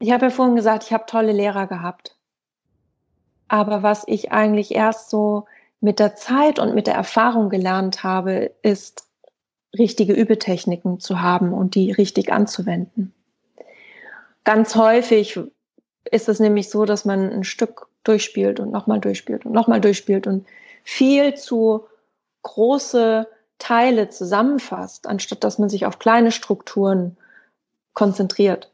ich 0.00 0.12
habe 0.12 0.26
ja 0.26 0.30
vorhin 0.30 0.56
gesagt, 0.56 0.84
ich 0.84 0.92
habe 0.92 1.06
tolle 1.06 1.32
Lehrer 1.32 1.66
gehabt. 1.66 2.16
Aber 3.48 3.82
was 3.82 4.04
ich 4.06 4.30
eigentlich 4.30 4.74
erst 4.74 5.10
so 5.10 5.46
mit 5.80 5.98
der 5.98 6.14
Zeit 6.14 6.58
und 6.58 6.74
mit 6.74 6.86
der 6.86 6.94
Erfahrung 6.94 7.48
gelernt 7.48 8.04
habe, 8.04 8.52
ist, 8.62 9.08
richtige 9.76 10.12
Übetechniken 10.12 11.00
zu 11.00 11.20
haben 11.20 11.52
und 11.52 11.74
die 11.74 11.92
richtig 11.92 12.32
anzuwenden. 12.32 13.12
Ganz 14.44 14.76
häufig 14.76 15.38
ist 16.10 16.28
es 16.28 16.40
nämlich 16.40 16.70
so, 16.70 16.84
dass 16.84 17.04
man 17.04 17.30
ein 17.30 17.44
Stück 17.44 17.88
durchspielt 18.02 18.60
und 18.60 18.70
nochmal 18.70 19.00
durchspielt 19.00 19.44
und 19.44 19.52
nochmal 19.52 19.80
durchspielt 19.80 20.26
und 20.26 20.46
viel 20.88 21.34
zu 21.34 21.86
große 22.44 23.28
Teile 23.58 24.08
zusammenfasst, 24.08 25.06
anstatt 25.06 25.44
dass 25.44 25.58
man 25.58 25.68
sich 25.68 25.84
auf 25.84 25.98
kleine 25.98 26.32
Strukturen 26.32 27.18
konzentriert. 27.92 28.72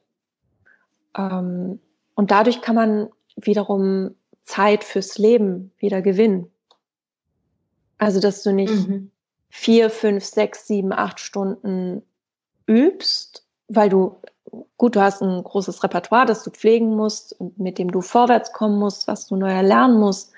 Ähm, 1.19 1.81
und 2.15 2.31
dadurch 2.31 2.63
kann 2.63 2.77
man 2.77 3.11
wiederum 3.35 4.15
Zeit 4.45 4.85
fürs 4.85 5.19
Leben 5.19 5.73
wieder 5.79 6.03
gewinnen. 6.03 6.53
Also, 7.99 8.21
dass 8.21 8.45
du 8.45 8.53
nicht 8.53 8.89
mhm. 8.89 9.11
vier, 9.49 9.91
fünf, 9.91 10.25
sechs, 10.25 10.69
sieben, 10.69 10.93
acht 10.93 11.19
Stunden 11.19 12.03
übst, 12.69 13.45
weil 13.67 13.89
du, 13.89 14.21
gut, 14.77 14.95
du 14.95 15.01
hast 15.01 15.21
ein 15.21 15.43
großes 15.43 15.83
Repertoire, 15.83 16.27
das 16.27 16.45
du 16.45 16.51
pflegen 16.51 16.95
musst 16.95 17.33
und 17.41 17.59
mit 17.59 17.77
dem 17.77 17.91
du 17.91 18.03
vorwärts 18.03 18.53
kommen 18.53 18.79
musst, 18.79 19.09
was 19.09 19.27
du 19.27 19.35
neu 19.35 19.51
erlernen 19.51 19.99
musst. 19.99 20.34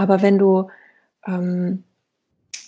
Aber 0.00 0.22
wenn 0.22 0.38
du, 0.38 0.70
ähm, 1.26 1.84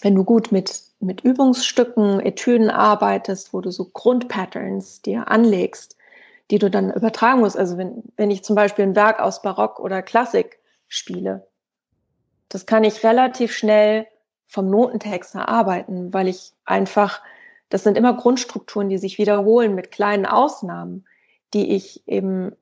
wenn 0.02 0.14
du 0.14 0.22
gut 0.22 0.52
mit, 0.52 0.82
mit 1.00 1.22
Übungsstücken, 1.22 2.20
Etüden 2.20 2.68
arbeitest, 2.68 3.54
wo 3.54 3.62
du 3.62 3.70
so 3.70 3.86
Grundpatterns 3.86 5.00
dir 5.00 5.28
anlegst, 5.28 5.96
die 6.50 6.58
du 6.58 6.70
dann 6.70 6.92
übertragen 6.92 7.40
musst. 7.40 7.56
Also 7.56 7.78
wenn, 7.78 8.02
wenn 8.18 8.30
ich 8.30 8.44
zum 8.44 8.54
Beispiel 8.54 8.84
ein 8.84 8.96
Werk 8.96 9.18
aus 9.18 9.40
Barock 9.40 9.80
oder 9.80 10.02
Klassik 10.02 10.58
spiele, 10.88 11.46
das 12.50 12.66
kann 12.66 12.84
ich 12.84 13.02
relativ 13.02 13.54
schnell 13.54 14.06
vom 14.46 14.68
Notentext 14.68 15.34
erarbeiten, 15.34 16.12
weil 16.12 16.28
ich 16.28 16.52
einfach, 16.66 17.22
das 17.70 17.82
sind 17.82 17.96
immer 17.96 18.14
Grundstrukturen, 18.14 18.90
die 18.90 18.98
sich 18.98 19.16
wiederholen 19.16 19.74
mit 19.74 19.90
kleinen 19.90 20.26
Ausnahmen, 20.26 21.06
die 21.54 21.74
ich 21.74 22.06
eben 22.06 22.52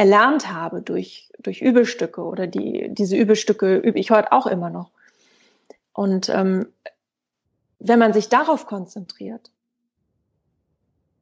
erlernt 0.00 0.50
habe 0.50 0.80
durch, 0.80 1.28
durch 1.40 1.60
Übelstücke 1.60 2.22
oder 2.22 2.46
die, 2.46 2.88
diese 2.90 3.18
Übelstücke 3.18 3.76
übe 3.76 3.98
ich 3.98 4.10
heute 4.10 4.32
auch 4.32 4.46
immer 4.46 4.70
noch. 4.70 4.92
Und 5.92 6.30
ähm, 6.30 6.68
wenn 7.80 7.98
man 7.98 8.14
sich 8.14 8.30
darauf 8.30 8.66
konzentriert, 8.66 9.50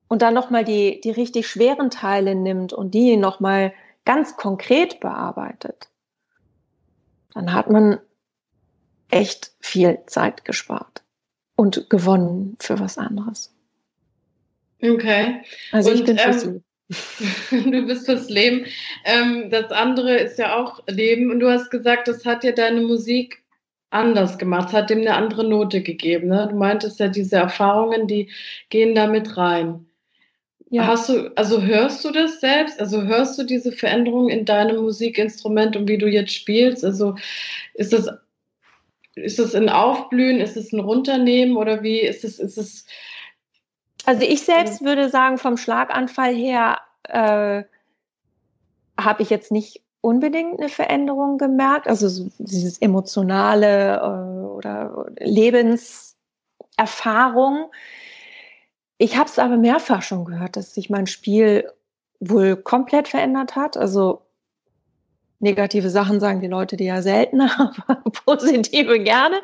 und 0.07 0.23
dann 0.23 0.33
nochmal 0.33 0.65
die, 0.65 1.01
die 1.01 1.11
richtig 1.11 1.49
schweren 1.49 1.91
Teile 1.91 2.37
nimmt 2.37 2.73
und 2.73 2.93
die 2.95 3.17
nochmal 3.17 3.75
ganz 4.05 4.37
konkret 4.37 5.01
bearbeitet, 5.01 5.91
dann 7.35 7.53
hat 7.53 7.69
man 7.69 7.99
echt 9.11 9.53
viel 9.61 9.99
Zeit 10.07 10.45
gespart 10.45 11.03
und 11.57 11.91
gewonnen 11.91 12.57
für 12.61 12.79
was 12.79 12.97
anderes. 12.97 13.53
Okay. 14.81 15.43
Also 15.73 15.91
und, 15.91 15.97
ich 15.97 16.05
bin 16.05 16.17
ähm. 16.17 16.63
du 17.51 17.87
bist 17.87 18.07
fürs 18.07 18.29
Leben. 18.29 18.67
Ähm, 19.05 19.51
das 19.51 19.71
andere 19.71 20.17
ist 20.17 20.39
ja 20.39 20.57
auch 20.57 20.81
Leben. 20.87 21.31
Und 21.31 21.41
du 21.41 21.51
hast 21.51 21.71
gesagt, 21.71 22.09
das 22.09 22.25
hat 22.25 22.43
dir 22.43 22.55
deine 22.55 22.81
Musik 22.81 23.43
anders 23.91 24.39
gemacht, 24.39 24.73
hat 24.73 24.91
dem 24.91 25.01
eine 25.01 25.15
andere 25.15 25.45
Note 25.45 25.83
gegeben. 25.83 26.29
Ne? 26.29 26.49
Du 26.51 26.57
meintest 26.57 27.01
ja, 27.01 27.09
diese 27.09 27.37
Erfahrungen, 27.37 28.07
die 28.07 28.31
gehen 28.71 28.95
da 28.95 29.07
mit 29.07 29.37
rein. 29.37 29.87
Ja. 30.71 30.87
Hast 30.87 31.09
du, 31.09 31.33
also 31.35 31.63
hörst 31.63 32.05
du 32.05 32.11
das 32.11 32.41
selbst? 32.41 32.79
Also 32.79 33.03
hörst 33.03 33.39
du 33.39 33.45
diese 33.45 33.73
Veränderung 33.73 34.29
in 34.29 34.45
deinem 34.45 34.83
Musikinstrument 34.83 35.77
und 35.77 35.89
wie 35.89 35.97
du 35.97 36.07
jetzt 36.07 36.35
spielst? 36.35 36.85
Also 36.85 37.17
ist 37.73 37.95
das, 37.95 38.11
ist 39.15 39.39
das 39.39 39.55
ein 39.55 39.71
Aufblühen? 39.71 40.41
Ist 40.41 40.59
es 40.59 40.73
ein 40.73 40.81
Runternehmen 40.81 41.57
oder 41.57 41.83
wie 41.83 42.01
ist 42.01 42.23
es, 42.25 42.39
ist 42.39 42.59
es? 42.59 42.85
Also 44.09 44.23
ich 44.23 44.43
selbst 44.43 44.83
würde 44.83 45.09
sagen, 45.11 45.39
vom 45.39 45.59
Schlaganfall 45.59 46.35
her 46.35 46.81
äh, 47.05 47.63
habe 48.99 49.23
ich 49.23 49.29
jetzt 49.29 49.53
nicht 49.53 49.83
unbedingt 50.01 50.59
eine 50.59 50.71
Veränderung 50.71 51.37
gemerkt. 51.37 51.87
Also 51.89 52.31
dieses 52.39 52.79
emotionale 52.79 53.97
äh, 53.97 54.47
oder 54.47 55.11
Lebenserfahrung 55.19 57.71
ich 58.99 59.17
habe 59.17 59.29
es 59.29 59.39
aber 59.39 59.57
mehrfach 59.57 60.03
schon 60.03 60.25
gehört, 60.25 60.57
dass 60.57 60.75
sich 60.75 60.91
mein 60.91 61.07
Spiel 61.07 61.71
wohl 62.19 62.57
komplett 62.57 63.07
verändert 63.07 63.55
hat. 63.55 63.77
Also 63.77 64.23
Negative 65.41 65.89
Sachen 65.91 66.19
sagen 66.19 66.41
die 66.41 66.49
Leute 66.49 66.77
die 66.77 66.87
ja 66.87 67.01
seltener, 67.01 67.75
aber 67.87 68.03
positive 68.11 68.99
gerne. 68.99 69.37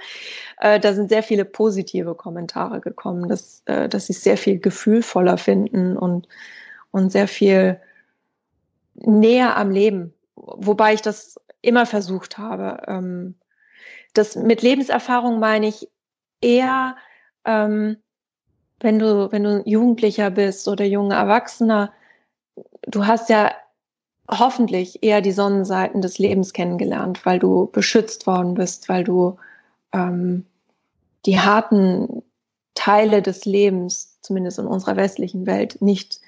Äh, 0.58 0.80
da 0.80 0.92
sind 0.92 1.08
sehr 1.08 1.22
viele 1.22 1.44
positive 1.44 2.14
Kommentare 2.14 2.80
gekommen, 2.80 3.28
dass, 3.28 3.62
äh, 3.66 3.88
dass 3.88 4.06
sie 4.06 4.12
es 4.12 4.22
sehr 4.22 4.36
viel 4.36 4.58
gefühlvoller 4.58 5.38
finden 5.38 5.96
und, 5.96 6.28
und 6.90 7.12
sehr 7.12 7.28
viel 7.28 7.80
näher 8.94 9.56
am 9.56 9.70
Leben. 9.70 10.12
Wobei 10.34 10.94
ich 10.94 11.02
das 11.02 11.36
immer 11.62 11.86
versucht 11.86 12.38
habe. 12.38 12.82
Ähm, 12.86 13.36
das 14.14 14.36
mit 14.36 14.62
Lebenserfahrung 14.62 15.38
meine 15.38 15.68
ich 15.68 15.88
eher, 16.40 16.96
ähm, 17.44 17.96
wenn 18.80 18.98
du, 18.98 19.30
wenn 19.32 19.44
du 19.44 19.62
Jugendlicher 19.64 20.30
bist 20.30 20.68
oder 20.68 20.84
junger 20.84 21.16
Erwachsener, 21.16 21.92
du 22.82 23.06
hast 23.06 23.28
ja 23.30 23.52
hoffentlich 24.30 25.02
eher 25.02 25.20
die 25.20 25.32
Sonnenseiten 25.32 26.00
des 26.00 26.18
Lebens 26.18 26.52
kennengelernt, 26.52 27.24
weil 27.26 27.38
du 27.38 27.68
beschützt 27.72 28.26
worden 28.26 28.54
bist, 28.54 28.88
weil 28.88 29.04
du 29.04 29.36
ähm, 29.92 30.46
die 31.26 31.40
harten 31.40 32.22
Teile 32.74 33.22
des 33.22 33.44
Lebens, 33.44 34.18
zumindest 34.22 34.58
in 34.58 34.66
unserer 34.66 34.96
westlichen 34.96 35.46
Welt, 35.46 35.80
nicht 35.80 36.20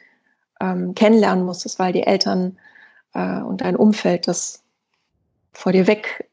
ähm, 0.60 0.94
kennenlernen 0.94 1.44
musstest, 1.44 1.78
weil 1.78 1.92
die 1.92 2.04
Eltern 2.04 2.58
äh, 3.14 3.40
und 3.40 3.62
dein 3.62 3.76
Umfeld 3.76 4.28
das 4.28 4.62
vor 5.52 5.72
dir 5.72 5.86
weg 5.86 6.30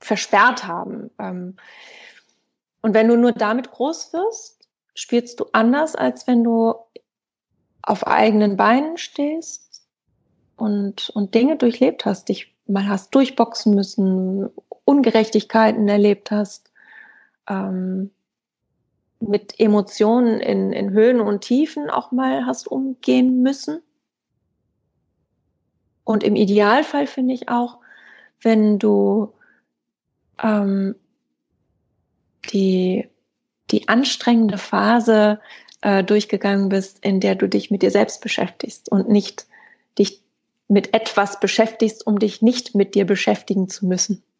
versperrt 0.00 0.66
haben. 0.66 1.10
Ähm, 1.18 1.56
und 2.82 2.94
wenn 2.94 3.08
du 3.08 3.16
nur 3.16 3.32
damit 3.32 3.70
groß 3.70 4.12
wirst, 4.12 4.68
spielst 4.94 5.40
du 5.40 5.46
anders, 5.52 5.96
als 5.96 6.26
wenn 6.26 6.44
du 6.44 6.74
auf 7.82 8.06
eigenen 8.06 8.56
Beinen 8.56 8.96
stehst 8.96 9.63
und, 10.56 11.10
und 11.10 11.34
Dinge 11.34 11.56
durchlebt 11.56 12.04
hast, 12.04 12.28
dich 12.28 12.54
mal 12.66 12.88
hast 12.88 13.14
durchboxen 13.14 13.74
müssen, 13.74 14.48
Ungerechtigkeiten 14.84 15.88
erlebt 15.88 16.30
hast, 16.30 16.70
ähm, 17.48 18.10
mit 19.20 19.58
Emotionen 19.58 20.40
in, 20.40 20.72
in 20.72 20.90
Höhen 20.90 21.20
und 21.20 21.42
Tiefen 21.42 21.90
auch 21.90 22.12
mal 22.12 22.46
hast 22.46 22.68
umgehen 22.68 23.42
müssen. 23.42 23.80
Und 26.04 26.22
im 26.22 26.36
Idealfall 26.36 27.06
finde 27.06 27.34
ich 27.34 27.48
auch, 27.48 27.78
wenn 28.42 28.78
du 28.78 29.32
ähm, 30.42 30.94
die, 32.50 33.08
die 33.70 33.88
anstrengende 33.88 34.58
Phase 34.58 35.40
äh, 35.80 36.04
durchgegangen 36.04 36.68
bist, 36.68 37.02
in 37.04 37.20
der 37.20 37.34
du 37.34 37.48
dich 37.48 37.70
mit 37.70 37.82
dir 37.82 37.90
selbst 37.90 38.20
beschäftigst 38.20 38.90
und 38.90 39.08
nicht 39.08 39.46
dich 39.98 40.23
mit 40.68 40.94
etwas 40.94 41.40
beschäftigst, 41.40 42.06
um 42.06 42.18
dich 42.18 42.42
nicht 42.42 42.74
mit 42.74 42.94
dir 42.94 43.04
beschäftigen 43.04 43.68
zu 43.68 43.86
müssen. 43.86 44.22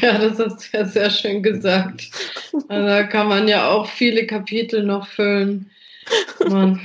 Ja, 0.00 0.18
das 0.18 0.40
hast 0.40 0.72
du 0.72 0.76
ja 0.76 0.84
sehr 0.84 1.08
schön 1.08 1.40
gesagt. 1.42 2.10
Also 2.52 2.64
da 2.88 3.04
kann 3.04 3.28
man 3.28 3.46
ja 3.46 3.68
auch 3.68 3.88
viele 3.88 4.26
Kapitel 4.26 4.82
noch 4.82 5.06
füllen. 5.06 5.70
Mann. 6.48 6.80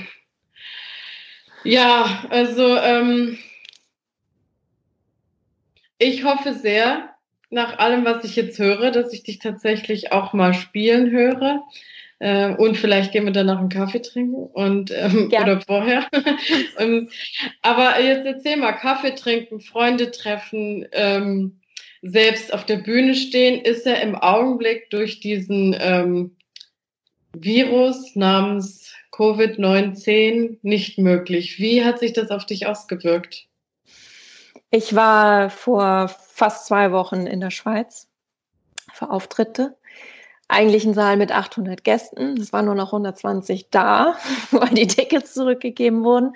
Ja, 1.63 2.25
also 2.29 2.77
ähm, 2.77 3.39
ich 5.97 6.23
hoffe 6.23 6.53
sehr, 6.53 7.15
nach 7.51 7.77
allem, 7.79 8.05
was 8.05 8.23
ich 8.23 8.35
jetzt 8.35 8.57
höre, 8.59 8.91
dass 8.91 9.13
ich 9.13 9.23
dich 9.23 9.39
tatsächlich 9.39 10.11
auch 10.11 10.33
mal 10.33 10.53
spielen 10.53 11.11
höre. 11.11 11.63
Äh, 12.21 12.53
und 12.53 12.77
vielleicht 12.77 13.13
gehen 13.13 13.25
wir 13.25 13.31
danach 13.31 13.57
einen 13.57 13.69
Kaffee 13.69 13.99
trinken 13.99 14.35
und 14.35 14.91
ähm, 14.91 15.29
ja. 15.31 15.41
oder 15.41 15.59
vorher. 15.59 16.07
und, 16.77 17.11
aber 17.63 17.99
jetzt 17.99 18.27
erzähl 18.27 18.57
mal, 18.57 18.73
Kaffee 18.73 19.15
trinken, 19.15 19.59
Freunde 19.59 20.11
treffen, 20.11 20.85
ähm, 20.91 21.59
selbst 22.03 22.53
auf 22.53 22.63
der 22.63 22.77
Bühne 22.77 23.15
stehen, 23.15 23.59
ist 23.61 23.87
ja 23.87 23.95
im 23.95 24.13
Augenblick 24.13 24.91
durch 24.91 25.19
diesen 25.19 25.75
ähm, 25.79 26.37
Virus 27.33 28.15
namens 28.15 28.93
Covid-19 29.11 30.59
nicht 30.61 30.99
möglich. 30.99 31.57
Wie 31.57 31.83
hat 31.83 31.97
sich 31.97 32.13
das 32.13 32.29
auf 32.29 32.45
dich 32.45 32.67
ausgewirkt? 32.67 33.47
Ich 34.69 34.93
war 34.93 35.49
vor 35.49 36.07
fast 36.07 36.67
zwei 36.67 36.91
Wochen 36.91 37.25
in 37.25 37.39
der 37.39 37.51
Schweiz 37.51 38.07
für 38.93 39.09
Auftritte. 39.09 39.75
Eigentlich 40.51 40.83
ein 40.83 40.93
Saal 40.93 41.15
mit 41.15 41.31
800 41.31 41.85
Gästen. 41.85 42.35
Es 42.37 42.51
waren 42.51 42.65
nur 42.65 42.75
noch 42.75 42.87
120 42.87 43.69
da, 43.69 44.15
weil 44.51 44.67
die 44.71 44.85
Tickets 44.85 45.33
zurückgegeben 45.33 46.03
wurden. 46.03 46.33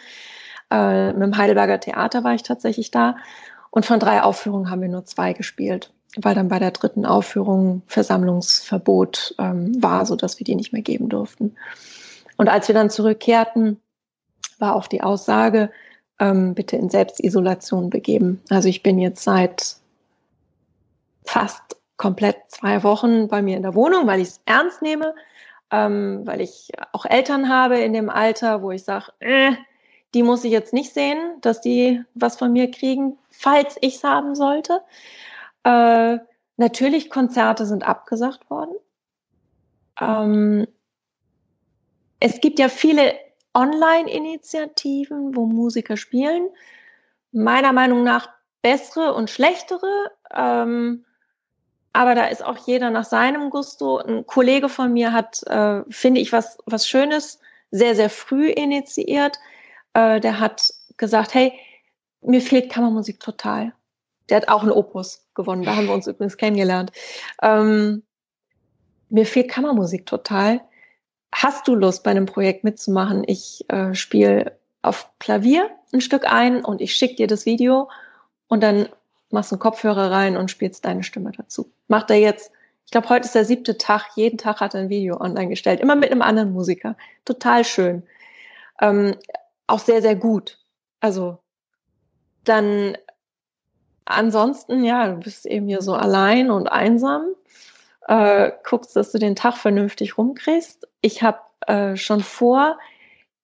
Äh, 0.72 1.12
mit 1.12 1.22
dem 1.22 1.38
Heidelberger 1.38 1.82
Theater 1.82 2.24
war 2.24 2.34
ich 2.34 2.42
tatsächlich 2.42 2.92
da. 2.92 3.18
Und 3.72 3.86
von 3.86 4.00
drei 4.00 4.24
Aufführungen 4.24 4.70
haben 4.70 4.82
wir 4.82 4.88
nur 4.88 5.04
zwei 5.04 5.34
gespielt, 5.34 5.92
weil 6.16 6.34
dann 6.34 6.48
bei 6.48 6.60
der 6.60 6.72
dritten 6.72 7.06
Aufführung 7.06 7.82
Versammlungsverbot 7.88 9.36
ähm, 9.38 9.84
war, 9.84 10.06
sodass 10.06 10.40
wir 10.40 10.46
die 10.46 10.56
nicht 10.56 10.72
mehr 10.72 10.82
geben 10.82 11.10
durften. 11.10 11.58
Und 12.38 12.48
als 12.48 12.70
wir 12.70 12.76
dann 12.76 12.90
zurückkehrten, 12.90 13.82
war 14.60 14.78
auch 14.78 14.88
die 14.88 15.04
Aussage, 15.04 15.72
ähm, 16.20 16.56
bitte 16.56 16.78
in 16.78 16.90
Selbstisolation 16.90 17.90
begeben. 17.90 18.42
Also 18.50 18.70
ich 18.70 18.82
bin 18.82 18.98
jetzt 18.98 19.26
seit 19.26 19.76
fast 21.26 21.76
komplett 21.98 22.38
zwei 22.50 22.84
Wochen 22.84 23.28
bei 23.28 23.42
mir 23.42 23.58
in 23.58 23.64
der 23.64 23.76
Wohnung, 23.76 24.08
weil 24.08 24.22
ich 24.22 24.30
es 24.30 24.42
ernst 24.46 24.82
nehme, 24.82 25.16
ähm, 25.72 26.22
weil 26.26 26.42
ich 26.42 26.72
auch 26.92 27.06
Eltern 27.06 27.50
habe 27.50 27.80
in 27.80 27.94
dem 27.94 28.10
Alter, 28.10 28.62
wo 28.62 28.72
ich 28.72 28.84
sage, 28.84 29.12
äh, 29.20 29.54
die 30.14 30.24
muss 30.24 30.44
ich 30.44 30.52
jetzt 30.52 30.74
nicht 30.74 30.94
sehen, 30.94 31.18
dass 31.42 31.62
die 31.62 32.02
was 32.14 32.38
von 32.38 32.54
mir 32.54 32.72
kriegen, 32.72 33.18
falls 33.30 33.78
ich 33.82 33.96
es 33.96 34.04
haben 34.04 34.36
sollte. 34.36 34.82
Äh, 35.64 36.20
natürlich, 36.58 37.10
Konzerte 37.10 37.66
sind 37.66 37.88
abgesagt 37.88 38.50
worden. 38.50 38.76
Ähm, 40.00 40.68
es 42.20 42.40
gibt 42.40 42.60
ja 42.60 42.70
viele 42.70 43.14
Online-Initiativen, 43.54 45.36
wo 45.36 45.46
Musiker 45.46 45.98
spielen. 45.98 46.50
Meiner 47.32 47.74
Meinung 47.74 48.04
nach 48.04 48.30
bessere 48.62 49.14
und 49.14 49.30
schlechtere. 49.30 50.12
Ähm, 50.34 51.06
aber 51.96 52.16
da 52.16 52.26
ist 52.26 52.44
auch 52.44 52.58
jeder 52.68 52.90
nach 52.90 53.06
seinem 53.06 53.50
Gusto. 53.50 53.98
Ein 53.98 54.26
Kollege 54.26 54.70
von 54.70 54.94
mir 54.94 55.14
hat, 55.14 55.44
äh, 55.48 55.82
finde 55.90 56.22
ich, 56.22 56.32
was, 56.32 56.58
was 56.66 56.88
Schönes 56.88 57.40
sehr, 57.72 57.96
sehr 57.96 58.10
früh 58.10 58.50
initiiert. 58.50 59.38
Äh, 59.94 60.20
der 60.20 60.40
hat 60.40 60.74
gesagt, 60.98 61.34
hey, 61.34 61.54
mir 62.22 62.42
fehlt 62.42 62.72
Kammermusik 62.72 63.20
total. 63.20 63.74
Der 64.30 64.38
hat 64.38 64.48
auch 64.48 64.64
einen 64.64 64.72
Opus 64.72 65.28
gewonnen. 65.36 65.64
Da 65.64 65.76
haben 65.76 65.88
wir 65.88 65.94
uns 65.94 66.08
übrigens 66.08 66.38
kennengelernt. 66.38 66.92
Ähm, 67.42 68.04
mir 69.10 69.26
fehlt 69.26 69.50
Kammermusik 69.50 70.06
total 70.06 70.62
hast 71.36 71.68
du 71.68 71.76
Lust, 71.76 72.04
bei 72.04 72.12
einem 72.12 72.26
Projekt 72.26 72.64
mitzumachen? 72.64 73.24
Ich 73.28 73.66
äh, 73.70 73.94
spiele 73.94 74.58
auf 74.82 75.10
Klavier 75.20 75.70
ein 75.94 76.02
Stück 76.02 76.26
ein 76.26 76.64
und 76.64 76.82
ich 76.82 76.96
schicke 76.96 77.16
dir 77.16 77.28
das 77.28 77.46
Video 77.46 77.90
und 78.48 78.64
dann 78.64 78.90
machst 79.32 79.52
einen 79.52 79.60
Kopfhörer 79.60 80.12
rein 80.12 80.38
und 80.38 80.52
spielst 80.52 80.86
deine 80.86 81.04
Stimme 81.04 81.32
dazu. 81.32 81.72
Macht 81.88 82.10
er 82.10 82.18
jetzt, 82.18 82.52
ich 82.86 82.92
glaube, 82.92 83.10
heute 83.10 83.26
ist 83.26 83.36
der 83.36 83.46
siebte 83.46 83.78
Tag, 83.78 84.10
jeden 84.16 84.38
Tag 84.38 84.60
hat 84.60 84.74
er 84.74 84.82
ein 84.82 84.90
Video 84.90 85.20
online 85.20 85.50
gestellt, 85.50 85.80
immer 85.80 85.96
mit 85.96 86.12
einem 86.12 86.22
anderen 86.22 86.52
Musiker. 86.52 86.96
Total 87.26 87.64
schön. 87.64 88.04
Ähm, 88.82 89.16
auch 89.68 89.80
sehr, 89.80 90.02
sehr 90.02 90.16
gut. 90.16 90.60
Also 91.00 91.40
dann 92.44 92.98
ansonsten, 94.06 94.84
ja, 94.84 95.08
du 95.08 95.20
bist 95.20 95.46
eben 95.46 95.68
hier 95.68 95.82
so 95.82 95.94
allein 95.94 96.52
und 96.52 96.68
einsam 96.68 97.28
äh, 98.08 98.52
guckst, 98.64 98.96
dass 98.96 99.12
du 99.12 99.18
den 99.18 99.36
Tag 99.36 99.58
vernünftig 99.58 100.18
rumkriegst. 100.18 100.88
Ich 101.02 101.24
habe 101.24 101.40
äh, 101.68 101.96
schon 101.96 102.22
vor 102.22 102.78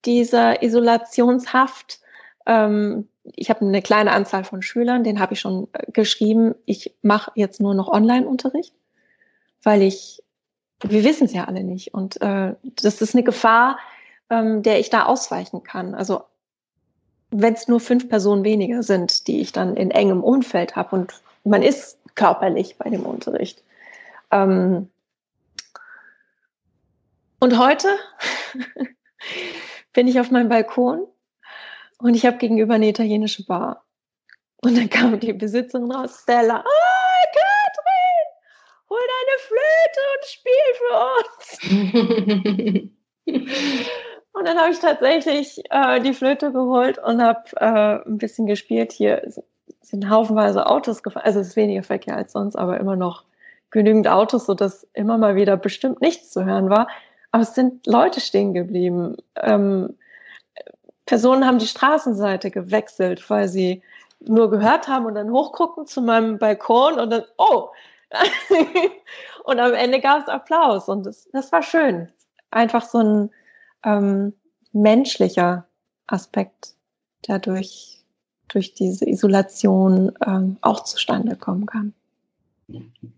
dieser 0.06 0.64
Isolationshaft, 0.64 2.00
ähm, 2.46 3.08
ich 3.24 3.50
habe 3.50 3.66
eine 3.66 3.82
kleine 3.82 4.12
Anzahl 4.12 4.44
von 4.44 4.62
Schülern, 4.62 5.04
den 5.04 5.20
habe 5.20 5.34
ich 5.34 5.40
schon 5.40 5.68
äh, 5.74 5.92
geschrieben, 5.92 6.56
ich 6.66 6.96
mache 7.02 7.32
jetzt 7.36 7.62
nur 7.62 7.74
noch 7.74 7.88
Online-Unterricht, 7.88 8.74
weil 9.64 9.82
ich, 9.82 10.24
wir 10.82 11.04
wissen 11.04 11.26
es 11.26 11.34
ja 11.34 11.46
alle 11.46 11.64
nicht. 11.64 11.94
Und 11.94 12.22
äh, 12.22 12.56
das 12.82 13.02
ist 13.02 13.16
eine 13.16 13.24
Gefahr, 13.24 13.78
ähm, 14.30 14.64
der 14.64 14.80
ich 14.80 14.90
da 14.90 15.06
ausweichen 15.06 15.64
kann. 15.64 15.94
Also 15.94 16.24
wenn 17.30 17.54
es 17.54 17.68
nur 17.68 17.80
fünf 17.80 18.10
Personen 18.10 18.44
weniger 18.44 18.84
sind, 18.84 19.28
die 19.28 19.42
ich 19.42 19.52
dann 19.52 19.76
in 19.78 19.92
engem 19.92 20.24
Umfeld 20.24 20.76
habe 20.76 20.96
und 20.96 21.22
man 21.44 21.62
ist 21.62 21.98
körperlich 22.16 22.78
bei 22.78 22.90
dem 22.90 23.06
Unterricht, 23.06 23.64
ähm, 24.32 24.90
und 27.40 27.58
heute 27.58 27.88
bin 29.94 30.08
ich 30.08 30.20
auf 30.20 30.30
meinem 30.30 30.50
Balkon 30.50 31.08
und 32.02 32.16
ich 32.16 32.26
habe 32.26 32.38
gegenüber 32.38 32.76
eine 32.76 32.90
italienische 32.90 33.46
Bar. 33.46 33.86
Und 34.64 34.78
dann 34.78 34.90
kam 34.90 35.20
die 35.20 35.34
Besitzerin 35.34 35.92
raus, 35.92 36.22
Stella, 36.22 36.58
ah, 36.58 37.24
Katrin, 37.34 38.28
hol 38.90 39.00
deine 39.12 39.38
Flöte 39.48 40.02
und 40.14 40.26
spiel 40.28 40.70
für 40.78 40.96
uns. 41.18 42.92
und 44.34 44.48
dann 44.48 44.58
habe 44.58 44.72
ich 44.72 44.80
tatsächlich 44.80 45.64
äh, 45.70 46.00
die 46.02 46.14
Flöte 46.14 46.52
geholt 46.52 47.00
und 47.00 47.22
habe 47.22 47.44
äh, 47.56 48.08
ein 48.08 48.18
bisschen 48.18 48.46
gespielt. 48.46 48.92
Hier 48.92 49.28
sind 49.82 50.10
haufenweise 50.10 50.68
Autos 50.68 51.02
gefahren. 51.02 51.26
Also 51.26 51.40
es 51.40 51.50
ist 51.50 51.56
weniger 51.56 51.84
Verkehr 51.84 52.16
als 52.16 52.34
sonst, 52.34 52.56
aber 52.56 52.80
immer 52.80 52.96
noch 52.96 53.24
genügend 53.72 54.08
Autos, 54.08 54.46
sodass 54.46 54.88
immer 54.94 55.18
mal 55.18 55.36
wieder 55.36 55.58
bestimmt 55.58 56.02
nichts 56.02 56.30
zu 56.30 56.46
hören 56.46 56.70
war. 56.70 56.88
Aber 57.32 57.44
es 57.44 57.56
sind 57.56 57.88
Leute 57.88 58.20
stehen 58.20 58.54
geblieben. 58.54 59.18
Ähm, 59.38 59.98
Personen 61.12 61.46
haben 61.46 61.60
die 61.60 61.68
Straßenseite 61.68 62.52
gewechselt, 62.52 63.30
weil 63.30 63.50
sie 63.50 63.82
nur 64.22 64.50
gehört 64.50 64.88
haben 64.88 65.06
und 65.06 65.16
dann 65.16 65.30
hochgucken 65.30 65.86
zu 65.86 66.02
meinem 66.02 66.38
Balkon 66.38 66.98
und 66.98 67.10
dann, 67.10 67.24
oh! 67.38 67.68
und 69.44 69.60
am 69.60 69.74
Ende 69.74 70.00
gab 70.00 70.22
es 70.22 70.30
Applaus 70.30 70.88
und 70.88 71.06
das, 71.06 71.28
das 71.34 71.52
war 71.52 71.64
schön. 71.64 72.08
Einfach 72.50 72.86
so 72.86 73.00
ein 73.00 73.30
ähm, 73.84 74.32
menschlicher 74.72 75.66
Aspekt, 76.08 76.76
der 77.28 77.40
durch, 77.40 78.06
durch 78.48 78.74
diese 78.74 79.06
Isolation 79.06 80.14
ähm, 80.26 80.56
auch 80.62 80.86
zustande 80.86 81.36
kommen 81.36 81.66
kann. 81.66 81.94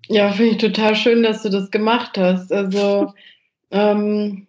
Ja, 0.07 0.31
finde 0.31 0.53
ich 0.53 0.57
total 0.57 0.95
schön, 0.95 1.21
dass 1.21 1.43
du 1.43 1.49
das 1.49 1.69
gemacht 1.69 2.17
hast. 2.17 2.51
Also 2.51 3.13
ähm, 3.69 4.47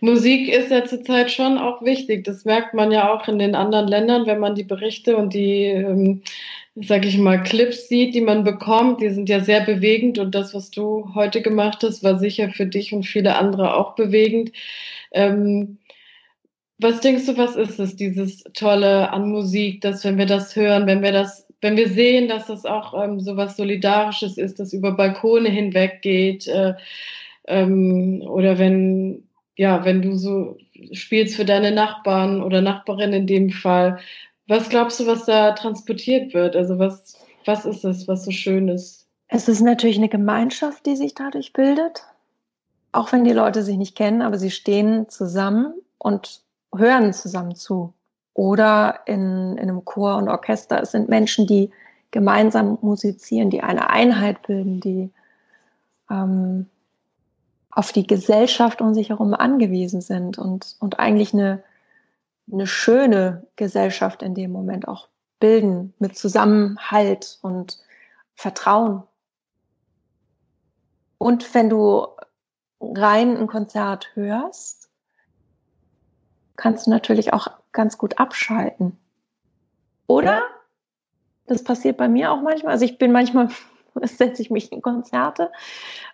Musik 0.00 0.48
ist 0.48 0.70
ja 0.70 0.84
zurzeit 0.84 1.30
schon 1.30 1.58
auch 1.58 1.82
wichtig. 1.82 2.24
Das 2.24 2.44
merkt 2.44 2.74
man 2.74 2.92
ja 2.92 3.12
auch 3.12 3.26
in 3.28 3.38
den 3.38 3.54
anderen 3.54 3.88
Ländern, 3.88 4.26
wenn 4.26 4.38
man 4.40 4.54
die 4.54 4.64
Berichte 4.64 5.16
und 5.16 5.34
die, 5.34 5.64
ähm, 5.64 6.22
sag 6.76 7.04
ich 7.04 7.18
mal, 7.18 7.42
Clips 7.42 7.88
sieht, 7.88 8.14
die 8.14 8.20
man 8.20 8.44
bekommt. 8.44 9.00
Die 9.00 9.10
sind 9.10 9.28
ja 9.28 9.40
sehr 9.40 9.60
bewegend 9.60 10.18
und 10.18 10.34
das, 10.34 10.54
was 10.54 10.70
du 10.70 11.14
heute 11.14 11.42
gemacht 11.42 11.82
hast, 11.82 12.02
war 12.04 12.18
sicher 12.18 12.50
für 12.50 12.66
dich 12.66 12.92
und 12.92 13.04
viele 13.04 13.36
andere 13.36 13.74
auch 13.74 13.94
bewegend. 13.94 14.52
Ähm, 15.12 15.78
was 16.78 17.00
denkst 17.00 17.26
du, 17.26 17.36
was 17.36 17.56
ist 17.56 17.80
es, 17.80 17.96
dieses 17.96 18.44
Tolle 18.54 19.10
an 19.12 19.30
Musik, 19.30 19.80
dass 19.80 20.04
wenn 20.04 20.16
wir 20.18 20.26
das 20.26 20.54
hören, 20.54 20.86
wenn 20.86 21.02
wir 21.02 21.12
das, 21.12 21.46
wenn 21.60 21.76
wir 21.76 21.88
sehen, 21.88 22.28
dass 22.28 22.46
das 22.46 22.64
auch 22.64 22.94
ähm, 23.02 23.20
so 23.20 23.36
was 23.36 23.56
Solidarisches 23.56 24.38
ist, 24.38 24.60
das 24.60 24.72
über 24.72 24.92
Balkone 24.92 25.48
hinweg 25.48 26.02
geht, 26.02 26.46
äh, 26.46 26.74
ähm, 27.48 28.22
oder 28.26 28.58
wenn, 28.58 29.27
ja, 29.58 29.84
wenn 29.84 30.02
du 30.02 30.16
so 30.16 30.56
spielst 30.92 31.34
für 31.34 31.44
deine 31.44 31.72
Nachbarn 31.72 32.42
oder 32.42 32.62
Nachbarin 32.62 33.12
in 33.12 33.26
dem 33.26 33.50
Fall, 33.50 33.98
was 34.46 34.68
glaubst 34.68 35.00
du, 35.00 35.06
was 35.06 35.26
da 35.26 35.50
transportiert 35.52 36.32
wird? 36.32 36.54
Also 36.54 36.78
was, 36.78 37.18
was 37.44 37.66
ist 37.66 37.84
es, 37.84 38.06
was 38.06 38.24
so 38.24 38.30
schön 38.30 38.68
ist? 38.68 39.08
Es 39.26 39.48
ist 39.48 39.60
natürlich 39.60 39.98
eine 39.98 40.08
Gemeinschaft, 40.08 40.86
die 40.86 40.94
sich 40.94 41.14
dadurch 41.14 41.52
bildet. 41.52 42.04
Auch 42.92 43.12
wenn 43.12 43.24
die 43.24 43.32
Leute 43.32 43.64
sich 43.64 43.76
nicht 43.76 43.96
kennen, 43.96 44.22
aber 44.22 44.38
sie 44.38 44.52
stehen 44.52 45.08
zusammen 45.08 45.74
und 45.98 46.40
hören 46.74 47.12
zusammen 47.12 47.56
zu. 47.56 47.92
Oder 48.34 49.00
in, 49.06 49.56
in 49.58 49.68
einem 49.68 49.84
Chor 49.84 50.18
und 50.18 50.28
Orchester. 50.28 50.80
Es 50.80 50.92
sind 50.92 51.08
Menschen, 51.08 51.48
die 51.48 51.70
gemeinsam 52.12 52.78
musizieren, 52.80 53.50
die 53.50 53.60
eine 53.60 53.90
Einheit 53.90 54.46
bilden, 54.46 54.80
die 54.80 55.10
ähm, 56.08 56.66
auf 57.78 57.92
die 57.92 58.08
Gesellschaft 58.08 58.80
um 58.80 58.92
sich 58.92 59.10
herum 59.10 59.34
angewiesen 59.34 60.00
sind 60.00 60.36
und, 60.36 60.74
und 60.80 60.98
eigentlich 60.98 61.32
eine, 61.32 61.62
eine 62.52 62.66
schöne 62.66 63.46
Gesellschaft 63.54 64.24
in 64.24 64.34
dem 64.34 64.50
Moment 64.50 64.88
auch 64.88 65.06
bilden 65.38 65.94
mit 66.00 66.18
Zusammenhalt 66.18 67.38
und 67.40 67.78
Vertrauen. 68.34 69.04
Und 71.18 71.54
wenn 71.54 71.70
du 71.70 72.08
rein 72.80 73.36
ein 73.36 73.46
Konzert 73.46 74.08
hörst, 74.14 74.90
kannst 76.56 76.88
du 76.88 76.90
natürlich 76.90 77.32
auch 77.32 77.46
ganz 77.70 77.96
gut 77.96 78.18
abschalten. 78.18 78.98
Oder? 80.08 80.42
Das 81.46 81.62
passiert 81.62 81.96
bei 81.96 82.08
mir 82.08 82.32
auch 82.32 82.42
manchmal. 82.42 82.72
Also 82.72 82.84
ich 82.84 82.98
bin 82.98 83.12
manchmal, 83.12 83.50
setze 84.04 84.42
ich 84.42 84.50
mich 84.50 84.72
in 84.72 84.82
Konzerte 84.82 85.50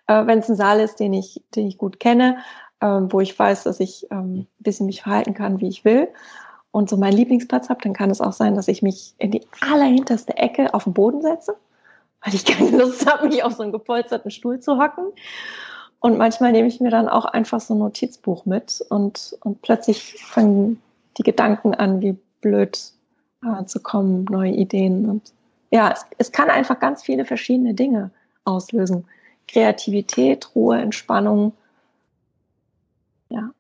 äh, 0.07 0.27
wenn 0.27 0.39
es 0.39 0.49
ein 0.49 0.57
Saal 0.57 0.81
ist, 0.81 1.01
den 1.01 1.13
ich, 1.13 1.43
den 1.55 1.67
ich 1.67 1.79
gut 1.79 2.01
kenne, 2.01 2.39
ähm, 2.81 3.13
wo 3.13 3.21
ich 3.21 3.39
weiß, 3.39 3.65
dass 3.65 3.81
ich 3.81 4.07
ähm, 4.11 4.41
ein 4.41 4.49
bisschen 4.59 4.87
mich 4.87 5.03
verhalten 5.03 5.35
kann, 5.35 5.61
wie 5.61 5.69
ich 5.69 5.85
will 5.85 6.09
und 6.71 6.91
so 6.91 6.97
meinen 6.97 7.17
Lieblingsplatz 7.17 7.69
habe, 7.69 7.81
dann 7.83 7.93
kann 7.93 8.11
es 8.11 8.21
auch 8.21 8.33
sein, 8.33 8.55
dass 8.55 8.69
ich 8.69 8.83
mich 8.83 9.15
in 9.19 9.31
die 9.31 9.43
allerhinterste 9.61 10.37
Ecke 10.37 10.75
auf 10.75 10.85
den 10.85 10.93
Boden 10.93 11.23
setze, 11.23 11.57
weil 12.23 12.35
ich 12.35 12.45
keine 12.45 12.77
Lust 12.77 13.11
habe, 13.11 13.29
mich 13.29 13.43
auf 13.43 13.55
so 13.55 13.63
einen 13.63 13.73
gepolsterten 13.73 14.31
Stuhl 14.31 14.61
zu 14.61 14.79
hocken. 14.79 15.07
Und 16.01 16.19
manchmal 16.19 16.53
nehme 16.53 16.69
ich 16.69 16.81
mir 16.81 16.91
dann 16.91 17.09
auch 17.09 17.25
einfach 17.25 17.61
so 17.61 17.75
ein 17.75 17.79
Notizbuch 17.79 18.45
mit 18.45 18.85
und, 18.91 19.39
und 19.43 19.63
plötzlich 19.63 20.23
fangen 20.23 20.83
die 21.17 21.23
Gedanken 21.23 21.75
an, 21.75 22.03
wie 22.03 22.19
blöd 22.43 22.79
äh, 23.43 23.65
zu 23.65 23.81
kommen, 23.81 24.27
neue 24.29 24.51
Ideen. 24.51 25.09
Und 25.09 25.33
ja, 25.75 25.91
es, 25.91 26.07
es 26.19 26.31
kann 26.31 26.51
einfach 26.51 26.79
ganz 26.79 27.03
viele 27.03 27.25
verschiedene 27.25 27.75
Dinge 27.75 28.13
auslösen. 28.45 29.09
Kreativität, 29.49 30.55
Ruhe, 30.55 30.81
Entspannung. 30.81 31.53
Ja. 33.29 33.51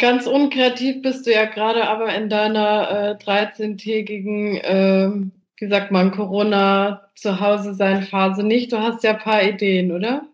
Ganz 0.00 0.26
unkreativ 0.26 1.00
bist 1.00 1.26
du 1.26 1.32
ja 1.32 1.44
gerade 1.44 1.88
aber 1.88 2.12
in 2.12 2.28
deiner 2.28 2.90
äh, 2.90 3.24
13-tägigen, 3.24 4.56
äh, 4.56 5.12
wie 5.58 5.68
sagt 5.68 5.92
man, 5.92 6.10
Corona 6.10 7.08
zu 7.14 7.38
Hause 7.38 7.74
sein 7.74 8.02
Phase 8.02 8.42
nicht. 8.42 8.72
Du 8.72 8.80
hast 8.80 9.04
ja 9.04 9.12
ein 9.12 9.20
paar 9.20 9.44
Ideen, 9.44 9.92
oder? 9.92 10.26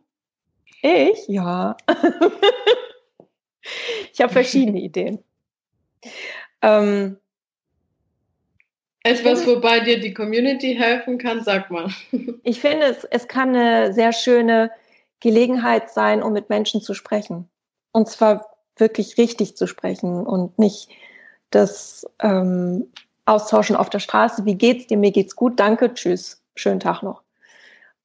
Ich? 0.80 1.28
Ja. 1.28 1.76
ich 4.10 4.22
habe 4.22 4.32
verschiedene 4.32 4.80
Ideen. 4.80 5.22
Ähm, 6.62 7.18
etwas, 9.06 9.46
wobei 9.46 9.80
dir 9.80 10.00
die 10.00 10.12
Community 10.12 10.74
helfen 10.74 11.18
kann, 11.18 11.42
sag 11.42 11.70
mal. 11.70 11.88
Ich 12.42 12.60
finde, 12.60 12.86
es, 12.86 13.04
es 13.04 13.28
kann 13.28 13.54
eine 13.54 13.92
sehr 13.92 14.12
schöne 14.12 14.70
Gelegenheit 15.20 15.90
sein, 15.90 16.22
um 16.22 16.32
mit 16.32 16.48
Menschen 16.48 16.80
zu 16.80 16.94
sprechen. 16.94 17.48
Und 17.92 18.08
zwar 18.08 18.46
wirklich 18.76 19.16
richtig 19.18 19.56
zu 19.56 19.66
sprechen 19.66 20.26
und 20.26 20.58
nicht 20.58 20.90
das 21.50 22.06
ähm, 22.20 22.92
Austauschen 23.24 23.76
auf 23.76 23.90
der 23.90 23.98
Straße. 23.98 24.44
Wie 24.44 24.54
geht's 24.54 24.86
dir? 24.86 24.98
Mir 24.98 25.12
geht's 25.12 25.34
gut. 25.34 25.58
Danke. 25.58 25.94
Tschüss. 25.94 26.42
Schönen 26.54 26.80
Tag 26.80 27.02
noch. 27.02 27.22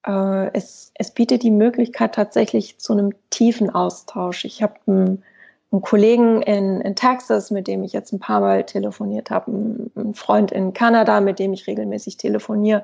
Äh, 0.05 0.49
es, 0.53 0.91
es 0.95 1.11
bietet 1.11 1.43
die 1.43 1.51
Möglichkeit 1.51 2.15
tatsächlich 2.15 2.79
zu 2.79 2.93
einem 2.93 3.13
tiefen 3.29 3.69
Austausch. 3.69 4.45
Ich 4.45 4.63
habe 4.63 4.75
ein 4.87 5.23
einen 5.71 5.81
Kollegen 5.81 6.41
in, 6.41 6.81
in 6.81 6.95
Texas, 6.95 7.49
mit 7.49 7.67
dem 7.67 7.83
ich 7.83 7.93
jetzt 7.93 8.11
ein 8.11 8.19
paar 8.19 8.41
Mal 8.41 8.65
telefoniert 8.65 9.31
habe, 9.31 9.51
einen 9.51 10.13
Freund 10.15 10.51
in 10.51 10.73
Kanada, 10.73 11.21
mit 11.21 11.39
dem 11.39 11.53
ich 11.53 11.67
regelmäßig 11.67 12.17
telefoniere. 12.17 12.83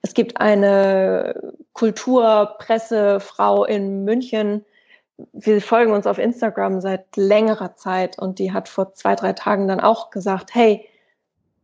Es 0.00 0.14
gibt 0.14 0.40
eine 0.40 1.54
Kulturpressefrau 1.74 3.64
in 3.64 4.04
München. 4.04 4.64
Wir 5.32 5.60
folgen 5.60 5.92
uns 5.92 6.06
auf 6.06 6.18
Instagram 6.18 6.80
seit 6.80 7.16
längerer 7.16 7.76
Zeit 7.76 8.18
und 8.18 8.38
die 8.38 8.52
hat 8.52 8.68
vor 8.68 8.94
zwei, 8.94 9.14
drei 9.14 9.34
Tagen 9.34 9.68
dann 9.68 9.80
auch 9.80 10.10
gesagt, 10.10 10.54
hey, 10.54 10.88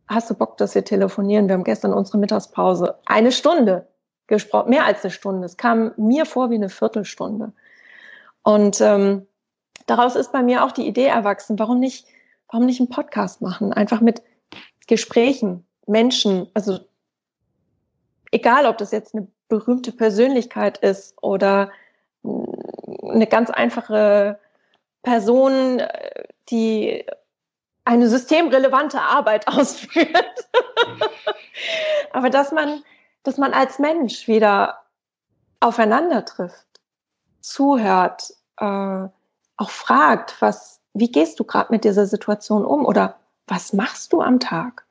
hast 0.07 0.29
du 0.29 0.35
Bock, 0.35 0.57
dass 0.57 0.75
wir 0.75 0.85
telefonieren? 0.85 1.47
Wir 1.47 1.53
haben 1.53 1.63
gestern 1.63 1.93
unsere 1.93 2.17
Mittagspause 2.19 2.99
eine 3.05 3.31
Stunde 3.31 3.87
gesprochen, 4.27 4.69
mehr 4.69 4.85
als 4.85 5.03
eine 5.03 5.11
Stunde. 5.11 5.45
Es 5.45 5.57
kam 5.57 5.91
mir 5.97 6.25
vor 6.25 6.49
wie 6.51 6.55
eine 6.55 6.69
Viertelstunde. 6.69 7.51
Und 8.43 8.79
ähm, 8.79 9.27
daraus 9.89 10.15
ist 10.15 10.31
bei 10.31 10.43
mir 10.43 10.63
auch 10.63 10.71
die 10.71 10.87
Idee 10.87 11.05
erwachsen, 11.05 11.57
warum 11.59 11.79
nicht, 11.79 12.05
warum 12.49 12.65
nicht 12.65 12.79
einen 12.79 12.89
Podcast 12.89 13.41
machen? 13.41 13.73
Einfach 13.73 14.01
mit 14.01 14.21
Gesprächen, 14.87 15.65
Menschen, 15.87 16.49
also 16.53 16.79
egal, 18.31 18.65
ob 18.65 18.77
das 18.77 18.91
jetzt 18.91 19.15
eine 19.15 19.27
berühmte 19.47 19.91
Persönlichkeit 19.91 20.77
ist 20.77 21.15
oder 21.21 21.71
eine 22.23 23.27
ganz 23.27 23.49
einfache 23.49 24.39
Person, 25.01 25.81
die 26.49 27.05
eine 27.85 28.07
systemrelevante 28.07 29.01
Arbeit 29.01 29.47
ausführt. 29.47 30.49
Aber 32.13 32.29
dass 32.29 32.51
man, 32.51 32.83
dass 33.23 33.37
man 33.37 33.53
als 33.53 33.79
Mensch 33.79 34.27
wieder 34.27 34.83
aufeinander 35.59 36.25
trifft, 36.25 36.67
zuhört, 37.41 38.33
äh, 38.57 39.07
auch 39.59 39.69
fragt, 39.69 40.41
was, 40.41 40.79
wie 40.93 41.11
gehst 41.11 41.39
du 41.39 41.43
gerade 41.43 41.71
mit 41.71 41.83
dieser 41.83 42.05
Situation 42.05 42.65
um 42.65 42.85
oder 42.85 43.19
was 43.47 43.73
machst 43.73 44.13
du 44.13 44.21
am 44.21 44.39
Tag? 44.39 44.85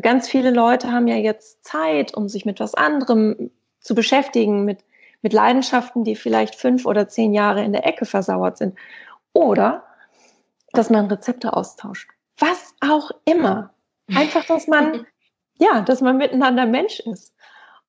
Ganz 0.00 0.28
viele 0.28 0.50
Leute 0.50 0.90
haben 0.92 1.08
ja 1.08 1.16
jetzt 1.16 1.64
Zeit, 1.64 2.14
um 2.14 2.28
sich 2.28 2.44
mit 2.44 2.60
was 2.60 2.74
anderem 2.74 3.50
zu 3.80 3.94
beschäftigen, 3.94 4.64
mit, 4.64 4.84
mit 5.22 5.32
Leidenschaften, 5.32 6.04
die 6.04 6.16
vielleicht 6.16 6.54
fünf 6.54 6.86
oder 6.86 7.08
zehn 7.08 7.34
Jahre 7.34 7.62
in 7.62 7.72
der 7.72 7.86
Ecke 7.86 8.04
versauert 8.04 8.58
sind. 8.58 8.78
Oder 9.32 9.84
dass 10.72 10.90
man 10.90 11.06
Rezepte 11.06 11.54
austauscht. 11.54 12.08
Was 12.38 12.74
auch 12.80 13.10
immer. 13.24 13.72
Einfach, 14.08 14.44
dass 14.46 14.66
man, 14.66 15.06
ja, 15.58 15.82
dass 15.82 16.00
man 16.00 16.16
miteinander 16.16 16.66
Mensch 16.66 17.00
ist. 17.00 17.34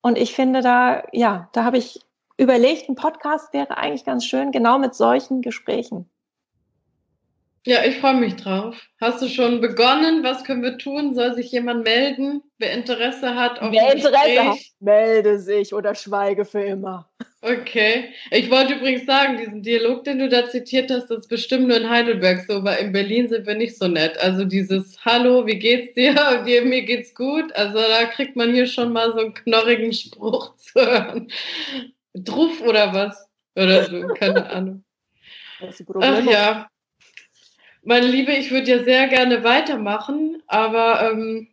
Und 0.02 0.18
ich 0.18 0.36
finde 0.36 0.62
da, 0.62 1.04
ja, 1.12 1.50
da 1.54 1.64
habe 1.64 1.78
ich 1.78 2.02
überlegt, 2.38 2.90
ein 2.90 2.96
Podcast 2.96 3.54
wäre 3.54 3.78
eigentlich 3.78 4.06
ganz 4.06 4.26
schön, 4.26 4.52
genau 4.52 4.78
mit 4.78 4.94
solchen 4.94 5.42
Gesprächen. 5.42 6.10
Ja, 7.66 7.86
ich 7.86 7.98
freue 8.00 8.16
mich 8.16 8.36
drauf. 8.36 8.76
Hast 9.00 9.22
du 9.22 9.30
schon 9.30 9.62
begonnen? 9.62 10.22
Was 10.22 10.44
können 10.44 10.64
wir 10.64 10.78
tun? 10.78 11.16
Soll 11.16 11.34
sich 11.34 11.50
jemand 11.52 11.86
melden, 11.86 12.42
wer 12.58 12.74
Interesse 12.74 13.36
hat 13.36 13.62
auf 13.62 13.72
Wer 13.72 13.94
Interesse 13.96 14.50
hat, 14.50 14.60
melde 14.82 15.40
sich 15.40 15.74
oder 15.74 15.96
schweige 15.96 16.44
für 16.44 16.62
immer. 16.62 17.10
Okay. 17.42 18.14
Ich 18.32 18.52
wollte 18.52 18.74
übrigens 18.74 19.06
sagen, 19.06 19.38
diesen 19.38 19.64
Dialog, 19.64 20.04
den 20.04 20.20
du 20.20 20.28
da 20.28 20.50
zitiert 20.50 20.92
hast, 20.92 21.08
das 21.08 21.20
ist 21.20 21.30
bestimmt 21.30 21.70
nur 21.70 21.78
in 21.78 21.90
Heidelberg 21.90 22.46
so, 22.48 22.66
weil 22.66 22.80
in 22.80 22.92
Berlin 22.92 23.30
sind 23.30 23.48
wir 23.48 23.56
nicht 23.56 23.78
so 23.78 23.88
nett. 23.88 24.18
Also 24.18 24.44
dieses 24.44 24.98
Hallo, 25.06 25.46
wie 25.46 25.60
geht's 25.60 25.94
dir? 25.94 26.16
Und 26.38 26.46
dir, 26.46 26.66
mir 26.66 26.84
geht's 26.84 27.16
gut. 27.16 27.54
Also 27.56 27.80
da 27.80 28.06
kriegt 28.06 28.36
man 28.36 28.54
hier 28.54 28.68
schon 28.68 28.92
mal 28.92 29.14
so 29.14 29.20
einen 29.20 29.34
knorrigen 29.34 29.94
Spruch 29.94 30.56
zu 30.58 30.82
hören. 30.82 31.32
Druff 32.14 32.62
oder 32.62 32.94
was? 32.94 33.26
Oder 33.56 33.86
so, 33.86 34.02
keine 34.16 34.50
Ahnung. 34.50 34.84
Ach 36.02 36.26
ja. 36.26 36.68
Meine 37.86 38.08
Liebe, 38.08 38.32
ich 38.32 38.52
würde 38.52 38.72
ja 38.72 38.84
sehr 38.84 39.08
gerne 39.08 39.44
weitermachen, 39.44 40.42
aber 40.48 41.12
ähm, 41.12 41.50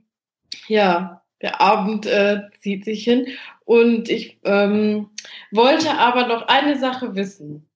ja, 0.68 1.22
der 1.43 1.61
Abend 1.61 2.07
äh, 2.07 2.43
zieht 2.61 2.85
sich 2.85 3.05
hin. 3.05 3.26
Und 3.64 4.09
ich 4.09 4.39
ähm, 4.45 5.11
wollte 5.51 5.91
aber 5.91 6.26
noch 6.26 6.49
eine 6.49 6.78
Sache 6.78 7.14
wissen. 7.16 7.68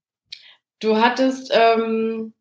Du 0.81 0.97
hattest 0.99 1.51
ähm, 1.53 2.33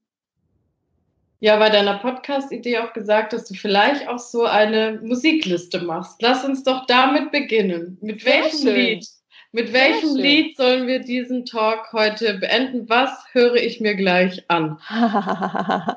ja 1.39 1.57
bei 1.57 1.69
deiner 1.69 1.97
Podcast-Idee 1.97 2.79
auch 2.79 2.93
gesagt, 2.93 3.33
dass 3.33 3.45
du 3.45 3.53
vielleicht 3.53 4.07
auch 4.07 4.19
so 4.19 4.43
eine 4.43 4.99
Musikliste 5.03 5.81
machst. 5.81 6.21
Lass 6.21 6.45
uns 6.45 6.63
doch 6.63 6.85
damit 6.85 7.31
beginnen. 7.31 7.97
Mit 8.01 8.25
welchem 8.25 8.67
Lied? 8.67 9.07
Mit 9.55 9.71
welchem 9.71 10.15
Lied 10.15 10.57
sollen 10.57 10.87
wir 10.87 10.97
diesen 10.99 11.45
Talk 11.45 11.93
heute 11.93 12.39
beenden? 12.39 12.89
Was 12.89 13.11
höre 13.33 13.53
ich 13.53 13.79
mir 13.79 13.93
gleich 13.93 14.49
an? 14.49 14.79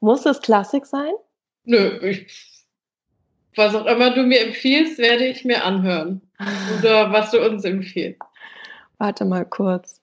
Muss 0.00 0.24
es 0.24 0.40
Klassik 0.40 0.86
sein? 0.86 1.10
Nö, 1.64 1.98
ich, 2.00 2.64
was 3.56 3.74
auch 3.74 3.86
immer 3.86 4.14
du 4.14 4.22
mir 4.22 4.46
empfiehlst, 4.46 4.98
werde 4.98 5.26
ich 5.26 5.44
mir 5.44 5.64
anhören. 5.64 6.22
Oder 6.78 7.12
was 7.12 7.32
du 7.32 7.44
uns 7.44 7.64
empfiehlst. 7.64 8.20
Warte 8.98 9.24
mal 9.24 9.46
kurz. 9.46 10.00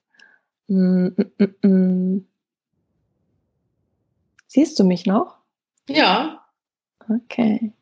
Mm, 0.68 1.08
mm, 1.38 1.66
mm, 1.66 2.26
Siehst 4.46 4.78
du 4.78 4.84
mich 4.84 5.06
noch? 5.06 5.38
Ja. 5.88 6.44
Okay. 7.08 7.72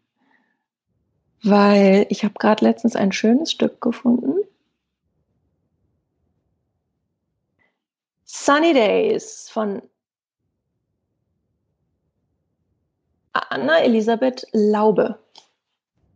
Weil 1.43 2.07
ich 2.09 2.23
habe 2.23 2.35
gerade 2.39 2.65
letztens 2.65 2.95
ein 2.95 3.11
schönes 3.11 3.51
Stück 3.51 3.81
gefunden. 3.81 4.38
Sunny 8.31 8.75
Days 8.75 9.49
von 9.51 9.81
Anna 13.33 13.79
Elisabeth 13.79 14.47
Laube. 14.53 15.19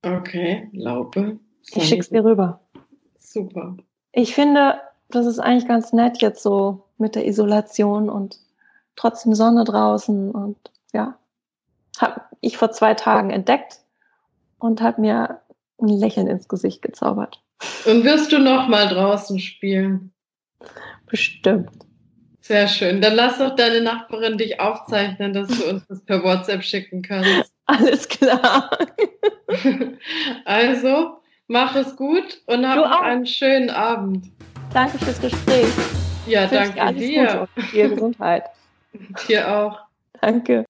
Okay, 0.02 0.68
Laube. 0.72 1.38
Sunny 1.62 1.82
ich 1.82 1.88
schick's 1.88 2.10
dir 2.10 2.22
rüber. 2.22 2.60
Super. 3.18 3.76
Ich 4.12 4.34
finde, 4.34 4.78
das 5.08 5.24
ist 5.24 5.38
eigentlich 5.38 5.66
ganz 5.66 5.94
nett 5.94 6.20
jetzt 6.20 6.42
so 6.42 6.84
mit 6.98 7.14
der 7.14 7.26
Isolation 7.26 8.10
und 8.10 8.38
trotzdem 8.94 9.34
Sonne 9.34 9.64
draußen 9.64 10.32
und 10.32 10.58
ja, 10.92 11.18
habe 11.98 12.20
ich 12.42 12.58
vor 12.58 12.72
zwei 12.72 12.92
Tagen 12.92 13.30
entdeckt 13.30 13.80
und 14.58 14.82
hat 14.82 14.98
mir 14.98 15.40
ein 15.80 15.88
Lächeln 15.88 16.26
ins 16.26 16.46
Gesicht 16.46 16.82
gezaubert. 16.82 17.42
Und 17.86 18.04
wirst 18.04 18.32
du 18.32 18.38
noch 18.38 18.68
mal 18.68 18.86
draußen 18.88 19.38
spielen? 19.38 20.12
Bestimmt. 21.06 21.70
Sehr 22.42 22.66
schön. 22.66 23.00
Dann 23.00 23.14
lass 23.14 23.38
doch 23.38 23.54
deine 23.54 23.80
Nachbarin 23.80 24.36
dich 24.36 24.58
aufzeichnen, 24.58 25.32
dass 25.32 25.46
du 25.46 25.70
uns 25.70 25.86
das 25.86 26.00
per 26.04 26.24
WhatsApp 26.24 26.64
schicken 26.64 27.00
kannst. 27.00 27.52
Alles 27.66 28.08
klar. 28.08 28.68
Also, 30.44 31.18
mach 31.46 31.76
es 31.76 31.94
gut 31.94 32.42
und 32.46 32.66
hab 32.68 33.02
einen 33.02 33.26
schönen 33.26 33.70
Abend. 33.70 34.26
Danke 34.74 34.98
fürs 34.98 35.20
Gespräch. 35.20 35.68
Ja, 36.26 36.46
danke 36.46 36.94
dir. 36.94 37.48
Gute. 37.54 37.66
Dir 37.72 37.88
Gesundheit. 37.88 38.44
Dir 39.28 39.56
auch. 39.56 39.78
Danke. 40.20 40.64